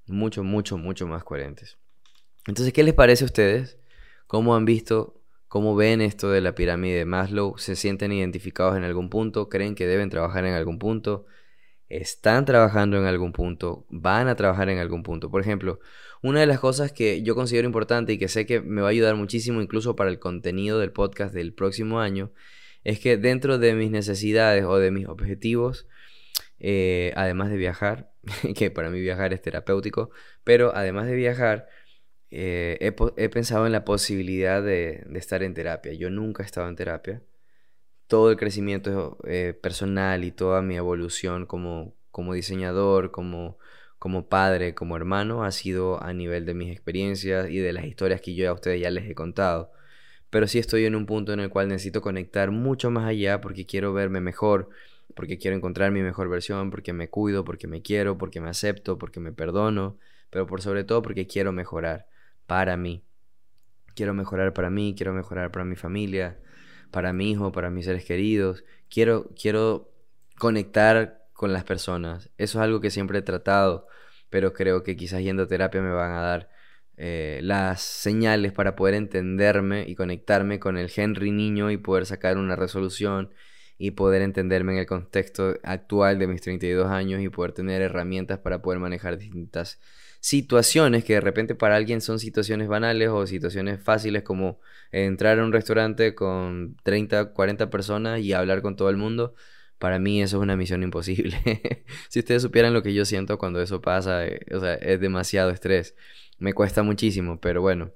Mucho, 0.07 0.43
mucho, 0.43 0.77
mucho 0.77 1.07
más 1.07 1.23
coherentes. 1.23 1.77
Entonces, 2.47 2.73
¿qué 2.73 2.83
les 2.83 2.93
parece 2.93 3.23
a 3.23 3.25
ustedes? 3.25 3.79
¿Cómo 4.27 4.55
han 4.55 4.65
visto, 4.65 5.21
cómo 5.47 5.75
ven 5.75 6.01
esto 6.01 6.29
de 6.29 6.41
la 6.41 6.55
pirámide 6.55 6.97
de 6.97 7.05
Maslow? 7.05 7.57
¿Se 7.57 7.75
sienten 7.75 8.11
identificados 8.11 8.75
en 8.75 8.83
algún 8.83 9.09
punto? 9.09 9.49
¿Creen 9.49 9.75
que 9.75 9.87
deben 9.87 10.09
trabajar 10.09 10.45
en 10.45 10.53
algún 10.53 10.79
punto? 10.79 11.25
¿Están 11.87 12.45
trabajando 12.45 12.97
en 12.97 13.05
algún 13.05 13.31
punto? 13.31 13.85
¿Van 13.89 14.27
a 14.27 14.35
trabajar 14.35 14.69
en 14.69 14.79
algún 14.79 15.03
punto? 15.03 15.31
Por 15.31 15.41
ejemplo, 15.41 15.79
una 16.23 16.39
de 16.39 16.47
las 16.47 16.59
cosas 16.59 16.93
que 16.93 17.21
yo 17.21 17.35
considero 17.35 17.67
importante 17.67 18.13
y 18.13 18.17
que 18.17 18.29
sé 18.29 18.45
que 18.45 18.61
me 18.61 18.81
va 18.81 18.87
a 18.87 18.91
ayudar 18.91 19.15
muchísimo 19.15 19.61
incluso 19.61 19.95
para 19.95 20.09
el 20.09 20.19
contenido 20.19 20.79
del 20.79 20.93
podcast 20.93 21.33
del 21.33 21.53
próximo 21.53 21.99
año, 21.99 22.31
es 22.85 22.99
que 22.99 23.17
dentro 23.17 23.59
de 23.59 23.75
mis 23.75 23.91
necesidades 23.91 24.63
o 24.63 24.77
de 24.77 24.89
mis 24.89 25.05
objetivos, 25.07 25.85
eh, 26.59 27.11
además 27.17 27.49
de 27.49 27.57
viajar, 27.57 28.13
que 28.55 28.71
para 28.71 28.89
mí 28.89 29.01
viajar 29.01 29.33
es 29.33 29.41
terapéutico, 29.41 30.11
pero 30.45 30.73
además 30.73 31.07
de 31.07 31.15
viajar, 31.15 31.67
eh, 32.31 32.77
he, 32.79 33.29
pensado 33.29 33.65
en 33.65 33.73
la 33.73 33.83
posibilidad 33.83 34.63
de, 34.63 35.05
estar 35.15 35.43
en 35.43 35.53
terapia. 35.53 35.93
Yo 35.93 36.09
nunca 36.09 36.41
he 36.41 36.45
estado 36.45 36.69
en 36.69 36.75
terapia. 36.77 37.21
Todo 38.07 38.31
el 38.31 38.37
crecimiento 38.37 39.17
eh, 39.25 39.53
personal 39.61 40.23
y 40.23 40.31
toda 40.31 40.61
mi 40.61 40.77
evolución 40.77 41.45
como, 41.45 41.95
como 42.11 42.33
diseñador, 42.33 43.11
como 43.11 43.57
como 44.03 44.27
padre, 44.27 44.75
como 44.75 44.97
hermano, 44.97 45.45
ha 45.45 45.51
sido 45.53 46.03
a 46.03 46.11
nivel 46.11 46.45
de 46.45 46.53
mis 46.53 46.69
experiencias 46.69 47.49
y 47.49 47.59
de 47.59 47.71
las 47.71 47.85
historias 47.85 48.19
que 48.19 48.35
yo 48.35 48.49
a 48.49 48.53
ustedes 48.53 48.81
ya 48.81 48.89
les 48.91 49.09
he 49.09 49.15
contado. 49.15 49.71
Pero 50.29 50.45
sí 50.45 50.59
estoy 50.59 50.83
en 50.83 50.95
un 50.95 51.05
punto 51.05 51.31
en 51.31 51.39
el 51.39 51.49
cual 51.49 51.69
necesito 51.69 52.01
conectar 52.01 52.51
mucho 52.51 52.91
más 52.91 53.05
allá 53.05 53.39
porque 53.39 53.65
quiero 53.65 53.93
verme 53.93 54.19
mejor, 54.19 54.67
porque 55.15 55.37
quiero 55.37 55.55
encontrar 55.55 55.91
mi 55.91 56.01
mejor 56.01 56.27
versión, 56.27 56.69
porque 56.69 56.91
me 56.91 57.09
cuido, 57.09 57.45
porque 57.45 57.65
me 57.65 57.81
quiero, 57.81 58.17
porque 58.17 58.41
me 58.41 58.49
acepto, 58.49 58.97
porque 58.97 59.21
me 59.21 59.31
perdono, 59.31 59.97
pero 60.29 60.47
por 60.47 60.61
sobre 60.61 60.83
todo 60.83 61.01
porque 61.01 61.25
quiero 61.25 61.53
mejorar 61.53 62.05
para 62.45 62.75
mí. 62.75 63.05
Quiero 63.95 64.13
mejorar 64.13 64.51
para 64.53 64.69
mí, 64.69 64.95
quiero 64.97 65.13
mejorar 65.13 65.49
para 65.49 65.63
mi 65.63 65.77
familia, 65.77 66.41
para 66.91 67.13
mi 67.13 67.31
hijo, 67.31 67.53
para 67.53 67.69
mis 67.69 67.85
seres 67.85 68.03
queridos. 68.03 68.65
Quiero, 68.89 69.29
quiero 69.33 69.93
conectar 70.37 71.22
con 71.33 71.53
las 71.53 71.63
personas. 71.63 72.29
Eso 72.37 72.59
es 72.59 72.63
algo 72.63 72.79
que 72.81 72.89
siempre 72.91 73.19
he 73.19 73.21
tratado, 73.21 73.87
pero 74.29 74.53
creo 74.53 74.83
que 74.83 74.95
quizás 74.95 75.21
yendo 75.21 75.43
a 75.43 75.47
terapia 75.47 75.81
me 75.81 75.91
van 75.91 76.11
a 76.11 76.21
dar 76.21 76.49
eh, 76.95 77.39
las 77.43 77.81
señales 77.81 78.51
para 78.53 78.75
poder 78.75 78.93
entenderme 78.93 79.85
y 79.87 79.95
conectarme 79.95 80.59
con 80.59 80.77
el 80.77 80.91
Henry 80.95 81.31
niño 81.31 81.71
y 81.71 81.77
poder 81.77 82.05
sacar 82.05 82.37
una 82.37 82.55
resolución 82.55 83.33
y 83.77 83.91
poder 83.91 84.21
entenderme 84.21 84.73
en 84.73 84.79
el 84.79 84.85
contexto 84.85 85.55
actual 85.63 86.19
de 86.19 86.27
mis 86.27 86.41
32 86.41 86.87
años 86.91 87.21
y 87.21 87.29
poder 87.29 87.53
tener 87.53 87.81
herramientas 87.81 88.39
para 88.39 88.61
poder 88.61 88.79
manejar 88.79 89.17
distintas 89.17 89.79
situaciones 90.19 91.03
que 91.03 91.13
de 91.15 91.21
repente 91.21 91.55
para 91.55 91.75
alguien 91.75 91.99
son 91.99 92.17
situaciones 92.19 92.69
banales 92.69 93.09
o 93.09 93.27
situaciones 93.27 93.81
fáciles 93.83 94.23
como 94.23 94.61
entrar 94.91 95.39
a 95.39 95.43
un 95.43 95.51
restaurante 95.51 96.15
con 96.15 96.77
30, 96.83 97.33
40 97.33 97.69
personas 97.69 98.21
y 98.21 98.31
hablar 98.33 98.61
con 98.61 98.75
todo 98.75 98.89
el 98.89 98.97
mundo 98.97 99.35
para 99.83 99.99
mí 99.99 100.21
eso 100.21 100.37
es 100.37 100.43
una 100.43 100.55
misión 100.55 100.81
imposible. 100.81 101.35
si 102.07 102.19
ustedes 102.19 102.41
supieran 102.41 102.73
lo 102.73 102.83
que 102.83 102.93
yo 102.93 103.03
siento 103.03 103.37
cuando 103.37 103.61
eso 103.61 103.81
pasa, 103.81 104.25
eh, 104.25 104.39
o 104.55 104.61
sea, 104.61 104.75
es 104.75 105.01
demasiado 105.01 105.49
estrés. 105.49 105.93
Me 106.39 106.53
cuesta 106.53 106.83
muchísimo, 106.83 107.41
pero 107.41 107.61
bueno, 107.61 107.91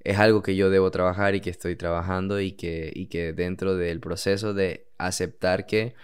es 0.00 0.18
algo 0.18 0.42
que 0.42 0.56
yo 0.56 0.68
debo 0.68 0.90
trabajar 0.90 1.34
y 1.34 1.40
que 1.40 1.48
estoy 1.48 1.74
trabajando 1.74 2.38
y 2.38 2.52
que, 2.52 2.92
y 2.94 3.06
que 3.06 3.32
dentro 3.32 3.76
del 3.76 3.98
proceso 3.98 4.52
de 4.52 4.90
aceptar 4.98 5.64
que 5.64 5.94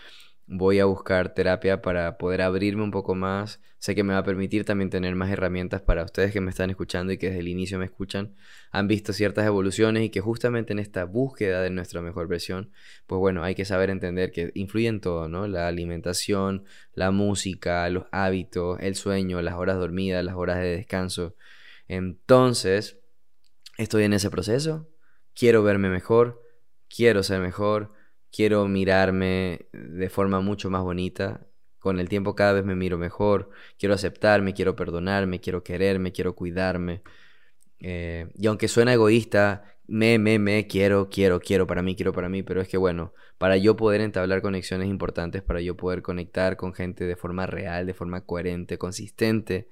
voy 0.51 0.79
a 0.79 0.87
buscar 0.87 1.35
terapia 1.35 1.83
para 1.83 2.17
poder 2.17 2.41
abrirme 2.41 2.83
un 2.83 2.91
poco 2.91 3.15
más. 3.15 3.61
Sé 3.79 3.95
que 3.95 4.03
me 4.03 4.15
va 4.15 4.21
a 4.21 4.25
permitir 4.25 4.65
también 4.65 4.89
tener 4.89 5.15
más 5.15 5.31
herramientas 5.31 5.83
para 5.83 6.03
ustedes 6.03 6.33
que 6.33 6.41
me 6.41 6.51
están 6.51 6.71
escuchando 6.71 7.13
y 7.13 7.19
que 7.19 7.27
desde 7.27 7.41
el 7.41 7.49
inicio 7.49 7.79
me 7.79 7.85
escuchan. 7.85 8.35
Han 8.73 8.89
visto 8.89 9.13
ciertas 9.13 9.47
evoluciones 9.47 10.03
y 10.03 10.09
que 10.09 10.21
justamente 10.21 10.73
en 10.73 10.79
esta 10.79 11.05
búsqueda 11.05 11.61
de 11.61 11.69
nuestra 11.69 12.01
mejor 12.01 12.29
versión, 12.29 12.73
pues 13.07 13.19
bueno, 13.19 13.45
hay 13.45 13.55
que 13.55 13.67
saber 13.67 13.91
entender 13.91 14.33
que 14.33 14.51
influye 14.55 14.89
en 14.89 15.01
todo, 15.01 15.29
¿no? 15.29 15.47
La 15.47 15.69
alimentación, 15.69 16.65
la 16.95 17.11
música, 17.11 17.89
los 17.91 18.07
hábitos, 18.11 18.79
el 18.81 18.95
sueño, 18.95 19.43
las 19.43 19.55
horas 19.55 19.77
dormidas, 19.77 20.25
las 20.25 20.35
horas 20.35 20.59
de 20.61 20.77
descanso. 20.77 21.37
Entonces, 21.89 22.99
estoy 23.77 24.05
en 24.05 24.15
ese 24.15 24.31
proceso. 24.31 24.89
Quiero 25.35 25.63
verme 25.63 25.91
mejor. 25.91 26.43
Quiero 26.89 27.23
ser 27.23 27.41
mejor 27.41 27.93
quiero 28.33 28.67
mirarme 28.69 29.69
de 29.73 30.11
forma 30.11 30.41
mucho 30.41 30.71
más 30.71 30.83
bonita. 30.83 31.47
Con 31.79 32.01
el 32.01 32.09
tiempo 32.09 32.35
cada 32.35 32.55
vez 32.55 32.65
me 32.65 32.75
miro 32.75 32.99
mejor, 32.99 33.51
quiero 33.79 33.95
aceptarme, 33.95 34.53
quiero 34.55 34.75
perdonarme, 34.77 35.41
quiero 35.41 35.63
quererme, 35.63 36.13
quiero 36.13 36.35
cuidarme. 36.35 37.03
Eh, 37.81 38.31
y 38.35 38.47
aunque 38.49 38.69
suena 38.69 38.93
egoísta, 38.95 39.79
me, 39.87 40.19
me, 40.19 40.39
me, 40.39 40.67
quiero, 40.67 41.09
quiero, 41.09 41.41
quiero 41.41 41.67
para 41.67 41.83
mí, 41.83 41.97
quiero 41.97 42.13
para 42.13 42.29
mí, 42.29 42.43
pero 42.43 42.61
es 42.61 42.69
que 42.69 42.77
bueno, 42.77 43.15
para 43.39 43.57
yo 43.57 43.77
poder 43.77 44.01
entablar 44.03 44.43
conexiones 44.43 44.89
importantes, 44.89 45.43
para 45.43 45.61
yo 45.61 45.77
poder 45.77 46.03
conectar 46.03 46.57
con 46.57 46.75
gente 46.75 47.05
de 47.05 47.17
forma 47.17 47.47
real, 47.47 47.87
de 47.87 47.95
forma 47.95 48.21
coherente, 48.27 48.77
consistente, 48.79 49.71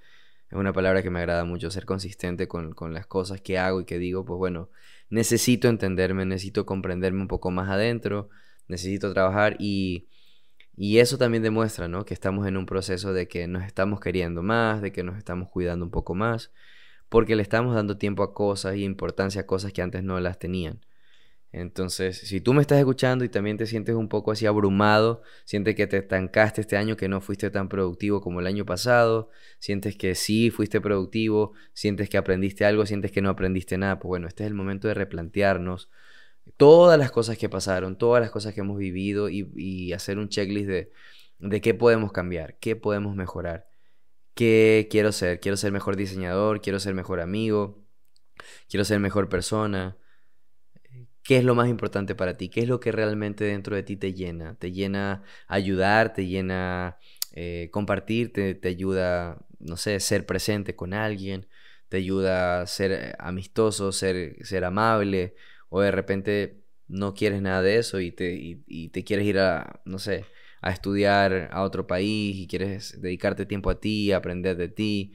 es 0.48 0.56
una 0.56 0.72
palabra 0.72 1.02
que 1.02 1.10
me 1.10 1.18
agrada 1.18 1.44
mucho, 1.44 1.70
ser 1.70 1.84
consistente 1.84 2.48
con, 2.48 2.72
con 2.72 2.94
las 2.94 3.06
cosas 3.06 3.40
que 3.40 3.58
hago 3.58 3.80
y 3.80 3.84
que 3.84 3.98
digo, 3.98 4.24
pues 4.24 4.38
bueno, 4.38 4.70
necesito 5.10 5.68
entenderme, 5.68 6.24
necesito 6.24 6.64
comprenderme 6.66 7.20
un 7.20 7.28
poco 7.28 7.50
más 7.50 7.68
adentro, 7.68 8.30
necesito 8.68 9.12
trabajar 9.12 9.56
y, 9.58 10.08
Y 10.76 10.98
eso 10.98 11.16
también 11.18 11.42
demuestra, 11.42 11.88
¿no? 11.88 12.04
Que 12.04 12.14
estamos 12.14 12.46
en 12.46 12.56
un 12.56 12.66
proceso 12.66 13.12
de 13.14 13.28
que 13.28 13.46
nos 13.48 13.64
estamos 13.64 13.98
queriendo 14.00 14.42
más, 14.42 14.82
de 14.82 14.92
que 14.92 15.02
nos 15.02 15.16
estamos 15.16 15.48
cuidando 15.48 15.84
un 15.86 15.90
poco 15.90 16.14
más, 16.14 16.52
porque 17.08 17.36
le 17.36 17.42
estamos 17.42 17.74
dando 17.74 17.96
tiempo 17.98 18.22
a 18.22 18.34
cosas 18.34 18.76
y 18.76 18.84
importancia 18.84 19.42
a 19.42 19.46
cosas 19.46 19.72
que 19.72 19.82
antes 19.82 20.02
no 20.04 20.20
las 20.20 20.38
tenían. 20.38 20.80
Entonces, 21.52 22.18
si 22.18 22.42
tú 22.42 22.52
me 22.52 22.60
estás 22.60 22.78
escuchando 22.78 23.24
y 23.24 23.30
también 23.30 23.56
te 23.56 23.64
sientes 23.66 23.94
un 23.94 24.08
poco 24.08 24.32
así 24.32 24.44
abrumado, 24.44 25.22
sientes 25.44 25.74
que 25.74 25.86
te 25.86 25.96
estancaste 25.98 26.60
este 26.60 26.76
año, 26.76 26.96
que 26.98 27.08
no 27.08 27.22
fuiste 27.22 27.50
tan 27.50 27.70
productivo 27.70 28.20
como 28.20 28.40
el 28.40 28.46
año 28.46 28.66
pasado, 28.66 29.30
sientes 29.58 29.96
que 29.96 30.14
sí 30.14 30.50
fuiste 30.50 30.82
productivo, 30.82 31.54
sientes 31.72 32.10
que 32.10 32.18
aprendiste 32.18 32.66
algo, 32.66 32.84
sientes 32.84 33.12
que 33.12 33.22
no 33.22 33.30
aprendiste 33.30 33.78
nada, 33.78 33.98
pues 33.98 34.08
bueno, 34.08 34.28
este 34.28 34.44
es 34.44 34.48
el 34.48 34.54
momento 34.54 34.88
de 34.88 34.94
replantearnos 34.94 35.88
todas 36.56 36.98
las 36.98 37.10
cosas 37.10 37.38
que 37.38 37.48
pasaron, 37.48 37.98
todas 37.98 38.20
las 38.20 38.30
cosas 38.30 38.54
que 38.54 38.60
hemos 38.60 38.78
vivido 38.78 39.28
y, 39.28 39.92
hacer 39.92 40.18
un 40.18 40.28
checklist 40.28 40.68
de, 40.68 40.92
de 41.38 41.60
qué 41.60 41.74
podemos 41.74 42.12
cambiar, 42.12 42.58
qué 42.58 42.76
podemos 42.76 43.16
mejorar, 43.16 43.68
qué 44.34 44.88
quiero 44.90 45.12
ser, 45.12 45.40
quiero 45.40 45.56
ser 45.56 45.72
mejor 45.72 45.96
diseñador, 45.96 46.60
quiero 46.60 46.80
ser 46.80 46.94
mejor 46.94 47.20
amigo, 47.20 47.84
quiero 48.68 48.84
ser 48.84 49.00
mejor 49.00 49.28
persona 49.28 49.98
¿Qué 51.26 51.38
es 51.38 51.44
lo 51.44 51.56
más 51.56 51.68
importante 51.68 52.14
para 52.14 52.36
ti? 52.36 52.48
¿Qué 52.48 52.60
es 52.60 52.68
lo 52.68 52.78
que 52.78 52.92
realmente 52.92 53.42
dentro 53.44 53.74
de 53.74 53.82
ti 53.82 53.96
te 53.96 54.14
llena? 54.14 54.54
¿Te 54.58 54.70
llena 54.70 55.24
ayudar? 55.48 56.14
¿Te 56.14 56.26
llena 56.26 56.98
eh, 57.32 57.68
compartir? 57.72 58.32
Te, 58.32 58.60
ayuda, 58.68 59.44
no 59.58 59.76
sé, 59.76 59.98
ser 59.98 60.24
presente 60.24 60.76
con 60.76 60.94
alguien? 60.94 61.48
¿Te 61.88 61.96
ayuda 61.96 62.62
a 62.62 62.66
ser 62.68 62.92
eh, 62.92 63.14
amistoso, 63.18 63.90
ser, 63.90 64.36
ser 64.46 64.64
amable? 64.64 65.34
¿O 65.68 65.80
de 65.80 65.90
repente 65.90 66.62
no 66.88 67.14
quieres 67.14 67.42
nada 67.42 67.62
de 67.62 67.78
eso 67.78 68.00
y 68.00 68.12
te, 68.12 68.34
y 68.34 68.88
te 68.90 69.04
quieres 69.04 69.26
ir 69.26 69.38
a, 69.38 69.80
no 69.84 69.98
sé, 69.98 70.24
a 70.62 70.70
estudiar 70.70 71.48
a 71.52 71.62
otro 71.62 71.86
país 71.86 72.36
y 72.36 72.46
quieres 72.46 73.00
dedicarte 73.00 73.46
tiempo 73.46 73.70
a 73.70 73.80
ti, 73.80 74.12
aprender 74.12 74.56
de 74.56 74.68
ti? 74.68 75.12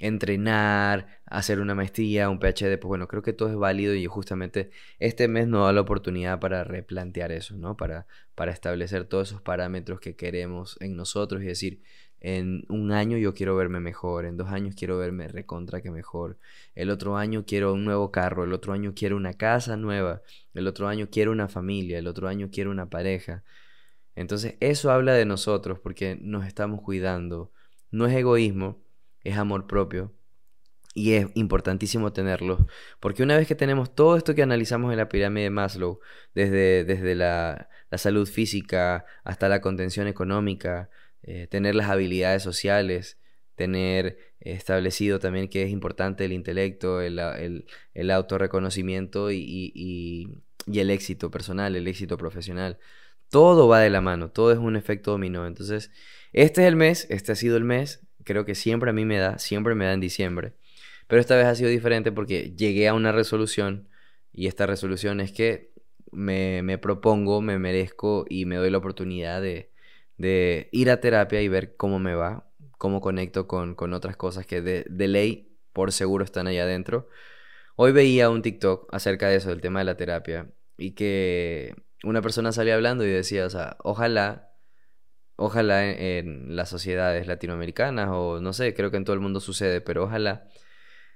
entrenar, 0.00 1.20
hacer 1.26 1.60
una 1.60 1.74
maestría, 1.74 2.30
un 2.30 2.40
PhD, 2.40 2.78
pues 2.78 2.88
bueno, 2.88 3.06
creo 3.06 3.22
que 3.22 3.34
todo 3.34 3.50
es 3.50 3.56
válido 3.56 3.94
y 3.94 4.06
justamente 4.06 4.70
este 4.98 5.28
mes 5.28 5.46
nos 5.46 5.66
da 5.66 5.72
la 5.72 5.82
oportunidad 5.82 6.40
para 6.40 6.64
replantear 6.64 7.30
eso, 7.32 7.56
¿no? 7.56 7.76
Para, 7.76 8.06
para 8.34 8.50
establecer 8.50 9.04
todos 9.04 9.28
esos 9.28 9.42
parámetros 9.42 10.00
que 10.00 10.16
queremos 10.16 10.78
en 10.80 10.96
nosotros 10.96 11.42
y 11.42 11.46
decir, 11.46 11.82
en 12.20 12.64
un 12.68 12.92
año 12.92 13.16
yo 13.18 13.34
quiero 13.34 13.56
verme 13.56 13.80
mejor, 13.80 14.26
en 14.26 14.36
dos 14.36 14.48
años 14.48 14.74
quiero 14.76 14.98
verme 14.98 15.28
recontra 15.28 15.80
que 15.80 15.90
mejor, 15.90 16.38
el 16.74 16.90
otro 16.90 17.16
año 17.16 17.44
quiero 17.46 17.72
un 17.72 17.84
nuevo 17.84 18.10
carro, 18.10 18.44
el 18.44 18.52
otro 18.52 18.72
año 18.72 18.92
quiero 18.94 19.16
una 19.16 19.34
casa 19.34 19.76
nueva, 19.76 20.22
el 20.54 20.66
otro 20.66 20.88
año 20.88 21.08
quiero 21.10 21.32
una 21.32 21.48
familia, 21.48 21.98
el 21.98 22.06
otro 22.06 22.28
año 22.28 22.50
quiero 22.52 22.70
una 22.70 22.90
pareja. 22.90 23.42
Entonces 24.16 24.56
eso 24.60 24.90
habla 24.90 25.14
de 25.14 25.24
nosotros 25.24 25.78
porque 25.78 26.18
nos 26.20 26.46
estamos 26.46 26.82
cuidando. 26.82 27.52
No 27.90 28.06
es 28.06 28.14
egoísmo, 28.14 28.82
es 29.24 29.36
amor 29.38 29.66
propio. 29.66 30.12
Y 30.94 31.12
es 31.12 31.28
importantísimo 31.34 32.12
tenerlo, 32.12 32.66
porque 32.98 33.22
una 33.22 33.36
vez 33.36 33.46
que 33.46 33.54
tenemos 33.54 33.94
todo 33.94 34.16
esto 34.16 34.34
que 34.34 34.42
analizamos 34.42 34.90
en 34.90 34.98
la 34.98 35.08
pirámide 35.08 35.44
de 35.44 35.50
Maslow, 35.50 36.00
desde, 36.34 36.84
desde 36.84 37.14
la, 37.14 37.68
salud 37.92 38.26
física 38.28 39.06
hasta 39.22 39.48
la 39.48 39.60
contención 39.60 40.08
económica, 40.08 40.90
eh, 41.22 41.46
tener 41.48 41.74
las 41.74 41.88
habilidades 41.88 42.42
sociales, 42.42 43.18
tener 43.54 44.18
establecido 44.40 45.18
también 45.18 45.48
que 45.48 45.62
es 45.62 45.70
importante 45.70 46.24
el 46.24 46.32
intelecto, 46.32 47.00
el, 47.02 47.20
el, 47.94 48.10
autorreconocimiento 48.10 49.30
y, 49.30 49.36
y, 49.38 50.28
y, 50.66 50.80
el 50.80 50.90
éxito 50.90 51.30
personal, 51.30 51.76
el 51.76 51.86
éxito 51.86 52.16
profesional. 52.16 52.78
Todo 53.28 53.68
va 53.68 53.80
de 53.80 53.90
la 53.90 54.00
mano, 54.00 54.30
todo 54.30 54.52
es 54.52 54.58
un 54.58 54.76
efecto 54.76 55.12
dominó. 55.12 55.46
Entonces, 55.46 55.90
este 56.32 56.62
es 56.62 56.68
el 56.68 56.76
mes, 56.76 57.06
este 57.10 57.32
ha 57.32 57.34
sido 57.34 57.56
el 57.56 57.64
mes, 57.64 58.06
creo 58.24 58.44
que 58.44 58.54
siempre 58.54 58.90
a 58.90 58.92
mí 58.92 59.04
me 59.04 59.18
da, 59.18 59.38
siempre 59.38 59.74
me 59.74 59.84
da 59.84 59.92
en 59.92 60.00
diciembre. 60.00 60.54
Pero 61.06 61.20
esta 61.20 61.36
vez 61.36 61.46
ha 61.46 61.54
sido 61.54 61.70
diferente 61.70 62.12
porque 62.12 62.54
llegué 62.56 62.88
a 62.88 62.94
una 62.94 63.12
resolución 63.12 63.88
y 64.32 64.46
esta 64.46 64.66
resolución 64.66 65.20
es 65.20 65.32
que 65.32 65.72
me, 66.12 66.62
me 66.62 66.78
propongo, 66.78 67.40
me 67.42 67.58
merezco 67.58 68.24
y 68.28 68.46
me 68.46 68.56
doy 68.56 68.70
la 68.70 68.78
oportunidad 68.78 69.42
de, 69.42 69.69
de, 70.20 70.68
ir 70.72 70.90
a 70.90 71.00
terapia 71.00 71.40
y 71.40 71.48
ver 71.48 71.76
cómo 71.76 71.98
me 71.98 72.14
va, 72.14 72.52
cómo 72.78 73.00
conecto 73.00 73.46
con, 73.46 73.74
con 73.74 73.94
otras 73.94 74.16
cosas 74.16 74.46
que 74.46 74.60
de, 74.60 75.08
ley 75.08 75.58
por 75.72 75.92
seguro 75.92 76.24
están 76.24 76.46
ahí 76.46 76.58
adentro. 76.58 77.08
Hoy 77.76 77.92
veía 77.92 78.30
un 78.30 78.42
TikTok 78.42 78.92
acerca 78.94 79.28
de 79.28 79.36
eso, 79.36 79.50
del 79.50 79.62
tema 79.62 79.80
de 79.80 79.86
la 79.86 79.96
terapia, 79.96 80.50
y 80.76 80.92
que 80.92 81.74
una 82.04 82.22
persona 82.22 82.52
salía 82.52 82.74
hablando 82.74 83.04
y 83.04 83.10
decía, 83.10 83.46
o 83.46 83.50
sea, 83.50 83.76
ojalá 83.82 84.48
ojalá 85.36 85.88
en, 85.90 86.54
las 86.54 86.68
sociedades 86.68 87.26
latinoamericanas 87.26 88.10
o 88.12 88.40
no 88.40 88.52
sé, 88.52 88.74
creo 88.74 88.90
que 88.90 88.98
en 88.98 89.04
todo 89.04 89.14
el 89.14 89.20
mundo 89.20 89.40
sucede, 89.40 89.80
pero 89.80 90.04
ojalá 90.04 90.48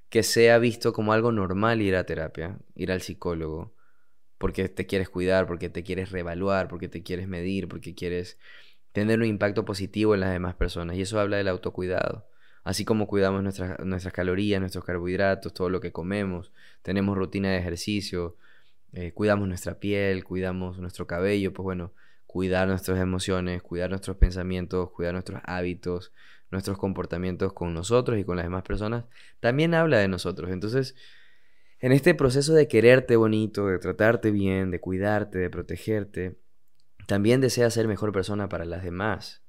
que 0.09 0.23
sea 0.23 0.59
visto 0.59 0.95
como 0.95 1.13
algo 1.13 1.33
normal 1.33 1.83
ir 1.83 1.97
a 1.97 2.05
terapia, 2.07 2.59
ir 2.75 2.93
al 2.93 3.03
psicólogo, 3.03 3.75
porque 4.39 4.69
te 4.69 4.87
quieres 4.87 5.11
cuidar, 5.11 5.47
porque 5.47 5.69
te 5.71 5.83
quieres 5.83 6.11
reevaluar, 6.11 6.69
porque 6.69 6.89
te 6.89 7.03
quieres 7.03 7.29
medir, 7.29 7.69
porque 7.69 7.95
quieres 7.95 8.39
tener 8.95 9.19
un 9.19 9.27
impacto 9.27 9.65
positivo 9.65 10.15
en 10.15 10.21
las 10.21 10.31
demás 10.31 10.55
personas. 10.55 10.97
Y 10.97 11.03
eso 11.03 11.19
habla 11.19 11.37
del 11.37 11.49
autocuidado. 11.49 12.29
Así 12.63 12.85
como 12.85 13.09
cuidamos 13.09 13.43
nuestras, 13.43 13.79
nuestras 13.81 14.15
calorías, 14.15 14.61
nuestros 14.61 14.85
carbohidratos, 14.85 15.53
todo 15.53 15.69
lo 15.69 15.81
que 15.81 15.91
comemos, 15.91 16.53
tenemos 16.83 17.19
rutina 17.19 17.51
de 17.51 17.59
ejercicio, 17.59 18.37
eh, 18.93 19.13
cuidamos 19.13 19.49
nuestra 19.49 19.81
piel, 19.81 20.23
cuidamos 20.25 20.79
nuestro 20.79 21.09
cabello, 21.09 21.53
pues 21.53 21.65
bueno, 21.65 21.93
cuidar 22.27 22.69
nuestras 22.69 23.01
emociones, 23.01 23.63
cuidar 23.63 23.91
nuestros 23.91 24.17
pensamientos, 24.17 24.91
cuidar 24.93 25.13
nuestros 25.13 25.43
hábitos, 25.45 26.13
nuestros 26.53 26.79
comportamientos 26.79 27.53
con 27.53 27.75
nosotros 27.75 28.17
y 28.19 28.25
con 28.25 28.37
las 28.37 28.47
demás 28.47 28.63
personas, 28.63 29.07
también 29.41 29.75
habla 29.75 29.99
de 29.99 30.07
nosotros. 30.07 30.53
Entonces, 30.53 30.95
en 31.81 31.91
este 31.91 32.15
proceso 32.15 32.55
de 32.55 32.69
quererte 32.69 33.17
bonito, 33.17 33.67
de 33.67 33.81
tratarte 33.81 34.31
bien, 34.31 34.71
de 34.71 34.81
cuidarte, 34.81 35.41
de 35.41 35.51
protegerte, 35.51 36.37
también 37.07 37.41
deseas 37.41 37.75
ser 37.75 37.89
mejor 37.89 38.13
persona 38.13 38.49
para 38.49 38.65
las 38.65 38.83
demás, 38.83 39.43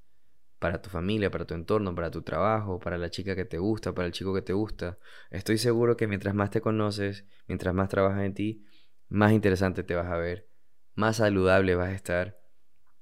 para 0.60 0.82
tu 0.82 0.90
familia, 0.90 1.30
para 1.30 1.46
tu 1.46 1.54
entorno, 1.54 1.94
para 1.94 2.12
tu 2.12 2.22
trabajo, 2.22 2.80
para 2.80 2.98
la 2.98 3.10
chica 3.10 3.36
que 3.36 3.46
te 3.46 3.58
gusta, 3.58 3.94
para 3.94 4.08
el 4.08 4.14
chico 4.14 4.34
que 4.34 4.42
te 4.42 4.54
gusta. 4.54 4.98
Estoy 5.30 5.58
seguro 5.58 5.98
que 5.98 6.08
mientras 6.08 6.34
más 6.34 6.50
te 6.50 6.62
conoces, 6.62 7.26
mientras 7.48 7.74
más 7.74 7.90
trabajas 7.90 8.24
en 8.24 8.34
ti, 8.34 8.66
más 9.10 9.32
interesante 9.32 9.84
te 9.84 9.96
vas 9.96 10.08
a 10.08 10.18
ver, 10.18 10.48
más 10.96 11.18
saludable 11.18 11.76
vas 11.76 11.90
a 11.90 11.96
estar 11.96 12.40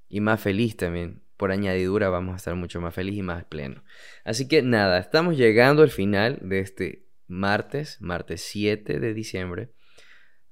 y 0.08 0.20
más 0.20 0.40
feliz 0.40 0.76
también. 0.76 1.22
Por 1.36 1.50
añadidura 1.50 2.08
vamos 2.10 2.34
a 2.34 2.36
estar 2.36 2.54
mucho 2.54 2.80
más 2.80 2.94
feliz 2.94 3.16
y 3.16 3.22
más 3.22 3.44
pleno. 3.44 3.82
Así 4.24 4.46
que 4.46 4.62
nada, 4.62 4.98
estamos 4.98 5.36
llegando 5.36 5.82
al 5.82 5.90
final 5.90 6.38
de 6.42 6.60
este 6.60 7.08
martes, 7.26 8.00
martes 8.00 8.42
7 8.42 9.00
de 9.00 9.14
diciembre 9.14 9.72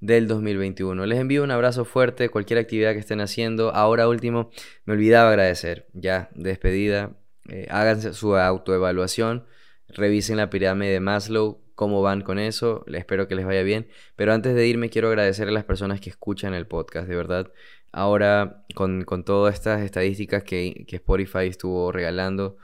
del 0.03 0.27
2021. 0.27 1.07
Les 1.07 1.19
envío 1.19 1.45
un 1.45 1.53
abrazo 1.53 1.85
fuerte, 1.85 2.29
cualquier 2.29 2.59
actividad 2.59 2.93
que 2.93 2.99
estén 2.99 3.21
haciendo. 3.21 3.73
Ahora 3.73 4.09
último, 4.09 4.51
me 4.85 4.95
olvidaba 4.95 5.31
agradecer, 5.31 5.87
ya 5.95 6.29
despedida, 6.35 7.17
eh, 7.49 7.67
háganse 7.71 8.13
su 8.13 8.37
autoevaluación, 8.37 9.47
revisen 9.89 10.37
la 10.39 10.51
pirámide 10.51 10.91
de 10.91 11.01
Maslow, 11.01 11.63
cómo 11.77 12.03
van 12.03 12.23
con 12.23 12.41
eso, 12.41 12.85
espero 12.93 13.29
que 13.29 13.37
les 13.37 13.47
vaya 13.47 13.63
bien. 13.63 13.89
Pero 14.17 14.33
antes 14.35 14.55
de 14.57 14.67
irme 14.67 14.91
quiero 14.91 15.09
agradecer 15.09 15.49
a 15.49 15.53
las 15.53 15.65
personas 15.65 16.01
que 16.01 16.11
escuchan 16.11 16.53
el 16.53 16.67
podcast, 16.67 17.09
de 17.09 17.15
verdad. 17.17 17.53
Ahora, 17.93 18.65
con, 18.75 19.05
todas 19.25 19.55
estas 19.55 19.83
estadísticas 19.83 20.43
que, 20.43 20.85
Spotify 20.89 21.47
estuvo 21.47 21.93
regalando, 21.93 22.57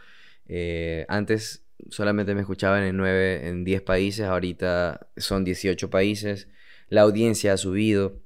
eh, 0.46 1.06
antes 1.08 1.64
solamente 1.88 2.34
me 2.34 2.40
escuchaban 2.40 2.82
en 2.82 2.96
9, 2.96 3.48
en 3.48 3.64
10 3.64 3.82
países, 3.82 4.26
ahorita 4.26 5.08
son 5.16 5.44
18 5.44 5.88
países. 5.88 6.48
La 6.88 7.02
audiencia 7.02 7.52
ha 7.52 7.56
subido, 7.56 8.22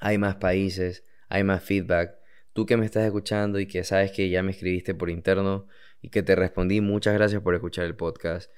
hay 0.00 0.18
más 0.18 0.36
países, 0.36 1.04
hay 1.28 1.44
más 1.44 1.62
feedback. 1.62 2.16
Tú 2.52 2.66
que 2.66 2.76
me 2.76 2.86
estás 2.86 3.04
escuchando 3.04 3.58
y 3.60 3.66
que 3.66 3.84
sabes 3.84 4.12
que 4.12 4.28
ya 4.30 4.42
me 4.42 4.52
escribiste 4.52 4.94
por 4.94 5.10
interno 5.10 5.66
y 6.02 6.10
que 6.10 6.22
te 6.22 6.36
respondí, 6.36 6.80
muchas 6.80 7.14
gracias 7.14 7.42
por 7.42 7.54
escuchar 7.54 7.84
el 7.86 7.96
podcast. 7.96 8.50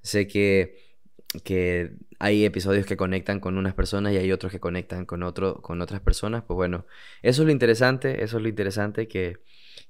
Sé 0.00 0.26
que 0.26 0.92
que 1.40 1.92
hay 2.18 2.44
episodios 2.44 2.86
que 2.86 2.96
conectan 2.96 3.40
con 3.40 3.56
unas 3.56 3.74
personas 3.74 4.12
y 4.12 4.18
hay 4.18 4.32
otros 4.32 4.52
que 4.52 4.60
conectan 4.60 5.06
con, 5.06 5.22
otro, 5.22 5.62
con 5.62 5.80
otras 5.80 6.00
personas, 6.00 6.44
pues 6.46 6.56
bueno, 6.56 6.86
eso 7.22 7.42
es 7.42 7.46
lo 7.46 7.52
interesante, 7.52 8.22
eso 8.22 8.36
es 8.36 8.42
lo 8.42 8.48
interesante, 8.48 9.08
que, 9.08 9.38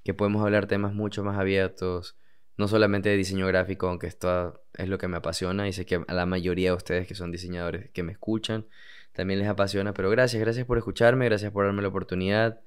que 0.05 0.15
podemos 0.15 0.43
hablar 0.45 0.67
temas 0.67 0.95
mucho 0.95 1.25
más 1.25 1.39
abiertos, 1.39 2.17
no 2.57 2.69
solamente 2.69 3.09
de 3.09 3.17
diseño 3.17 3.47
gráfico, 3.47 3.89
aunque 3.89 4.07
esto 4.07 4.63
es 4.75 4.89
lo 4.89 4.99
que 4.99 5.09
me 5.09 5.17
apasiona 5.17 5.69
y 5.69 5.73
sé 5.73 5.85
que 5.85 6.03
a 6.07 6.15
la 6.15 6.27
mayoría 6.27 6.71
de 6.71 6.77
ustedes 6.77 7.07
que 7.09 7.15
son 7.15 7.33
diseñadores 7.33 7.91
que 7.91 8.03
me 8.03 8.13
escuchan, 8.13 8.67
también 9.13 9.39
les 9.41 9.49
apasiona, 9.49 9.93
pero 9.95 10.11
gracias, 10.11 10.41
gracias 10.43 10.67
por 10.67 10.79
escucharme, 10.79 11.27
gracias 11.27 11.53
por 11.53 11.65
darme 11.67 11.83
la 11.83 11.89
oportunidad. 11.89 12.61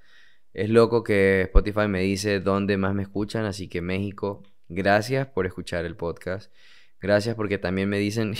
Es 0.53 0.69
loco 0.69 1.03
que 1.03 1.41
Spotify 1.43 1.87
me 1.87 2.01
dice 2.01 2.39
dónde 2.39 2.77
más 2.77 2.93
me 2.93 3.03
escuchan, 3.03 3.45
así 3.45 3.67
que 3.67 3.81
México, 3.81 4.43
gracias 4.69 5.27
por 5.27 5.45
escuchar 5.45 5.85
el 5.85 5.95
podcast. 5.95 6.51
Gracias 7.01 7.35
porque 7.35 7.57
también 7.57 7.89
me 7.89 7.99
dicen 7.99 8.35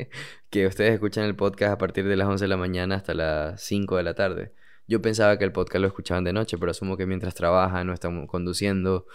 que 0.50 0.66
ustedes 0.66 0.94
escuchan 0.94 1.24
el 1.24 1.36
podcast 1.36 1.72
a 1.74 1.78
partir 1.78 2.08
de 2.08 2.16
las 2.16 2.28
11 2.28 2.44
de 2.44 2.48
la 2.48 2.56
mañana 2.56 2.96
hasta 2.96 3.14
las 3.14 3.62
5 3.62 3.96
de 3.96 4.02
la 4.02 4.14
tarde. 4.14 4.52
Yo 4.86 5.02
pensaba 5.02 5.38
que 5.38 5.44
el 5.44 5.52
podcast 5.52 5.82
lo 5.82 5.88
escuchaban 5.88 6.24
de 6.24 6.32
noche, 6.32 6.56
pero 6.58 6.70
asumo 6.70 6.96
que 6.96 7.06
mientras 7.06 7.34
trabajan 7.34 7.90
o 7.90 7.92
están 7.92 8.26
conduciendo 8.26 9.06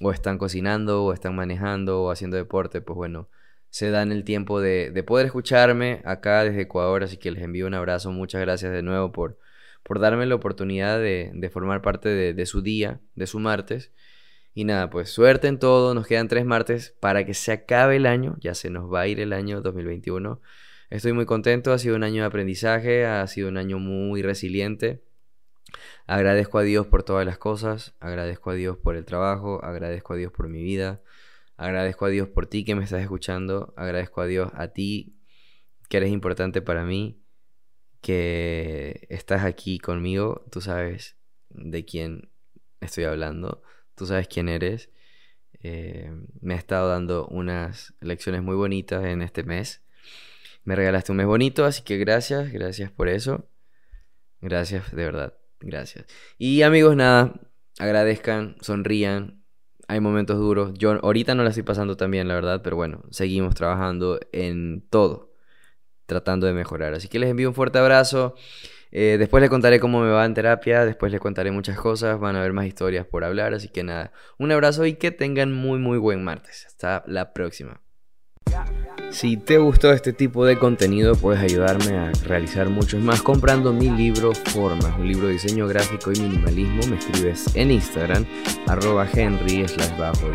o 0.00 0.10
están 0.12 0.38
cocinando 0.38 1.04
o 1.04 1.12
están 1.12 1.36
manejando 1.36 2.02
o 2.02 2.10
haciendo 2.10 2.36
deporte, 2.36 2.80
pues 2.80 2.96
bueno, 2.96 3.28
se 3.72 3.90
dan 3.90 4.12
el 4.12 4.22
tiempo 4.24 4.60
de, 4.60 4.90
de 4.90 5.02
poder 5.02 5.24
escucharme 5.24 6.02
acá 6.04 6.44
desde 6.44 6.60
Ecuador, 6.60 7.02
así 7.04 7.16
que 7.16 7.30
les 7.30 7.42
envío 7.42 7.66
un 7.66 7.72
abrazo, 7.72 8.12
muchas 8.12 8.42
gracias 8.42 8.70
de 8.70 8.82
nuevo 8.82 9.12
por, 9.12 9.38
por 9.82 9.98
darme 9.98 10.26
la 10.26 10.34
oportunidad 10.34 10.98
de, 10.98 11.30
de 11.32 11.48
formar 11.48 11.80
parte 11.80 12.10
de, 12.10 12.34
de, 12.34 12.44
su 12.44 12.60
día, 12.60 13.00
de 13.14 13.26
su 13.26 13.38
martes. 13.38 13.90
Y 14.52 14.64
nada, 14.64 14.90
pues 14.90 15.08
suerte 15.08 15.48
en 15.48 15.58
todo, 15.58 15.94
nos 15.94 16.06
quedan 16.06 16.28
tres 16.28 16.44
martes 16.44 16.94
para 17.00 17.24
que 17.24 17.32
se 17.32 17.50
acabe 17.50 17.96
el 17.96 18.04
año, 18.04 18.36
ya 18.40 18.54
se 18.54 18.68
nos 18.68 18.92
va 18.92 19.00
a 19.00 19.06
ir 19.06 19.20
el 19.20 19.32
año 19.32 19.62
2021. 19.62 20.42
Estoy 20.90 21.14
muy 21.14 21.24
contento, 21.24 21.72
ha 21.72 21.78
sido 21.78 21.96
un 21.96 22.04
año 22.04 22.20
de 22.20 22.26
aprendizaje, 22.26 23.06
ha 23.06 23.26
sido 23.26 23.48
un 23.48 23.56
año 23.56 23.78
muy 23.78 24.20
resiliente. 24.20 25.02
Agradezco 26.06 26.58
a 26.58 26.62
Dios 26.62 26.86
por 26.88 27.04
todas 27.04 27.24
las 27.24 27.38
cosas, 27.38 27.94
agradezco 28.00 28.50
a 28.50 28.54
Dios 28.54 28.76
por 28.76 28.96
el 28.96 29.06
trabajo, 29.06 29.64
agradezco 29.64 30.12
a 30.12 30.16
Dios 30.16 30.30
por 30.30 30.50
mi 30.50 30.62
vida, 30.62 31.00
agradezco 31.56 32.06
a 32.06 32.08
Dios 32.08 32.28
por 32.28 32.46
ti 32.46 32.64
que 32.64 32.74
me 32.74 32.84
estás 32.84 33.02
escuchando, 33.02 33.72
agradezco 33.76 34.20
a 34.20 34.26
Dios 34.26 34.50
a 34.54 34.68
ti 34.68 35.18
que 35.88 35.98
eres 35.98 36.10
importante 36.10 36.62
para 36.62 36.84
mí, 36.84 37.22
que 38.00 39.06
estás 39.10 39.44
aquí 39.44 39.78
conmigo, 39.78 40.46
tú 40.50 40.62
sabes 40.62 41.18
de 41.50 41.84
quién 41.84 42.30
estoy 42.80 43.04
hablando, 43.04 43.62
tú 43.94 44.06
sabes 44.06 44.26
quién 44.26 44.48
eres. 44.48 44.90
Eh, 45.62 46.10
me 46.40 46.54
ha 46.54 46.56
estado 46.56 46.88
dando 46.88 47.26
unas 47.28 47.94
lecciones 48.00 48.42
muy 48.42 48.56
bonitas 48.56 49.04
en 49.04 49.20
este 49.20 49.44
mes. 49.44 49.82
Me 50.64 50.76
regalaste 50.76 51.12
un 51.12 51.18
mes 51.18 51.26
bonito, 51.26 51.64
así 51.64 51.82
que 51.82 51.98
gracias, 51.98 52.50
gracias 52.52 52.90
por 52.90 53.08
eso. 53.08 53.48
Gracias, 54.40 54.90
de 54.92 55.04
verdad, 55.04 55.36
gracias. 55.60 56.06
Y 56.38 56.62
amigos, 56.62 56.96
nada, 56.96 57.38
agradezcan, 57.78 58.56
sonrían. 58.60 59.41
Hay 59.92 60.00
momentos 60.00 60.38
duros. 60.38 60.72
Yo 60.72 60.98
ahorita 61.02 61.34
no 61.34 61.42
la 61.42 61.50
estoy 61.50 61.64
pasando 61.64 61.98
tan 61.98 62.10
bien, 62.10 62.26
la 62.26 62.32
verdad, 62.32 62.62
pero 62.64 62.76
bueno, 62.76 63.02
seguimos 63.10 63.54
trabajando 63.54 64.18
en 64.32 64.82
todo, 64.88 65.34
tratando 66.06 66.46
de 66.46 66.54
mejorar. 66.54 66.94
Así 66.94 67.08
que 67.08 67.18
les 67.18 67.28
envío 67.28 67.46
un 67.46 67.54
fuerte 67.54 67.78
abrazo. 67.78 68.34
Eh, 68.90 69.16
después 69.18 69.42
les 69.42 69.50
contaré 69.50 69.80
cómo 69.80 70.00
me 70.00 70.08
va 70.08 70.24
en 70.24 70.32
terapia, 70.32 70.86
después 70.86 71.12
les 71.12 71.20
contaré 71.20 71.50
muchas 71.50 71.78
cosas, 71.78 72.18
van 72.18 72.36
a 72.36 72.38
haber 72.38 72.54
más 72.54 72.64
historias 72.64 73.04
por 73.04 73.22
hablar, 73.22 73.52
así 73.52 73.68
que 73.68 73.82
nada, 73.82 74.12
un 74.38 74.50
abrazo 74.50 74.86
y 74.86 74.94
que 74.94 75.10
tengan 75.10 75.52
muy 75.52 75.78
muy 75.78 75.98
buen 75.98 76.24
martes. 76.24 76.64
Hasta 76.66 77.04
la 77.06 77.34
próxima. 77.34 77.82
Si 79.12 79.36
te 79.36 79.58
gustó 79.58 79.92
este 79.92 80.14
tipo 80.14 80.46
de 80.46 80.58
contenido, 80.58 81.14
puedes 81.14 81.42
ayudarme 81.42 81.98
a 81.98 82.12
realizar 82.24 82.70
muchos 82.70 83.00
más 83.02 83.20
comprando 83.20 83.70
mi 83.70 83.90
libro 83.90 84.32
Formas, 84.34 84.98
un 84.98 85.06
libro 85.06 85.26
de 85.26 85.34
diseño 85.34 85.68
gráfico 85.68 86.12
y 86.12 86.18
minimalismo. 86.18 86.80
Me 86.88 86.96
escribes 86.96 87.54
en 87.54 87.70
Instagram, 87.72 88.24
arroba 88.66 89.06
henry 89.14 89.68
slash 89.68 89.96
bajo 89.98 90.28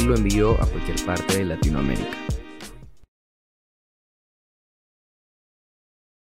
y 0.00 0.04
lo 0.04 0.16
envío 0.16 0.60
a 0.60 0.66
cualquier 0.66 1.04
parte 1.06 1.38
de 1.38 1.44
Latinoamérica. 1.44 2.43